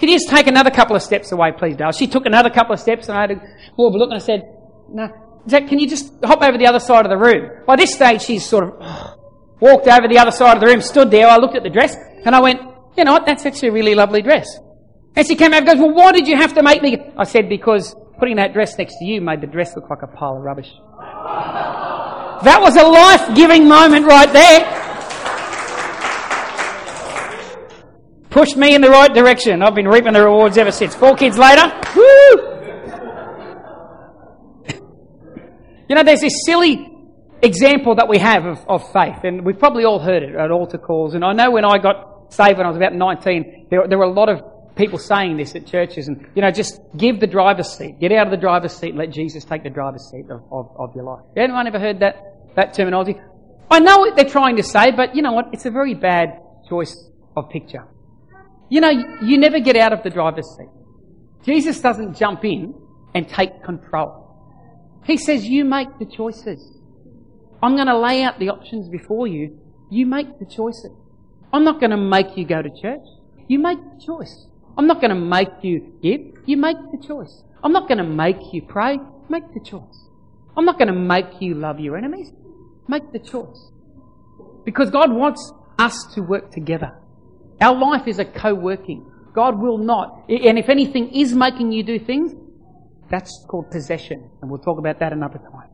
can 0.00 0.08
you 0.08 0.16
just 0.16 0.28
take 0.28 0.48
another 0.48 0.70
couple 0.70 0.96
of 0.96 1.02
steps 1.02 1.30
away, 1.30 1.52
please, 1.56 1.76
Dale? 1.76 1.92
She 1.92 2.08
took 2.08 2.26
another 2.26 2.50
couple 2.50 2.72
of 2.74 2.80
steps 2.80 3.08
and 3.08 3.16
I 3.16 3.20
had 3.20 3.30
a 3.30 3.40
look 3.76 4.10
and 4.10 4.14
I 4.14 4.18
said, 4.18 4.42
no, 4.88 5.08
Jack, 5.46 5.68
can 5.68 5.78
you 5.78 5.88
just 5.88 6.12
hop 6.24 6.42
over 6.42 6.58
the 6.58 6.66
other 6.66 6.80
side 6.80 7.06
of 7.06 7.10
the 7.10 7.16
room? 7.16 7.62
By 7.64 7.76
this 7.76 7.94
stage, 7.94 8.22
she's 8.22 8.44
sort 8.44 8.64
of 8.64 9.18
walked 9.60 9.86
over 9.86 10.08
the 10.08 10.18
other 10.18 10.32
side 10.32 10.56
of 10.56 10.60
the 10.60 10.66
room, 10.66 10.80
stood 10.80 11.12
there. 11.12 11.28
I 11.28 11.36
looked 11.36 11.54
at 11.54 11.62
the 11.62 11.70
dress 11.70 11.94
and 12.24 12.34
I 12.34 12.40
went, 12.40 12.60
you 12.96 13.04
know 13.04 13.12
what? 13.12 13.26
That's 13.26 13.44
actually 13.46 13.68
a 13.68 13.72
really 13.72 13.94
lovely 13.94 14.22
dress. 14.22 14.58
And 15.16 15.26
she 15.26 15.36
came 15.36 15.52
over 15.52 15.58
and 15.58 15.66
goes, 15.66 15.78
well, 15.78 15.94
why 15.94 16.12
did 16.12 16.26
you 16.26 16.36
have 16.36 16.54
to 16.54 16.62
make 16.62 16.82
me? 16.82 16.98
I 17.16 17.24
said, 17.24 17.48
because 17.48 17.94
putting 18.18 18.36
that 18.36 18.52
dress 18.52 18.76
next 18.78 18.96
to 18.98 19.04
you 19.04 19.20
made 19.20 19.40
the 19.40 19.46
dress 19.46 19.74
look 19.76 19.90
like 19.90 20.02
a 20.02 20.06
pile 20.06 20.36
of 20.36 20.42
rubbish. 20.42 20.72
That 22.42 22.60
was 22.60 22.76
a 22.76 22.82
life-giving 22.82 23.66
moment 23.66 24.04
right 24.06 24.30
there. 24.30 24.84
Pushed 28.28 28.56
me 28.56 28.74
in 28.74 28.82
the 28.82 28.90
right 28.90 29.14
direction. 29.14 29.62
I've 29.62 29.74
been 29.74 29.88
reaping 29.88 30.12
the 30.12 30.24
rewards 30.24 30.58
ever 30.58 30.72
since. 30.72 30.94
Four 30.94 31.14
kids 31.14 31.38
later, 31.38 31.62
woo! 31.96 32.02
you 35.88 35.94
know, 35.94 36.02
there's 36.02 36.20
this 36.20 36.34
silly 36.44 36.90
example 37.40 37.94
that 37.94 38.08
we 38.08 38.18
have 38.18 38.44
of, 38.44 38.58
of 38.68 38.92
faith, 38.92 39.24
and 39.24 39.46
we've 39.46 39.58
probably 39.58 39.84
all 39.84 40.00
heard 40.00 40.22
it 40.22 40.34
at 40.34 40.50
altar 40.50 40.78
calls. 40.78 41.14
And 41.14 41.24
I 41.24 41.32
know 41.32 41.50
when 41.50 41.64
I 41.64 41.78
got 41.78 42.13
saved 42.34 42.58
when 42.58 42.66
I 42.66 42.70
was 42.70 42.76
about 42.76 42.94
19, 42.94 43.68
there, 43.70 43.86
there 43.88 43.98
were 43.98 44.04
a 44.04 44.12
lot 44.12 44.28
of 44.28 44.42
people 44.76 44.98
saying 44.98 45.36
this 45.36 45.54
at 45.54 45.66
churches, 45.66 46.08
and 46.08 46.26
you 46.34 46.42
know, 46.42 46.50
just 46.50 46.80
give 46.96 47.20
the 47.20 47.26
driver's 47.26 47.70
seat, 47.70 48.00
get 48.00 48.12
out 48.12 48.26
of 48.26 48.30
the 48.30 48.36
driver's 48.36 48.72
seat, 48.72 48.90
and 48.90 48.98
let 48.98 49.10
Jesus 49.10 49.44
take 49.44 49.62
the 49.62 49.70
driver's 49.70 50.08
seat 50.10 50.24
of, 50.30 50.42
of, 50.50 50.74
of 50.78 50.94
your 50.94 51.04
life. 51.04 51.24
Anyone 51.36 51.66
ever 51.66 51.78
heard 51.78 52.00
that 52.00 52.16
that 52.56 52.74
terminology? 52.74 53.16
I 53.70 53.80
know 53.80 53.98
what 53.98 54.16
they're 54.16 54.28
trying 54.28 54.56
to 54.56 54.62
say, 54.62 54.90
but 54.90 55.14
you 55.14 55.22
know 55.22 55.32
what? 55.32 55.46
It's 55.52 55.66
a 55.66 55.70
very 55.70 55.94
bad 55.94 56.40
choice 56.68 56.94
of 57.36 57.50
picture. 57.50 57.86
You 58.68 58.80
know, 58.80 58.90
you 59.22 59.38
never 59.38 59.60
get 59.60 59.76
out 59.76 59.92
of 59.92 60.02
the 60.02 60.10
driver's 60.10 60.48
seat. 60.56 60.68
Jesus 61.44 61.80
doesn't 61.80 62.16
jump 62.16 62.44
in 62.44 62.74
and 63.14 63.28
take 63.28 63.62
control. 63.62 64.24
He 65.04 65.16
says, 65.16 65.44
you 65.44 65.64
make 65.64 65.88
the 65.98 66.06
choices. 66.06 66.78
I'm 67.62 67.76
going 67.76 67.88
to 67.88 67.98
lay 67.98 68.22
out 68.22 68.38
the 68.38 68.48
options 68.48 68.88
before 68.88 69.26
you. 69.26 69.58
You 69.90 70.06
make 70.06 70.38
the 70.38 70.46
choices. 70.46 70.90
I'm 71.54 71.62
not 71.62 71.78
going 71.78 71.92
to 71.92 71.96
make 71.96 72.36
you 72.36 72.44
go 72.44 72.62
to 72.62 72.68
church. 72.68 73.06
You 73.46 73.60
make 73.60 73.78
the 73.78 74.04
choice. 74.04 74.48
I'm 74.76 74.88
not 74.88 75.00
going 75.00 75.10
to 75.10 75.20
make 75.20 75.50
you 75.62 75.92
give. 76.02 76.20
You 76.46 76.56
make 76.56 76.76
the 76.90 76.98
choice. 77.06 77.44
I'm 77.62 77.70
not 77.70 77.86
going 77.86 77.98
to 77.98 78.04
make 78.04 78.52
you 78.52 78.62
pray. 78.62 78.98
Make 79.28 79.54
the 79.54 79.60
choice. 79.60 80.08
I'm 80.56 80.64
not 80.64 80.78
going 80.78 80.88
to 80.88 80.98
make 80.98 81.40
you 81.40 81.54
love 81.54 81.78
your 81.78 81.96
enemies. 81.96 82.32
Make 82.88 83.12
the 83.12 83.20
choice. 83.20 83.70
Because 84.64 84.90
God 84.90 85.12
wants 85.12 85.52
us 85.78 85.94
to 86.16 86.22
work 86.22 86.50
together. 86.50 86.90
Our 87.60 87.76
life 87.76 88.08
is 88.08 88.18
a 88.18 88.24
co-working. 88.24 89.08
God 89.32 89.56
will 89.56 89.78
not. 89.78 90.24
And 90.28 90.58
if 90.58 90.68
anything 90.68 91.14
is 91.14 91.34
making 91.34 91.70
you 91.70 91.84
do 91.84 92.00
things, 92.00 92.34
that's 93.08 93.44
called 93.48 93.70
possession. 93.70 94.28
And 94.42 94.50
we'll 94.50 94.58
talk 94.58 94.78
about 94.78 94.98
that 94.98 95.12
another 95.12 95.38
time. 95.38 95.68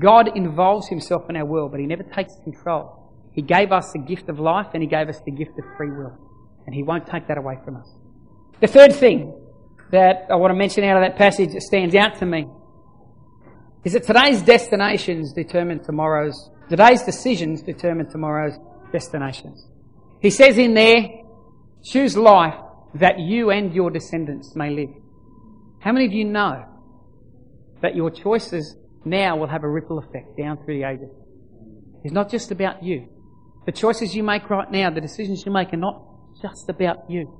God 0.00 0.36
involves 0.36 0.88
himself 0.88 1.28
in 1.28 1.36
our 1.36 1.44
world, 1.44 1.72
but 1.72 1.80
he 1.80 1.86
never 1.86 2.04
takes 2.04 2.32
control. 2.44 3.12
He 3.32 3.42
gave 3.42 3.72
us 3.72 3.92
the 3.92 3.98
gift 3.98 4.28
of 4.28 4.38
life 4.38 4.68
and 4.74 4.82
he 4.82 4.88
gave 4.88 5.08
us 5.08 5.20
the 5.24 5.30
gift 5.30 5.52
of 5.58 5.64
free 5.76 5.90
will. 5.90 6.16
And 6.66 6.74
he 6.74 6.82
won't 6.82 7.06
take 7.06 7.28
that 7.28 7.38
away 7.38 7.58
from 7.64 7.76
us. 7.76 7.88
The 8.60 8.66
third 8.66 8.92
thing 8.92 9.34
that 9.90 10.26
I 10.30 10.36
want 10.36 10.50
to 10.52 10.56
mention 10.58 10.84
out 10.84 10.96
of 10.96 11.08
that 11.08 11.16
passage 11.16 11.52
that 11.52 11.62
stands 11.62 11.94
out 11.94 12.18
to 12.18 12.26
me 12.26 12.46
is 13.84 13.92
that 13.92 14.04
today's 14.04 14.42
destinations 14.42 15.32
determine 15.32 15.82
tomorrow's, 15.82 16.50
today's 16.68 17.02
decisions 17.02 17.62
determine 17.62 18.10
tomorrow's 18.10 18.58
destinations. 18.92 19.66
He 20.20 20.30
says 20.30 20.58
in 20.58 20.74
there, 20.74 21.06
choose 21.84 22.16
life 22.16 22.54
that 22.94 23.18
you 23.18 23.50
and 23.50 23.72
your 23.72 23.90
descendants 23.90 24.54
may 24.56 24.70
live. 24.70 24.90
How 25.80 25.92
many 25.92 26.06
of 26.06 26.12
you 26.12 26.24
know 26.24 26.64
that 27.82 27.94
your 27.94 28.10
choices 28.10 28.76
now 29.04 29.36
will 29.36 29.48
have 29.48 29.64
a 29.64 29.68
ripple 29.68 29.98
effect 29.98 30.36
down 30.36 30.58
through 30.64 30.78
the 30.78 30.88
ages. 30.88 31.10
It's 32.04 32.14
not 32.14 32.30
just 32.30 32.50
about 32.50 32.82
you. 32.82 33.08
The 33.66 33.72
choices 33.72 34.14
you 34.14 34.22
make 34.22 34.48
right 34.50 34.70
now, 34.70 34.90
the 34.90 35.00
decisions 35.00 35.44
you 35.44 35.52
make 35.52 35.72
are 35.72 35.78
not 35.78 36.02
just 36.40 36.68
about 36.68 37.10
you. 37.10 37.38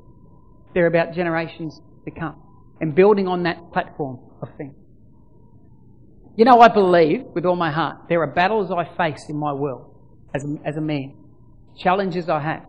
They're 0.74 0.86
about 0.86 1.14
generations 1.14 1.80
to 2.04 2.10
come 2.10 2.42
and 2.80 2.94
building 2.94 3.26
on 3.26 3.44
that 3.44 3.72
platform 3.72 4.18
of 4.42 4.48
things. 4.56 4.74
You 6.36 6.44
know, 6.44 6.60
I 6.60 6.68
believe 6.68 7.22
with 7.34 7.44
all 7.44 7.56
my 7.56 7.72
heart 7.72 8.08
there 8.08 8.22
are 8.22 8.26
battles 8.26 8.70
I 8.70 8.84
face 8.96 9.28
in 9.28 9.36
my 9.36 9.52
world 9.52 9.94
as 10.34 10.44
a, 10.44 10.56
as 10.64 10.76
a 10.76 10.80
man, 10.80 11.16
challenges 11.76 12.28
I 12.28 12.40
have 12.40 12.64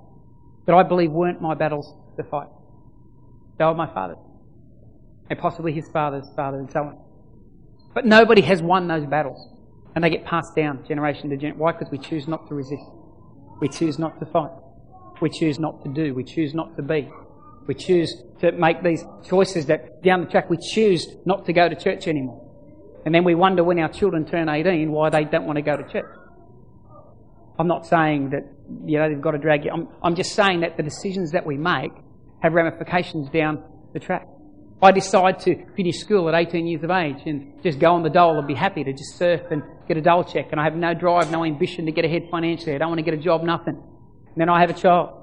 that 0.65 0.75
I 0.75 0.83
believe 0.83 1.11
weren't 1.11 1.41
my 1.41 1.53
battles 1.53 1.93
to 2.17 2.23
fight. 2.23 2.47
They 3.57 3.65
were 3.65 3.75
my 3.75 3.93
father's. 3.93 4.17
and 5.29 5.37
possibly 5.37 5.73
his 5.73 5.87
father's 5.89 6.27
father 6.35 6.59
and 6.59 6.71
so 6.71 6.79
on. 6.79 6.97
But 7.93 8.05
nobody 8.05 8.41
has 8.41 8.61
won 8.61 8.87
those 8.87 9.05
battles. 9.05 9.47
And 9.95 10.03
they 10.03 10.09
get 10.09 10.25
passed 10.25 10.55
down 10.55 10.85
generation 10.87 11.29
to 11.29 11.35
generation. 11.35 11.59
Why? 11.59 11.71
Because 11.71 11.89
we 11.91 11.97
choose 11.97 12.27
not 12.27 12.47
to 12.47 12.55
resist. 12.55 12.83
We 13.59 13.67
choose 13.67 13.99
not 13.99 14.19
to 14.19 14.25
fight. 14.25 14.51
We 15.21 15.29
choose 15.29 15.59
not 15.59 15.83
to 15.83 15.89
do. 15.89 16.13
We 16.13 16.23
choose 16.23 16.53
not 16.53 16.75
to 16.77 16.83
be. 16.83 17.09
We 17.67 17.75
choose 17.75 18.15
to 18.39 18.51
make 18.51 18.81
these 18.83 19.03
choices 19.25 19.65
that 19.67 20.01
down 20.01 20.21
the 20.21 20.27
track 20.27 20.49
we 20.49 20.57
choose 20.57 21.05
not 21.25 21.45
to 21.45 21.53
go 21.53 21.67
to 21.67 21.75
church 21.75 22.07
anymore. 22.07 22.45
And 23.05 23.13
then 23.13 23.23
we 23.23 23.35
wonder 23.35 23.63
when 23.63 23.79
our 23.79 23.89
children 23.89 24.25
turn 24.25 24.49
18 24.49 24.91
why 24.91 25.09
they 25.09 25.23
don't 25.23 25.45
want 25.45 25.57
to 25.57 25.61
go 25.61 25.77
to 25.77 25.83
church. 25.83 26.09
I'm 27.57 27.67
not 27.67 27.85
saying 27.85 28.29
that, 28.29 28.43
you 28.85 28.97
know, 28.97 29.09
they've 29.09 29.21
got 29.21 29.31
to 29.31 29.37
drag 29.37 29.65
you. 29.65 29.71
I'm, 29.71 29.87
I'm 30.01 30.15
just 30.15 30.33
saying 30.33 30.61
that 30.61 30.77
the 30.77 30.83
decisions 30.83 31.31
that 31.31 31.45
we 31.45 31.57
make 31.57 31.91
have 32.41 32.53
ramifications 32.53 33.29
down 33.29 33.63
the 33.93 33.99
track. 33.99 34.27
I 34.81 34.91
decide 34.91 35.39
to 35.41 35.65
finish 35.75 35.97
school 35.97 36.29
at 36.29 36.35
18 36.35 36.65
years 36.65 36.83
of 36.83 36.89
age 36.89 37.17
and 37.25 37.61
just 37.61 37.79
go 37.79 37.93
on 37.93 38.03
the 38.03 38.09
dole 38.09 38.37
and 38.37 38.47
be 38.47 38.55
happy 38.55 38.83
to 38.83 38.93
just 38.93 39.17
surf 39.17 39.41
and 39.51 39.61
get 39.89 39.97
a 39.97 40.01
dole 40.01 40.23
check 40.23 40.47
and 40.51 40.59
I 40.59 40.63
have 40.63 40.75
no 40.75 40.93
drive, 40.93 41.29
no 41.31 41.43
ambition 41.43 41.85
to 41.87 41.91
get 41.91 42.05
ahead 42.05 42.29
financially. 42.31 42.75
I 42.75 42.77
don't 42.77 42.87
want 42.87 42.99
to 42.99 43.03
get 43.03 43.13
a 43.13 43.21
job, 43.21 43.43
nothing. 43.43 43.75
And 43.75 44.37
then 44.37 44.47
I 44.47 44.61
have 44.61 44.69
a 44.69 44.73
child. 44.73 45.15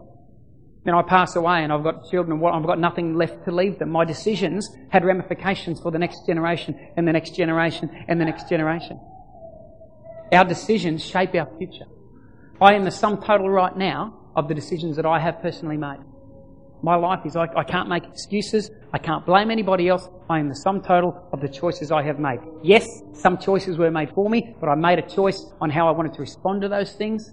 Then 0.85 0.95
I 0.95 1.03
pass 1.03 1.37
away 1.37 1.65
and 1.65 1.73
I've 1.73 1.83
got 1.83 2.09
children 2.11 2.39
and 2.39 2.47
I've 2.47 2.67
got 2.67 2.79
nothing 2.79 3.15
left 3.15 3.47
to 3.47 3.51
leave 3.51 3.79
them. 3.79 3.91
My 3.91 4.05
decisions 4.05 4.69
had 4.91 5.05
ramifications 5.07 5.81
for 5.81 5.91
the 5.91 5.99
next 5.99 6.27
generation 6.27 6.79
and 6.97 7.09
the 7.09 7.13
next 7.13 7.35
generation 7.35 7.91
and 8.09 8.21
the 8.21 8.27
next 8.27 8.51
generation. 8.51 9.01
Our 10.33 10.45
decisions 10.45 11.03
shape 11.03 11.35
our 11.35 11.49
future. 11.57 11.87
I 12.61 12.75
am 12.75 12.85
the 12.85 12.91
sum 12.91 13.23
total 13.23 13.49
right 13.49 13.77
now 13.77 14.19
of 14.37 14.49
the 14.49 14.55
decisions 14.55 14.97
that 14.97 15.07
I 15.07 15.19
have 15.19 15.41
personally 15.41 15.79
made. 15.79 16.01
My 16.83 16.95
life 16.95 17.21
is 17.25 17.35
like 17.35 17.51
I 17.57 17.65
can't 17.65 17.89
make 17.89 18.05
excuses. 18.05 18.71
I 18.93 18.99
can't 18.99 19.25
blame 19.25 19.51
anybody 19.51 19.89
else. 19.89 20.09
I 20.29 20.39
am 20.39 20.49
the 20.49 20.55
sum 20.55 20.83
total 20.83 21.29
of 21.33 21.41
the 21.41 21.49
choices 21.49 21.91
I 21.91 22.03
have 22.03 22.19
made. 22.19 22.41
Yes, 22.63 22.87
some 23.15 23.39
choices 23.39 23.79
were 23.79 23.91
made 23.91 24.11
for 24.15 24.29
me, 24.29 24.55
but 24.61 24.69
I 24.69 24.75
made 24.75 24.99
a 24.99 25.09
choice 25.09 25.45
on 25.61 25.71
how 25.71 25.89
I 25.89 25.93
wanted 25.93 26.15
to 26.15 26.21
respond 26.21 26.63
to 26.63 26.69
those 26.69 26.93
things. 26.93 27.33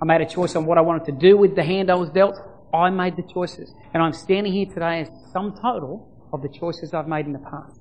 I 0.00 0.04
made 0.04 0.20
a 0.20 0.26
choice 0.26 0.56
on 0.56 0.66
what 0.66 0.78
I 0.78 0.80
wanted 0.80 1.04
to 1.06 1.12
do 1.12 1.36
with 1.36 1.54
the 1.54 1.62
hand 1.62 1.90
I 1.90 1.94
was 1.94 2.10
dealt. 2.10 2.36
I 2.74 2.90
made 2.90 3.16
the 3.16 3.22
choices. 3.32 3.72
And 3.94 4.02
I'm 4.02 4.12
standing 4.12 4.52
here 4.52 4.66
today 4.66 5.02
as 5.02 5.08
the 5.08 5.30
sum 5.32 5.54
total 5.54 6.08
of 6.32 6.42
the 6.42 6.48
choices 6.48 6.92
I've 6.92 7.06
made 7.06 7.26
in 7.26 7.32
the 7.32 7.38
past. 7.38 7.80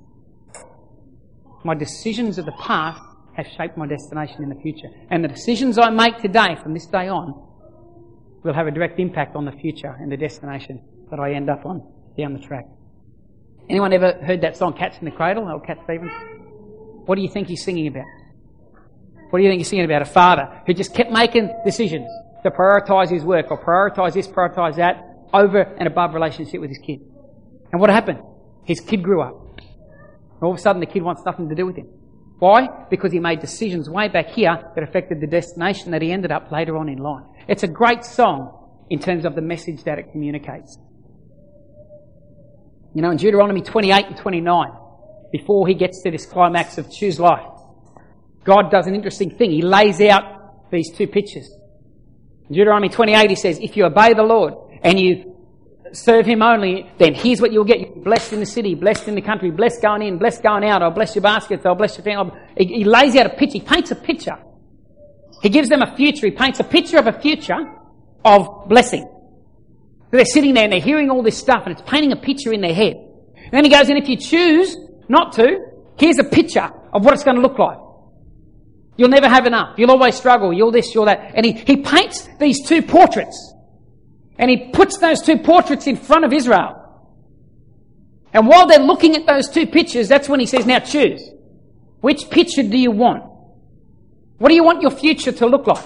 My 1.63 1.73
decisions 1.73 2.37
of 2.37 2.45
the 2.45 2.51
past 2.53 3.01
have 3.33 3.47
shaped 3.57 3.77
my 3.77 3.87
destination 3.87 4.43
in 4.43 4.49
the 4.49 4.61
future. 4.61 4.89
And 5.09 5.23
the 5.23 5.29
decisions 5.29 5.77
I 5.77 5.89
make 5.89 6.17
today, 6.17 6.57
from 6.61 6.73
this 6.73 6.85
day 6.85 7.07
on, 7.07 7.47
will 8.43 8.53
have 8.53 8.67
a 8.67 8.71
direct 8.71 8.99
impact 8.99 9.35
on 9.35 9.45
the 9.45 9.51
future 9.51 9.95
and 9.99 10.11
the 10.11 10.17
destination 10.17 10.81
that 11.11 11.19
I 11.19 11.33
end 11.33 11.49
up 11.49 11.65
on 11.65 11.87
down 12.17 12.33
the 12.33 12.39
track. 12.39 12.65
Anyone 13.69 13.93
ever 13.93 14.13
heard 14.25 14.41
that 14.41 14.57
song, 14.57 14.73
Cats 14.73 14.97
in 14.99 15.05
the 15.05 15.11
Cradle, 15.11 15.47
old 15.49 15.65
Cat 15.65 15.77
Stevens? 15.83 16.11
What 17.05 17.15
do 17.15 17.21
you 17.21 17.29
think 17.29 17.47
he's 17.47 17.63
singing 17.63 17.87
about? 17.87 18.05
What 19.29 19.39
do 19.39 19.43
you 19.43 19.49
think 19.49 19.59
he's 19.59 19.69
singing 19.69 19.85
about? 19.85 20.01
A 20.01 20.05
father 20.05 20.61
who 20.65 20.73
just 20.73 20.93
kept 20.93 21.11
making 21.11 21.49
decisions 21.63 22.09
to 22.43 22.51
prioritise 22.51 23.09
his 23.09 23.23
work 23.23 23.49
or 23.49 23.63
prioritise 23.63 24.13
this, 24.13 24.27
prioritise 24.27 24.75
that 24.75 25.07
over 25.33 25.61
and 25.61 25.87
above 25.87 26.13
relationship 26.13 26.59
with 26.59 26.69
his 26.69 26.79
kid. 26.79 26.99
And 27.71 27.79
what 27.79 27.89
happened? 27.89 28.19
His 28.65 28.81
kid 28.81 29.03
grew 29.03 29.21
up. 29.21 29.57
And 29.57 30.43
all 30.43 30.51
of 30.51 30.57
a 30.57 30.61
sudden 30.61 30.79
the 30.79 30.85
kid 30.85 31.03
wants 31.03 31.23
nothing 31.25 31.47
to 31.49 31.55
do 31.55 31.65
with 31.65 31.77
him. 31.77 31.87
Why? 32.39 32.67
Because 32.89 33.11
he 33.11 33.19
made 33.19 33.39
decisions 33.39 33.89
way 33.89 34.07
back 34.07 34.29
here 34.29 34.57
that 34.75 34.83
affected 34.83 35.21
the 35.21 35.27
destination 35.27 35.91
that 35.91 36.01
he 36.01 36.11
ended 36.11 36.31
up 36.31 36.51
later 36.51 36.75
on 36.75 36.89
in 36.89 36.97
life. 36.97 37.23
It's 37.47 37.63
a 37.63 37.67
great 37.67 38.03
song 38.03 38.57
in 38.89 38.99
terms 38.99 39.25
of 39.25 39.35
the 39.35 39.41
message 39.41 39.83
that 39.83 39.99
it 39.99 40.11
communicates. 40.11 40.77
You 42.93 43.01
know, 43.01 43.11
in 43.11 43.17
Deuteronomy 43.17 43.61
28 43.61 44.05
and 44.05 44.17
29, 44.17 44.71
before 45.31 45.67
he 45.67 45.73
gets 45.73 46.01
to 46.03 46.11
this 46.11 46.25
climax 46.25 46.77
of 46.77 46.91
choose 46.91 47.19
life, 47.19 47.47
God 48.43 48.69
does 48.71 48.87
an 48.87 48.95
interesting 48.95 49.29
thing. 49.29 49.51
He 49.51 49.61
lays 49.61 50.01
out 50.01 50.69
these 50.71 50.91
two 50.91 51.07
pictures. 51.07 51.49
In 52.49 52.55
Deuteronomy 52.55 52.89
28, 52.89 53.29
he 53.29 53.35
says, 53.35 53.59
if 53.59 53.77
you 53.77 53.85
obey 53.85 54.13
the 54.13 54.23
Lord 54.23 54.53
and 54.83 54.99
you 54.99 55.37
serve 55.93 56.25
him 56.25 56.41
only, 56.41 56.89
then 56.97 57.13
here's 57.13 57.39
what 57.39 57.51
you'll 57.51 57.63
get. 57.63 57.79
You'll 57.79 57.95
be 57.95 58.01
blessed 58.01 58.33
in 58.33 58.39
the 58.39 58.45
city, 58.45 58.75
blessed 58.75 59.07
in 59.07 59.15
the 59.15 59.21
country, 59.21 59.51
blessed 59.51 59.81
going 59.81 60.01
in, 60.01 60.17
blessed 60.17 60.43
going 60.43 60.65
out. 60.65 60.81
I'll 60.81 60.91
bless 60.91 61.15
your 61.15 61.21
baskets, 61.21 61.65
I'll 61.65 61.75
bless 61.75 61.97
your 61.97 62.03
family. 62.03 62.37
He 62.57 62.83
lays 62.83 63.15
out 63.15 63.25
a 63.25 63.29
picture. 63.29 63.59
He 63.59 63.61
paints 63.61 63.91
a 63.91 63.95
picture. 63.95 64.37
He 65.41 65.49
gives 65.49 65.69
them 65.69 65.81
a 65.81 65.95
future. 65.95 66.27
He 66.27 66.31
paints 66.31 66.59
a 66.59 66.63
picture 66.63 66.97
of 66.97 67.07
a 67.07 67.19
future 67.19 67.57
of 68.23 68.67
blessing. 68.67 69.07
They're 70.11 70.25
sitting 70.25 70.53
there 70.53 70.65
and 70.65 70.73
they're 70.73 70.79
hearing 70.81 71.09
all 71.09 71.23
this 71.23 71.37
stuff 71.37 71.63
and 71.65 71.71
it's 71.71 71.89
painting 71.89 72.11
a 72.11 72.17
picture 72.17 72.51
in 72.53 72.61
their 72.61 72.73
head. 72.73 72.97
And 73.35 73.51
then 73.51 73.63
he 73.63 73.69
goes, 73.69 73.89
and 73.89 73.97
if 73.97 74.07
you 74.09 74.17
choose 74.17 74.75
not 75.07 75.33
to, 75.33 75.59
here's 75.97 76.19
a 76.19 76.23
picture 76.23 76.69
of 76.93 77.03
what 77.03 77.13
it's 77.13 77.23
going 77.23 77.37
to 77.37 77.41
look 77.41 77.57
like. 77.57 77.77
You'll 78.97 79.09
never 79.09 79.29
have 79.29 79.45
enough. 79.45 79.79
You'll 79.79 79.91
always 79.91 80.15
struggle. 80.15 80.53
You'll 80.53 80.71
this, 80.71 80.93
you'll 80.93 81.05
that. 81.05 81.31
And 81.33 81.45
he, 81.45 81.53
he 81.53 81.77
paints 81.77 82.27
these 82.39 82.65
two 82.65 82.81
portraits. 82.81 83.53
And 84.37 84.49
he 84.49 84.69
puts 84.71 84.97
those 84.97 85.21
two 85.21 85.37
portraits 85.37 85.87
in 85.87 85.95
front 85.95 86.25
of 86.25 86.33
Israel. 86.33 86.77
And 88.33 88.47
while 88.47 88.67
they're 88.67 88.79
looking 88.79 89.15
at 89.15 89.25
those 89.25 89.49
two 89.49 89.65
pictures, 89.67 90.07
that's 90.07 90.29
when 90.29 90.39
he 90.39 90.45
says, 90.45 90.65
now 90.65 90.79
choose. 90.79 91.21
Which 92.01 92.29
picture 92.29 92.63
do 92.63 92.77
you 92.77 92.91
want? 92.91 93.23
What 94.37 94.49
do 94.49 94.55
you 94.55 94.63
want 94.63 94.81
your 94.81 94.91
future 94.91 95.31
to 95.31 95.45
look 95.45 95.67
like? 95.67 95.83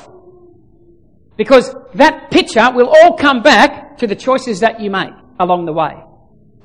Because 1.37 1.75
that 1.95 2.31
picture 2.31 2.69
will 2.73 2.87
all 2.87 3.17
come 3.17 3.41
back 3.41 3.97
to 3.97 4.07
the 4.07 4.15
choices 4.15 4.61
that 4.61 4.79
you 4.79 4.89
make 4.89 5.13
along 5.39 5.65
the 5.65 5.73
way. 5.73 5.93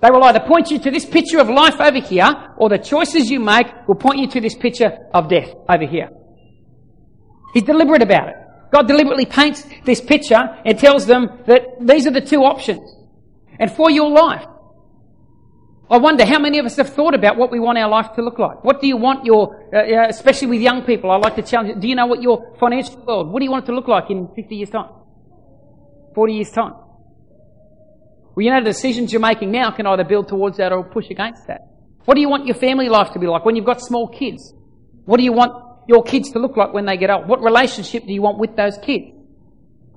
They 0.02 0.10
will 0.10 0.24
either 0.24 0.40
point 0.40 0.70
you 0.70 0.78
to 0.78 0.90
this 0.90 1.04
picture 1.04 1.38
of 1.38 1.48
life 1.48 1.80
over 1.80 2.00
here, 2.00 2.32
or 2.56 2.68
the 2.68 2.78
choices 2.78 3.28
you 3.28 3.40
make 3.40 3.66
will 3.86 3.96
point 3.96 4.18
you 4.18 4.28
to 4.28 4.40
this 4.40 4.54
picture 4.54 4.96
of 5.12 5.28
death 5.28 5.52
over 5.68 5.86
here. 5.86 6.08
He's 7.52 7.64
deliberate 7.64 8.02
about 8.02 8.28
it. 8.28 8.36
God 8.72 8.86
deliberately 8.86 9.26
paints 9.26 9.66
this 9.84 10.00
picture 10.00 10.40
and 10.64 10.78
tells 10.78 11.04
them 11.06 11.28
that 11.46 11.62
these 11.80 12.06
are 12.06 12.12
the 12.12 12.20
two 12.20 12.42
options. 12.42 12.80
And 13.58 13.70
for 13.70 13.90
your 13.90 14.08
life, 14.08 14.44
I 15.90 15.98
wonder 15.98 16.24
how 16.24 16.38
many 16.38 16.60
of 16.60 16.66
us 16.66 16.76
have 16.76 16.90
thought 16.90 17.14
about 17.14 17.36
what 17.36 17.50
we 17.50 17.58
want 17.58 17.76
our 17.76 17.88
life 17.88 18.12
to 18.14 18.22
look 18.22 18.38
like. 18.38 18.62
What 18.62 18.80
do 18.80 18.86
you 18.86 18.96
want 18.96 19.24
your, 19.24 19.74
uh, 19.74 20.06
especially 20.08 20.46
with 20.46 20.60
young 20.60 20.82
people, 20.84 21.10
I 21.10 21.16
like 21.16 21.34
to 21.34 21.42
challenge 21.42 21.74
you, 21.74 21.80
do 21.80 21.88
you 21.88 21.96
know 21.96 22.06
what 22.06 22.22
your 22.22 22.56
financial 22.60 23.04
world, 23.04 23.32
what 23.32 23.40
do 23.40 23.44
you 23.44 23.50
want 23.50 23.64
it 23.64 23.66
to 23.66 23.74
look 23.74 23.88
like 23.88 24.08
in 24.08 24.28
50 24.36 24.54
years 24.54 24.70
time? 24.70 24.90
40 26.14 26.32
years 26.32 26.50
time? 26.52 26.74
Well, 28.36 28.44
you 28.44 28.52
know, 28.52 28.60
the 28.60 28.70
decisions 28.70 29.12
you're 29.12 29.20
making 29.20 29.50
now 29.50 29.72
can 29.72 29.84
either 29.86 30.04
build 30.04 30.28
towards 30.28 30.58
that 30.58 30.70
or 30.70 30.84
push 30.84 31.10
against 31.10 31.48
that. 31.48 31.62
What 32.04 32.14
do 32.14 32.20
you 32.20 32.28
want 32.28 32.46
your 32.46 32.54
family 32.54 32.88
life 32.88 33.12
to 33.14 33.18
be 33.18 33.26
like 33.26 33.44
when 33.44 33.56
you've 33.56 33.66
got 33.66 33.80
small 33.80 34.06
kids? 34.06 34.54
What 35.06 35.16
do 35.16 35.24
you 35.24 35.32
want 35.32 35.52
your 35.88 36.04
kids 36.04 36.30
to 36.32 36.38
look 36.38 36.56
like 36.56 36.72
when 36.72 36.86
they 36.86 36.98
get 36.98 37.10
old? 37.10 37.26
What 37.26 37.42
relationship 37.42 38.06
do 38.06 38.12
you 38.12 38.22
want 38.22 38.38
with 38.38 38.54
those 38.54 38.78
kids? 38.78 39.06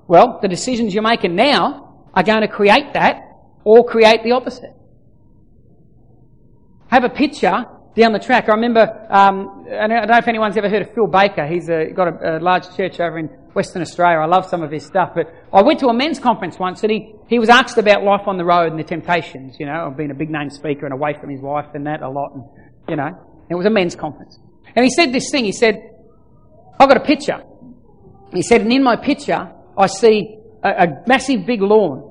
Well, 0.08 0.40
the 0.42 0.48
decisions 0.48 0.92
you're 0.92 1.04
making 1.04 1.36
now 1.36 2.08
are 2.12 2.24
going 2.24 2.40
to 2.40 2.48
create 2.48 2.94
that 2.94 3.22
or 3.62 3.84
create 3.84 4.24
the 4.24 4.32
opposite. 4.32 4.74
I 6.94 6.98
have 6.98 7.10
a 7.10 7.12
picture 7.12 7.66
down 7.96 8.12
the 8.12 8.20
track. 8.20 8.48
I 8.48 8.52
remember, 8.52 8.82
um, 9.10 9.66
I 9.68 9.88
don't 9.88 10.06
know 10.06 10.16
if 10.16 10.28
anyone's 10.28 10.56
ever 10.56 10.68
heard 10.68 10.82
of 10.82 10.94
Phil 10.94 11.08
Baker. 11.08 11.44
He's 11.44 11.68
uh, 11.68 11.86
got 11.92 12.06
a, 12.06 12.36
a, 12.36 12.38
large 12.38 12.72
church 12.76 13.00
over 13.00 13.18
in 13.18 13.26
Western 13.52 13.82
Australia. 13.82 14.18
I 14.18 14.26
love 14.26 14.46
some 14.46 14.62
of 14.62 14.70
his 14.70 14.86
stuff. 14.86 15.10
But 15.12 15.34
I 15.52 15.62
went 15.62 15.80
to 15.80 15.88
a 15.88 15.92
men's 15.92 16.20
conference 16.20 16.56
once 16.56 16.84
and 16.84 16.92
he, 16.92 17.12
he 17.26 17.40
was 17.40 17.48
asked 17.48 17.78
about 17.78 18.04
life 18.04 18.28
on 18.28 18.36
the 18.36 18.44
road 18.44 18.70
and 18.70 18.78
the 18.78 18.84
temptations, 18.84 19.56
you 19.58 19.66
know, 19.66 19.88
of 19.88 19.96
being 19.96 20.12
a 20.12 20.14
big 20.14 20.30
name 20.30 20.50
speaker 20.50 20.86
and 20.86 20.92
away 20.92 21.14
from 21.18 21.30
his 21.30 21.40
wife 21.40 21.66
and 21.74 21.84
that 21.88 22.00
a 22.00 22.08
lot. 22.08 22.32
And, 22.32 22.44
you 22.88 22.94
know, 22.94 23.10
it 23.50 23.56
was 23.56 23.66
a 23.66 23.70
men's 23.70 23.96
conference. 23.96 24.38
And 24.76 24.84
he 24.84 24.90
said 24.92 25.12
this 25.12 25.32
thing. 25.32 25.44
He 25.44 25.50
said, 25.50 25.82
I've 26.78 26.88
got 26.88 26.98
a 26.98 27.04
picture. 27.04 27.42
He 28.32 28.42
said, 28.42 28.60
and 28.60 28.72
in 28.72 28.84
my 28.84 28.94
picture, 28.94 29.50
I 29.76 29.88
see 29.88 30.38
a, 30.62 30.68
a 30.68 31.02
massive 31.08 31.44
big 31.44 31.60
lawn 31.60 32.08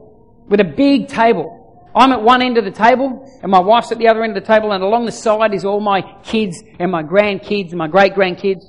with 0.50 0.60
a 0.60 0.66
big 0.66 1.08
table. 1.08 1.63
I'm 1.96 2.12
at 2.12 2.22
one 2.22 2.42
end 2.42 2.58
of 2.58 2.66
the 2.66 2.72
table, 2.72 3.30
and 3.44 3.52
my 3.52 3.60
wife's 3.60 3.92
at 3.92 4.00
the 4.00 4.08
other 4.08 4.24
end 4.24 4.36
of 4.36 4.44
the 4.44 4.48
table, 4.48 4.72
and 4.72 4.84
along 4.84 5.06
the 5.06 5.12
side 5.12 5.54
is 5.54 5.64
all 5.64 5.80
my 5.80 6.02
kids 6.24 6.64
and 6.80 6.92
my 6.92 7.04
grandkids 7.04 7.70
and 7.70 7.78
my 7.78 7.88
great 7.88 8.14
grandkids. 8.14 8.64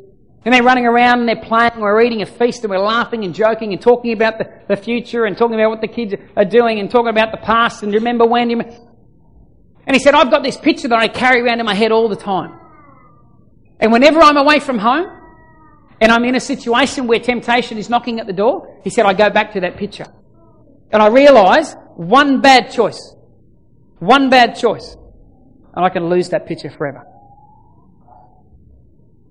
And 0.44 0.52
they're 0.52 0.62
running 0.62 0.84
around 0.84 1.20
and 1.20 1.28
they're 1.28 1.42
playing, 1.42 1.72
and 1.72 1.80
we're 1.80 2.02
eating 2.02 2.20
a 2.20 2.26
feast, 2.26 2.64
and 2.64 2.70
we're 2.70 2.78
laughing 2.78 3.24
and 3.24 3.34
joking 3.34 3.72
and 3.72 3.80
talking 3.80 4.12
about 4.12 4.36
the, 4.36 4.50
the 4.68 4.76
future 4.76 5.24
and 5.24 5.38
talking 5.38 5.54
about 5.54 5.70
what 5.70 5.80
the 5.80 5.88
kids 5.88 6.14
are 6.36 6.44
doing 6.44 6.80
and 6.80 6.90
talking 6.90 7.08
about 7.08 7.30
the 7.30 7.38
past 7.38 7.82
and 7.82 7.94
remember 7.94 8.26
when. 8.26 8.50
And 8.50 9.96
he 9.96 9.98
said, 9.98 10.14
I've 10.14 10.30
got 10.30 10.42
this 10.42 10.58
picture 10.58 10.88
that 10.88 10.98
I 10.98 11.08
carry 11.08 11.40
around 11.40 11.60
in 11.60 11.66
my 11.66 11.74
head 11.74 11.92
all 11.92 12.10
the 12.10 12.16
time. 12.16 12.60
And 13.80 13.90
whenever 13.90 14.20
I'm 14.20 14.36
away 14.36 14.60
from 14.60 14.78
home, 14.78 15.06
and 16.00 16.12
I'm 16.12 16.24
in 16.24 16.34
a 16.34 16.40
situation 16.40 17.06
where 17.06 17.20
temptation 17.20 17.78
is 17.78 17.88
knocking 17.88 18.20
at 18.20 18.26
the 18.26 18.32
door, 18.34 18.80
he 18.84 18.90
said, 18.90 19.06
I 19.06 19.14
go 19.14 19.30
back 19.30 19.52
to 19.54 19.60
that 19.60 19.78
picture. 19.78 20.06
And 20.90 21.02
I 21.02 21.08
realise 21.08 21.74
one 21.96 22.40
bad 22.40 22.70
choice, 22.70 23.14
one 23.98 24.30
bad 24.30 24.56
choice, 24.56 24.96
and 25.74 25.84
I 25.84 25.88
can 25.88 26.08
lose 26.08 26.30
that 26.30 26.46
picture 26.46 26.70
forever. 26.70 27.04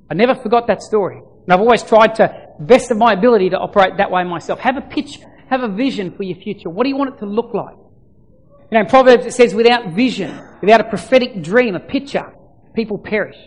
I 0.10 0.14
never 0.16 0.36
forgot 0.36 0.68
that 0.68 0.82
story. 0.82 1.18
And 1.18 1.54
I've 1.54 1.60
always 1.60 1.84
tried 1.84 2.16
to, 2.16 2.48
best 2.60 2.92
of 2.92 2.98
my 2.98 3.14
ability, 3.14 3.50
to 3.50 3.58
operate 3.58 3.98
that 3.98 4.12
way 4.12 4.24
myself. 4.24 4.60
Have 4.60 4.78
a 4.78 4.82
picture, 4.82 5.26
have 5.50 5.62
a 5.62 5.68
vision 5.68 6.16
for 6.16 6.24
your 6.24 6.38
future. 6.38 6.70
What 6.70 6.84
do 6.84 6.90
you 6.90 6.96
want 6.96 7.16
it 7.16 7.20
to 7.20 7.26
look 7.26 7.54
like? 7.54 7.76
You 7.76 8.78
know, 8.78 8.80
in 8.82 8.86
Proverbs 8.88 9.26
it 9.26 9.34
says, 9.34 9.54
without 9.54 9.94
vision, 9.94 10.42
without 10.62 10.82
a 10.82 10.86
prophetic 10.86 11.42
dream, 11.42 11.76
a 11.76 11.80
picture, 11.80 12.34
people 12.74 12.98
perish. 12.98 13.38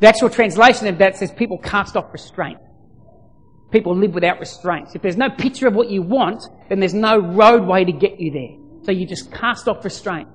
The 0.00 0.08
actual 0.08 0.30
translation 0.30 0.86
of 0.88 0.98
that 0.98 1.16
says 1.16 1.30
people 1.32 1.58
cast 1.58 1.96
off 1.96 2.12
restraint. 2.12 2.58
People 3.72 3.96
live 3.96 4.12
without 4.12 4.38
restraints. 4.38 4.94
If 4.94 5.00
there's 5.00 5.16
no 5.16 5.30
picture 5.30 5.66
of 5.66 5.74
what 5.74 5.88
you 5.88 6.02
want, 6.02 6.44
then 6.68 6.78
there's 6.78 6.94
no 6.94 7.18
roadway 7.18 7.84
to 7.84 7.92
get 7.92 8.20
you 8.20 8.30
there. 8.30 8.84
So 8.84 8.92
you 8.92 9.06
just 9.06 9.32
cast 9.32 9.66
off 9.66 9.82
restraint. 9.82 10.28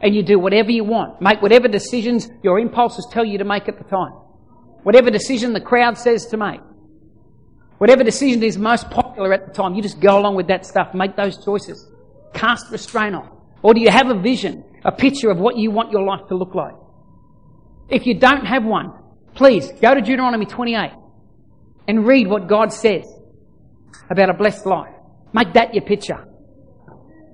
And 0.00 0.14
you 0.14 0.22
do 0.22 0.38
whatever 0.38 0.70
you 0.70 0.82
want. 0.82 1.20
Make 1.20 1.42
whatever 1.42 1.68
decisions 1.68 2.28
your 2.42 2.58
impulses 2.58 3.06
tell 3.10 3.24
you 3.24 3.38
to 3.38 3.44
make 3.44 3.68
at 3.68 3.76
the 3.76 3.84
time. 3.84 4.12
Whatever 4.82 5.10
decision 5.10 5.52
the 5.52 5.60
crowd 5.60 5.98
says 5.98 6.26
to 6.28 6.38
make. 6.38 6.60
Whatever 7.78 8.04
decision 8.04 8.42
is 8.42 8.56
most 8.56 8.90
popular 8.90 9.34
at 9.34 9.46
the 9.46 9.52
time, 9.52 9.74
you 9.74 9.82
just 9.82 10.00
go 10.00 10.18
along 10.18 10.34
with 10.34 10.48
that 10.48 10.64
stuff, 10.64 10.94
make 10.94 11.14
those 11.14 11.44
choices. 11.44 11.90
Cast 12.32 12.70
restraint 12.70 13.14
off. 13.14 13.28
Or 13.62 13.74
do 13.74 13.80
you 13.80 13.90
have 13.90 14.08
a 14.08 14.18
vision, 14.18 14.64
a 14.84 14.92
picture 14.92 15.30
of 15.30 15.38
what 15.38 15.58
you 15.58 15.70
want 15.70 15.92
your 15.92 16.02
life 16.02 16.26
to 16.28 16.36
look 16.36 16.54
like? 16.54 16.74
If 17.90 18.06
you 18.06 18.18
don't 18.18 18.46
have 18.46 18.64
one, 18.64 18.92
please 19.34 19.70
go 19.82 19.94
to 19.94 20.00
Deuteronomy 20.00 20.46
28 20.46 20.92
and 21.88 22.06
read 22.06 22.28
what 22.28 22.48
God 22.48 22.72
says 22.72 23.06
about 24.10 24.30
a 24.30 24.34
blessed 24.34 24.66
life. 24.66 24.94
Make 25.32 25.54
that 25.54 25.74
your 25.74 25.84
picture. 25.84 26.24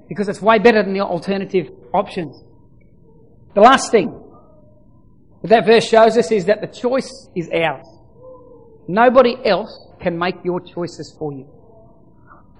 Because 0.09 0.29
it's 0.29 0.43
way 0.43 0.59
better 0.59 0.83
than 0.83 0.93
the 0.93 1.01
alternative 1.01 1.69
options. 1.95 2.43
The 3.55 3.61
last 3.61 3.91
thing 3.91 4.19
that 5.43 5.49
that 5.49 5.67
verse 5.67 5.89
shows 5.89 6.17
us 6.17 6.31
is 6.33 6.47
that 6.47 6.61
the 6.61 6.67
choice 6.67 7.11
is 7.35 7.49
ours. 7.53 7.87
Nobody 8.89 9.37
else 9.45 9.87
can 10.01 10.19
make 10.19 10.37
your 10.45 10.61
choices 10.61 11.15
for 11.19 11.33
you. 11.33 11.49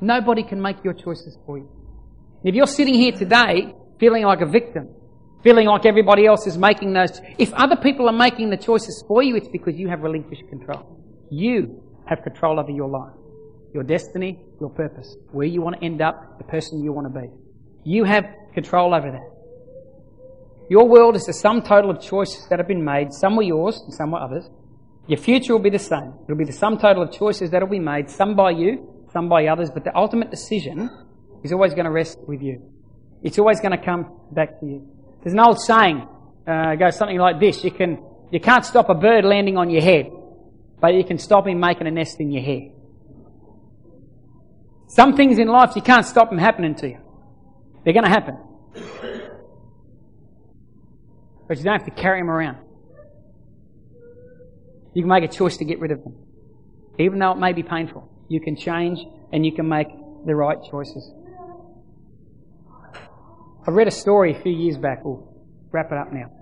Nobody 0.01 0.43
can 0.43 0.61
make 0.61 0.83
your 0.85 0.95
choices 0.95 1.39
for 1.47 1.59
you. 1.59 1.69
If 2.45 2.55
you're 2.55 2.67
sitting 2.67 2.95
here 2.95 3.13
today 3.13 3.75
feeling 3.99 4.25
like 4.25 4.41
a 4.41 4.47
victim, 4.47 4.89
feeling 5.43 5.67
like 5.67 5.87
everybody 5.87 6.27
else 6.27 6.47
is 6.47 6.59
making 6.59 6.93
those. 6.93 7.21
If 7.39 7.53
other 7.55 7.77
people 7.77 8.09
are 8.09 8.17
making 8.17 8.51
the 8.51 8.57
choices 8.57 9.05
for 9.07 9.23
you, 9.23 9.37
it's 9.37 9.49
because 9.49 9.77
you 9.77 9.89
have 9.89 10.01
relinquished 10.01 10.49
control. 10.49 10.99
You 11.31 11.82
have 12.15 12.23
control 12.23 12.61
over 12.61 12.71
your 12.71 12.89
life, 12.89 13.15
your 13.75 13.83
destiny, 13.83 14.39
your 14.61 14.71
purpose, 14.71 15.17
where 15.31 15.47
you 15.47 15.63
want 15.63 15.77
to 15.79 15.85
end 15.85 16.01
up, 16.03 16.39
the 16.39 16.45
person 16.45 16.83
you 16.83 16.93
want 16.93 17.13
to 17.13 17.21
be. 17.21 17.29
You 17.85 18.05
have 18.05 18.25
control 18.55 18.95
over 18.95 19.11
that. 19.11 19.29
Your 20.69 20.89
world 20.89 21.17
is 21.17 21.27
the 21.27 21.33
sum 21.33 21.63
total 21.63 21.91
of 21.91 22.01
choices 22.01 22.47
that 22.49 22.59
have 22.59 22.69
been 22.69 22.85
made. 22.85 23.13
Some 23.13 23.37
were 23.37 23.43
yours 23.43 23.81
and 23.85 23.93
some 23.93 24.13
were 24.13 24.21
others. 24.21 24.49
Your 25.07 25.19
future 25.19 25.53
will 25.53 25.63
be 25.63 25.71
the 25.71 25.79
same. 25.79 26.15
It'll 26.25 26.37
be 26.37 26.45
the 26.45 26.53
sum 26.53 26.79
total 26.79 27.03
of 27.03 27.13
choices 27.13 27.51
that 27.51 27.61
will 27.61 27.69
be 27.69 27.81
made, 27.81 28.09
some 28.09 28.37
by 28.37 28.51
you, 28.51 29.07
some 29.13 29.29
by 29.29 29.47
others, 29.47 29.71
but 29.71 29.85
the 29.85 29.95
ultimate 29.97 30.31
decision 30.31 30.89
is 31.43 31.53
always 31.53 31.75
going 31.75 31.87
to 31.87 31.91
rest 31.91 32.19
with 32.27 32.41
you. 32.41 32.63
It's 33.23 33.39
always 33.39 33.61
going 33.61 33.77
to 33.77 33.85
come 33.85 34.03
back 34.31 34.61
to 34.61 34.67
you. 34.67 34.89
There's 35.23 35.35
an 35.35 35.41
old 35.41 35.61
saying, 35.61 36.07
uh, 36.47 36.75
goes 36.77 36.97
something 36.97 37.19
like 37.19 37.39
this: 37.41 37.65
you 37.65 37.71
can 37.71 37.99
you 38.31 38.41
can't 38.41 38.65
stop 38.65 38.89
a 38.89 38.95
bird 38.95 39.25
landing 39.25 39.57
on 39.57 39.71
your 39.71 39.83
head, 39.83 40.11
but 40.83 40.95
you 40.95 41.05
can 41.05 41.17
stop 41.17 41.47
him 41.47 41.61
making 41.61 41.87
a 41.87 41.93
nest 41.93 42.19
in 42.19 42.33
your 42.33 42.43
hair. 42.43 42.71
Some 44.89 45.17
things 45.17 45.39
in 45.39 45.47
life 45.47 45.77
you 45.77 45.81
can't 45.81 46.05
stop 46.05 46.29
them 46.29 46.39
happening 46.39 46.75
to 46.75 46.89
you. 46.89 46.99
They're 47.85 47.95
going 47.95 48.05
to 48.05 48.11
happen, 48.11 48.37
but 51.49 51.57
you 51.57 51.65
don't 51.65 51.79
have 51.79 51.85
to 51.85 51.93
carry 51.93 52.21
them 52.21 52.29
around. 52.29 52.59
You 54.93 55.03
can 55.03 55.09
make 55.09 55.25
a 55.25 55.33
choice 55.33 55.57
to 55.59 55.65
get 55.65 55.79
rid 55.79 55.93
of 55.93 56.03
them, 56.03 56.17
even 56.99 57.21
though 57.21 57.31
it 57.31 57.39
may 57.39 57.53
be 57.53 57.63
painful. 57.63 58.09
You 58.29 58.41
can 58.41 58.57
change 58.57 58.99
and 59.33 59.47
you 59.47 59.53
can 59.53 59.69
make 59.69 59.87
the 60.27 60.35
right 60.35 60.59
choices. 60.69 61.11
I 63.67 63.71
read 63.71 63.87
a 63.87 63.93
story 63.93 64.37
a 64.37 64.43
few 64.43 64.53
years 64.53 64.77
back. 64.77 65.05
We'll 65.05 65.33
wrap 65.71 65.93
it 65.93 65.99
up 65.99 66.13
now. 66.13 66.42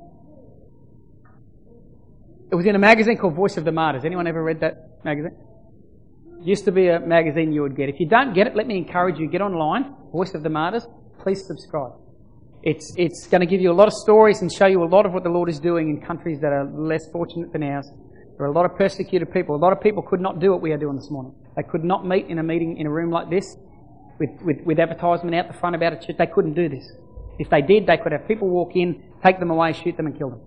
It 2.51 2.57
was 2.57 2.67
in 2.67 2.75
a 2.75 2.81
magazine 2.81 3.17
called 3.17 3.37
Voice 3.37 3.57
of 3.57 3.65
the 3.65 3.71
Martyrs. 3.71 4.05
Anyone 4.05 4.27
ever 4.27 4.43
read 4.43 4.61
that 4.61 5.05
magazine? 5.05 5.37
It 6.41 6.47
used 6.47 6.65
to 6.65 6.73
be 6.73 6.89
a 6.89 6.99
magazine 6.99 7.53
you 7.53 7.63
would 7.63 7.77
get. 7.77 7.89
If 7.89 8.01
you 8.01 8.09
don't 8.09 8.35
get 8.35 8.49
it, 8.49 8.57
let 8.57 8.67
me 8.67 8.77
encourage 8.77 9.21
you, 9.21 9.29
get 9.29 9.41
online, 9.41 9.95
Voice 10.11 10.35
of 10.35 10.43
the 10.43 10.51
Martyrs, 10.51 10.85
please 11.23 11.47
subscribe. 11.47 11.93
It's, 12.65 12.93
it's 12.97 13.29
going 13.29 13.41
to 13.41 13.47
give 13.47 13.61
you 13.61 13.71
a 13.71 13.79
lot 13.79 13.87
of 13.87 13.95
stories 13.95 14.43
and 14.43 14.53
show 14.53 14.67
you 14.67 14.83
a 14.83 14.91
lot 14.91 15.07
of 15.07 15.13
what 15.13 15.23
the 15.23 15.31
Lord 15.31 15.49
is 15.49 15.61
doing 15.61 15.91
in 15.91 16.05
countries 16.05 16.41
that 16.41 16.53
are 16.53 16.65
less 16.65 17.07
fortunate 17.13 17.53
than 17.53 17.63
ours. 17.63 17.89
There 18.37 18.47
are 18.47 18.51
a 18.51 18.53
lot 18.53 18.65
of 18.65 18.77
persecuted 18.77 19.33
people. 19.33 19.55
A 19.55 19.63
lot 19.63 19.73
of 19.73 19.81
people 19.81 20.03
could 20.03 20.21
not 20.21 20.41
do 20.41 20.51
what 20.51 20.61
we 20.61 20.73
are 20.73 20.79
doing 20.79 20.97
this 20.97 21.11
morning. 21.11 21.33
They 21.57 21.63
could 21.63 21.85
not 21.85 22.05
meet 22.05 22.27
in 22.27 22.41
a 22.41 22.43
meeting 22.43 22.79
in 22.79 22.87
a 22.89 22.91
room 22.91 23.11
like 23.11 23.31
this 23.31 23.57
with, 24.19 24.31
with, 24.43 24.57
with 24.67 24.81
advertisement 24.81 25.37
out 25.37 25.47
the 25.47 25.59
front 25.59 25.77
about 25.77 25.93
a 25.93 25.97
church. 25.97 26.17
They 26.19 26.27
couldn't 26.27 26.55
do 26.55 26.69
this. 26.69 26.91
If 27.39 27.49
they 27.49 27.63
did, 27.63 27.87
they 27.87 27.97
could 27.97 28.13
have 28.13 28.27
people 28.27 28.49
walk 28.49 28.73
in, 28.75 29.05
take 29.25 29.39
them 29.39 29.51
away, 29.51 29.73
shoot 29.73 29.97
them, 29.97 30.07
and 30.07 30.19
kill 30.19 30.31
them. 30.31 30.41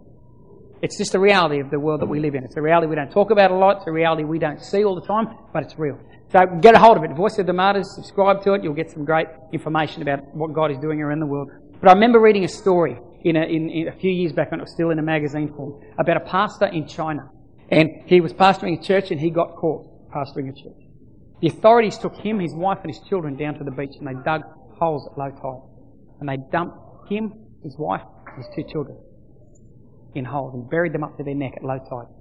It's 0.84 0.98
just 0.98 1.14
the 1.14 1.20
reality 1.20 1.62
of 1.62 1.72
the 1.72 1.80
world 1.80 2.02
that 2.02 2.08
we 2.08 2.20
live 2.20 2.36
in. 2.36 2.44
It's 2.44 2.58
a 2.58 2.62
reality 2.62 2.88
we 2.88 2.96
don't 2.96 3.10
talk 3.10 3.32
about 3.32 3.52
a 3.52 3.56
lot. 3.56 3.78
It's 3.78 3.88
a 3.88 3.92
reality 3.92 4.26
we 4.26 4.38
don't 4.38 4.60
see 4.60 4.84
all 4.84 4.96
the 4.96 5.08
time, 5.08 5.28
but 5.54 5.64
it's 5.64 5.80
real. 5.80 5.98
So 6.30 6.46
get 6.60 6.76
a 6.76 6.78
hold 6.78 6.98
of 6.98 7.06
it. 7.06 7.16
Voice 7.16 7.40
of 7.40 7.46
the 7.46 7.54
Martyrs, 7.54 7.96
subscribe 7.96 8.44
to 8.44 8.52
it. 8.52 8.66
You'll 8.66 8.74
get 8.74 8.92
some 8.92 9.06
great 9.06 9.28
information 9.54 10.02
about 10.02 10.36
what 10.36 10.52
God 10.52 10.72
is 10.72 10.78
doing 10.80 11.00
around 11.00 11.22
the 11.22 11.26
world. 11.26 11.50
But 11.80 11.90
I 11.90 11.94
remember 11.94 12.20
reading 12.20 12.44
a 12.44 12.50
story 12.50 13.00
in 13.24 13.38
a, 13.38 13.44
in, 13.44 13.70
in 13.70 13.88
a 13.88 13.94
few 13.94 14.12
years 14.12 14.34
back 14.34 14.52
when 14.52 14.60
it 14.60 14.64
was 14.64 14.74
still 14.74 14.90
in 14.90 15.00
a 15.00 15.02
magazine 15.02 15.54
form 15.56 15.82
about 15.98 16.18
a 16.18 16.26
pastor 16.30 16.66
in 16.66 16.86
China. 16.86 17.30
And 17.70 17.90
he 18.06 18.20
was 18.20 18.34
pastoring 18.34 18.78
a 18.78 18.84
church 18.84 19.10
and 19.10 19.22
he 19.22 19.30
got 19.30 19.56
caught 19.56 19.88
pastoring 20.12 20.50
a 20.50 20.54
church. 20.54 20.84
The 21.40 21.48
authorities 21.48 21.98
took 21.98 22.16
him, 22.18 22.42
his 22.42 22.54
wife, 22.54 22.80
and 22.84 22.94
his 22.94 23.00
children 23.08 23.38
down 23.38 23.54
to 23.58 23.64
the 23.64 23.72
beach 23.72 23.96
and 24.00 24.06
they 24.06 24.22
dug 24.26 24.42
holes 24.78 25.08
at 25.10 25.18
low 25.18 25.30
tide. 25.30 26.20
And 26.20 26.28
they 26.28 26.44
dumped 26.52 27.10
him, 27.10 27.32
his 27.64 27.78
wife, 27.78 28.04
and 28.28 28.44
his 28.44 28.54
two 28.54 28.70
children 28.70 28.98
in 30.16 30.26
holes 30.26 30.53
and 30.53 30.70
buried 30.70 30.93
them 30.93 31.03
up 31.03 31.18
to 31.18 31.24
their 31.24 31.36
neck 31.36 31.53
at 31.57 31.64
low 31.64 31.80
tide. 31.80 32.14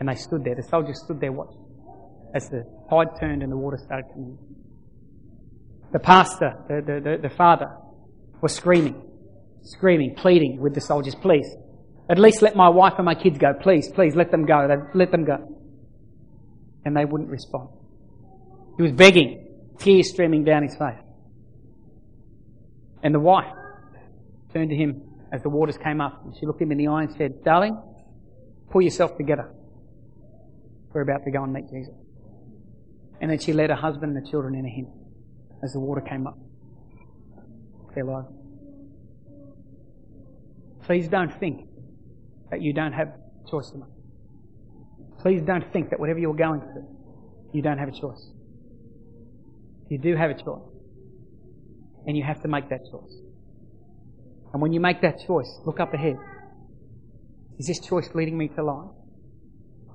And 0.00 0.08
they 0.08 0.14
stood 0.14 0.44
there. 0.44 0.54
The 0.54 0.62
soldiers 0.62 1.00
stood 1.04 1.20
there 1.20 1.32
watching 1.32 1.62
as 2.34 2.48
the 2.48 2.64
tide 2.88 3.08
turned 3.20 3.42
and 3.42 3.52
the 3.52 3.56
water 3.56 3.76
started 3.76 4.06
coming. 4.12 4.38
The 5.92 5.98
pastor, 5.98 6.54
the, 6.68 6.80
the, 6.80 7.00
the, 7.00 7.28
the 7.28 7.34
father, 7.34 7.76
was 8.40 8.54
screaming, 8.54 9.02
screaming, 9.62 10.14
pleading 10.16 10.60
with 10.60 10.74
the 10.74 10.80
soldiers, 10.80 11.14
please, 11.14 11.46
at 12.08 12.18
least 12.18 12.42
let 12.42 12.56
my 12.56 12.68
wife 12.68 12.94
and 12.96 13.04
my 13.04 13.14
kids 13.14 13.38
go. 13.38 13.52
Please, 13.60 13.90
please, 13.92 14.14
let 14.16 14.30
them 14.30 14.44
go. 14.44 14.68
Let 14.94 15.10
them 15.10 15.24
go. 15.24 15.58
And 16.84 16.96
they 16.96 17.04
wouldn't 17.04 17.30
respond. 17.30 17.68
He 18.76 18.82
was 18.82 18.92
begging, 18.92 19.46
tears 19.78 20.10
streaming 20.10 20.44
down 20.44 20.62
his 20.62 20.74
face. 20.74 20.98
And 23.02 23.14
the 23.14 23.20
wife 23.20 23.52
turned 24.52 24.70
to 24.70 24.76
him 24.76 25.02
as 25.32 25.42
the 25.42 25.48
waters 25.48 25.78
came 25.78 26.00
up, 26.00 26.22
and 26.24 26.36
she 26.38 26.46
looked 26.46 26.60
him 26.60 26.70
in 26.70 26.78
the 26.78 26.88
eye 26.88 27.04
and 27.04 27.12
said, 27.16 27.42
Darling, 27.42 27.80
pull 28.70 28.82
yourself 28.82 29.16
together. 29.16 29.50
We're 30.92 31.00
about 31.00 31.24
to 31.24 31.30
go 31.30 31.42
and 31.42 31.52
meet 31.52 31.70
Jesus. 31.70 31.94
And 33.20 33.30
then 33.30 33.38
she 33.38 33.52
led 33.52 33.70
her 33.70 33.76
husband 33.76 34.14
and 34.14 34.26
the 34.26 34.30
children 34.30 34.54
into 34.54 34.68
him 34.68 34.88
as 35.64 35.72
the 35.72 35.80
water 35.80 36.02
came 36.02 36.26
up. 36.26 36.38
Their 37.94 38.04
lives. 38.04 38.28
Please 40.84 41.08
don't 41.08 41.32
think 41.38 41.68
that 42.50 42.60
you 42.60 42.72
don't 42.72 42.92
have 42.92 43.08
a 43.08 43.50
choice 43.50 43.70
to 43.70 43.78
make. 43.78 43.88
Please 45.20 45.42
don't 45.42 45.72
think 45.72 45.90
that 45.90 46.00
whatever 46.00 46.18
you're 46.18 46.34
going 46.34 46.60
through, 46.60 46.88
you 47.52 47.62
don't 47.62 47.78
have 47.78 47.88
a 47.88 47.92
choice. 47.92 48.30
You 49.88 49.98
do 49.98 50.16
have 50.16 50.30
a 50.30 50.34
choice. 50.34 50.62
And 52.06 52.16
you 52.16 52.24
have 52.24 52.42
to 52.42 52.48
make 52.48 52.68
that 52.70 52.80
choice. 52.90 53.14
And 54.52 54.60
when 54.60 54.72
you 54.72 54.80
make 54.80 55.00
that 55.02 55.20
choice, 55.26 55.50
look 55.64 55.80
up 55.80 55.94
ahead. 55.94 56.16
Is 57.58 57.66
this 57.66 57.80
choice 57.80 58.08
leading 58.14 58.36
me 58.36 58.48
to 58.48 58.62
life? 58.62 58.90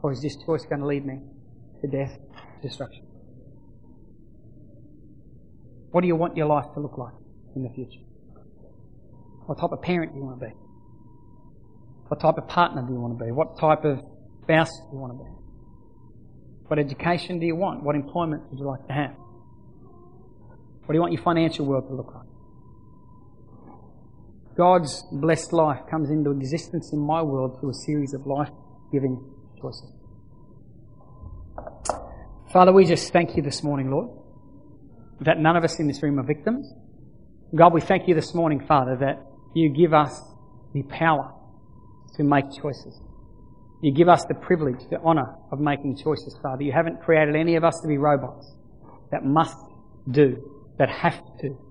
Or 0.02 0.12
is 0.12 0.22
this 0.22 0.36
choice 0.46 0.64
going 0.66 0.82
to 0.82 0.88
lead 0.88 1.06
me 1.06 1.20
to 1.82 1.88
death, 1.88 2.18
destruction? 2.62 3.06
What 5.92 6.02
do 6.02 6.08
you 6.08 6.16
want 6.16 6.38
your 6.38 6.48
life 6.48 6.66
to 6.74 6.80
look 6.80 6.98
like 6.98 7.14
in 7.56 7.64
the 7.64 7.70
future? 7.70 8.02
What 9.46 9.60
type 9.60 9.72
of 9.72 9.82
parent 9.82 10.14
do 10.14 10.20
you 10.20 10.26
want 10.26 10.40
to 10.40 10.46
be? 10.48 10.54
What 12.08 12.20
type 12.20 12.38
of 12.38 12.48
partner 12.48 12.84
do 12.86 12.94
you 12.94 13.00
want 13.00 13.18
to 13.18 13.26
be? 13.26 13.32
What 13.32 13.58
type 13.60 13.84
of 13.86 14.00
spouse 14.44 14.70
do 14.70 14.88
you 14.94 15.00
want 15.00 15.18
to 15.18 15.24
be? 15.24 15.30
What 16.68 16.80
education 16.80 17.40
do 17.40 17.46
you 17.46 17.56
want? 17.56 17.84
What 17.84 17.96
employment 17.96 18.44
would 18.50 18.60
you 18.60 18.66
like 18.66 18.86
to 18.88 18.94
have? 18.94 19.16
What 20.86 20.90
do 20.90 20.94
you 20.94 21.02
want 21.02 21.14
your 21.14 21.22
financial 21.22 21.66
world 21.66 21.88
to 21.88 21.96
look 21.96 22.14
like? 22.14 22.28
God's 24.58 25.04
blessed 25.12 25.54
life 25.54 25.82
comes 25.90 26.10
into 26.10 26.32
existence 26.32 26.92
in 26.92 27.00
my 27.00 27.22
world 27.22 27.60
through 27.60 27.70
a 27.70 27.80
series 27.86 28.14
of 28.16 28.26
life 28.26 28.50
giving 28.92 29.24
choices. 29.62 29.92
Father, 32.52 32.74
we 32.74 32.86
just 32.86 33.14
thank 33.14 33.36
you 33.36 33.44
this 33.44 33.62
morning, 33.62 33.92
Lord, 33.92 34.10
that 35.22 35.38
none 35.38 35.56
of 35.56 35.64
us 35.64 35.80
in 35.80 35.88
this 35.88 36.02
room 36.02 36.20
are 36.20 36.26
victims. 36.26 36.74
God, 37.56 37.72
we 37.72 37.82
thank 37.82 38.08
you 38.08 38.16
this 38.16 38.34
morning, 38.34 38.66
Father, 38.68 38.98
that 39.00 39.24
you 39.54 39.70
give 39.70 39.94
us 39.94 40.20
the 40.74 40.82
power 40.84 41.34
to 42.16 42.24
make 42.24 42.46
choices. 42.60 43.00
You 43.84 43.94
give 43.94 44.10
us 44.10 44.26
the 44.26 44.34
privilege, 44.34 44.80
the 44.90 44.98
honour 44.98 45.36
of 45.52 45.60
making 45.60 45.98
choices, 45.98 46.36
Father. 46.42 46.64
You 46.64 46.72
haven't 46.72 47.02
created 47.02 47.36
any 47.36 47.58
of 47.58 47.64
us 47.64 47.80
to 47.82 47.88
be 47.88 47.98
robots 48.00 48.52
that 49.12 49.24
must 49.24 49.58
do 50.10 50.38
that 50.80 50.90
have 50.90 51.22
to. 51.42 51.67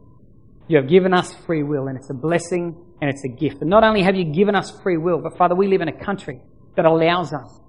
You 0.69 0.79
have 0.79 0.89
given 0.89 1.15
us 1.15 1.33
free 1.47 1.63
will, 1.63 1.87
and 1.87 1.97
it's 1.97 2.11
a 2.11 2.15
blessing 2.15 2.77
and 3.01 3.11
it's 3.11 3.25
a 3.25 3.29
gift. 3.29 3.61
And 3.61 3.71
not 3.71 3.85
only 3.85 4.03
have 4.03 4.17
you 4.17 4.25
given 4.25 4.55
us 4.55 4.73
free 4.83 4.97
will, 4.97 5.21
but 5.23 5.37
Father, 5.37 5.55
we 5.55 5.69
live 5.69 5.81
in 5.81 5.89
a 5.89 6.05
country 6.05 6.41
that 6.77 6.85
allows 6.85 7.33
us 7.33 7.61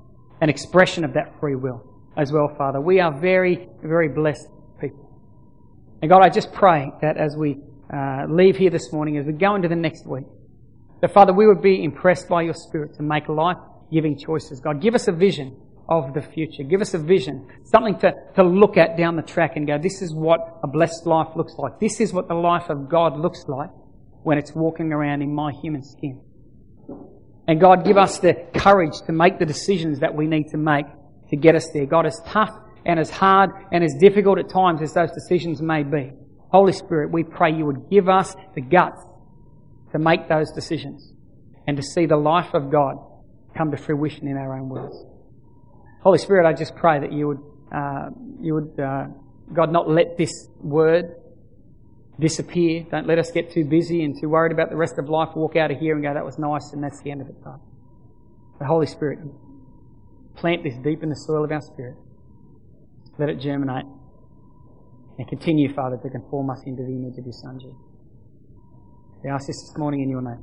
an 0.41 0.50
expression 0.50 1.04
of 1.04 1.14
that 1.14 1.39
free 1.39 1.56
will 1.56 1.84
as 2.16 2.32
well, 2.32 2.54
Father. 2.58 2.82
We 2.82 3.00
are 3.00 3.20
very, 3.20 3.68
very 3.84 4.10
blessed 4.10 4.48
people. 4.82 5.08
And 6.02 6.10
God, 6.10 6.22
I 6.24 6.30
just 6.30 6.52
pray 6.54 6.91
that 7.02 7.18
as 7.18 7.36
we 7.38 7.58
uh, 7.93 8.26
leave 8.30 8.56
here 8.56 8.70
this 8.70 8.91
morning, 8.91 9.18
as 9.18 9.26
we 9.26 9.34
go 9.34 9.56
into 9.56 9.68
the 9.68 9.76
next 9.76 10.08
week, 10.08 10.26
that 11.02 11.14
Father, 11.14 11.34
we 11.34 11.45
would 11.45 11.62
be 11.62 11.84
impressed 11.84 12.28
by 12.28 12.41
your 12.41 12.54
Spirit 12.54 12.95
to 12.95 13.04
make 13.04 13.28
life 13.30 13.58
giving 13.91 14.18
choices. 14.18 14.60
God, 14.60 14.82
give 14.82 14.95
us 14.95 15.08
a 15.08 15.12
vision 15.12 15.56
of 15.89 16.13
the 16.13 16.21
future. 16.21 16.63
Give 16.63 16.81
us 16.81 16.93
a 16.93 16.97
vision, 16.97 17.47
something 17.63 17.97
to, 17.99 18.13
to 18.35 18.43
look 18.43 18.77
at 18.77 18.97
down 18.97 19.15
the 19.15 19.21
track 19.21 19.55
and 19.55 19.65
go, 19.65 19.77
this 19.77 20.01
is 20.01 20.13
what 20.13 20.59
a 20.63 20.67
blessed 20.67 21.05
life 21.05 21.29
looks 21.35 21.53
like. 21.57 21.79
This 21.79 22.01
is 22.01 22.13
what 22.13 22.27
the 22.27 22.33
life 22.33 22.69
of 22.69 22.89
God 22.89 23.17
looks 23.17 23.45
like 23.47 23.69
when 24.23 24.38
it's 24.38 24.53
walking 24.53 24.91
around 24.91 25.21
in 25.21 25.33
my 25.33 25.51
human 25.61 25.83
skin. 25.83 26.19
And 27.47 27.61
God, 27.61 27.85
give 27.85 27.97
us 27.97 28.19
the 28.19 28.33
courage 28.55 28.99
to 29.05 29.13
make 29.13 29.39
the 29.39 29.45
decisions 29.45 30.01
that 30.01 30.13
we 30.13 30.27
need 30.27 30.49
to 30.49 30.57
make 30.57 30.85
to 31.29 31.38
get 31.38 31.55
us 31.55 31.69
there. 31.73 31.85
God, 31.85 32.05
as 32.05 32.21
tough 32.27 32.51
and 32.85 32.99
as 32.99 33.09
hard 33.09 33.51
and 33.71 33.83
as 33.83 33.95
difficult 33.99 34.39
at 34.39 34.49
times 34.49 34.81
as 34.81 34.93
those 34.93 35.11
decisions 35.11 35.61
may 35.61 35.83
be, 35.83 36.11
Holy 36.49 36.73
Spirit, 36.73 37.11
we 37.11 37.23
pray 37.23 37.53
you 37.53 37.65
would 37.65 37.89
give 37.89 38.09
us 38.09 38.35
the 38.55 38.61
guts 38.61 39.01
to 39.93 39.99
make 39.99 40.27
those 40.27 40.51
decisions 40.51 41.13
and 41.65 41.77
to 41.77 41.83
see 41.83 42.05
the 42.05 42.17
life 42.17 42.53
of 42.53 42.69
God 42.69 42.95
come 43.57 43.71
to 43.71 43.77
fruition 43.77 44.27
in 44.27 44.38
our 44.38 44.57
own 44.57 44.67
words. 44.67 44.95
Holy 46.08 46.20
Spirit, 46.20 46.47
I 46.47 46.53
just 46.53 46.74
pray 46.74 47.01
that 47.01 47.12
you 47.12 47.28
would, 47.28 47.39
uh, 47.70 48.10
you 48.39 48.53
would, 48.53 48.80
uh, 48.80 49.08
God, 49.51 49.74
not 49.74 49.89
let 49.89 50.18
this 50.18 50.32
word 50.62 51.18
disappear. 52.18 52.86
Don't 52.89 53.05
let 53.08 53.20
us 53.20 53.30
get 53.32 53.51
too 53.51 53.66
busy 53.66 54.05
and 54.05 54.16
too 54.18 54.30
worried 54.30 54.53
about 54.53 54.70
the 54.70 54.78
rest 54.78 54.93
of 54.97 55.10
life. 55.10 55.36
Walk 55.36 55.58
out 55.58 55.70
of 55.70 55.80
here 55.80 55.95
and 55.95 56.01
go, 56.01 56.14
that 56.14 56.24
was 56.24 56.39
nice, 56.39 56.72
and 56.72 56.82
that's 56.82 57.01
the 57.01 57.12
end 57.12 57.20
of 57.20 57.28
it, 57.28 57.43
God. 57.43 57.60
The 58.58 58.66
Holy 58.66 58.86
Spirit, 58.86 59.20
plant 60.38 60.64
this 60.64 60.76
deep 60.82 61.03
in 61.03 61.10
the 61.10 61.16
soil 61.28 61.43
of 61.43 61.51
our 61.51 61.60
spirit. 61.60 61.97
Let 63.20 63.28
it 63.28 63.41
germinate. 63.41 63.84
And 65.18 65.28
continue, 65.28 65.74
Father, 65.74 65.97
to 65.97 66.10
conform 66.10 66.49
us 66.51 66.64
into 66.66 66.84
the 66.84 66.89
image 66.89 67.18
of 67.18 67.26
your 67.26 67.34
Son, 67.34 67.60
Jesus. 67.60 67.76
We 69.26 69.30
ask 69.30 69.45
this 69.45 69.58
this 69.58 69.78
morning 69.78 70.03
in 70.03 70.10
your 70.10 70.22
name. 70.22 70.39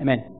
Amen. 0.00 0.36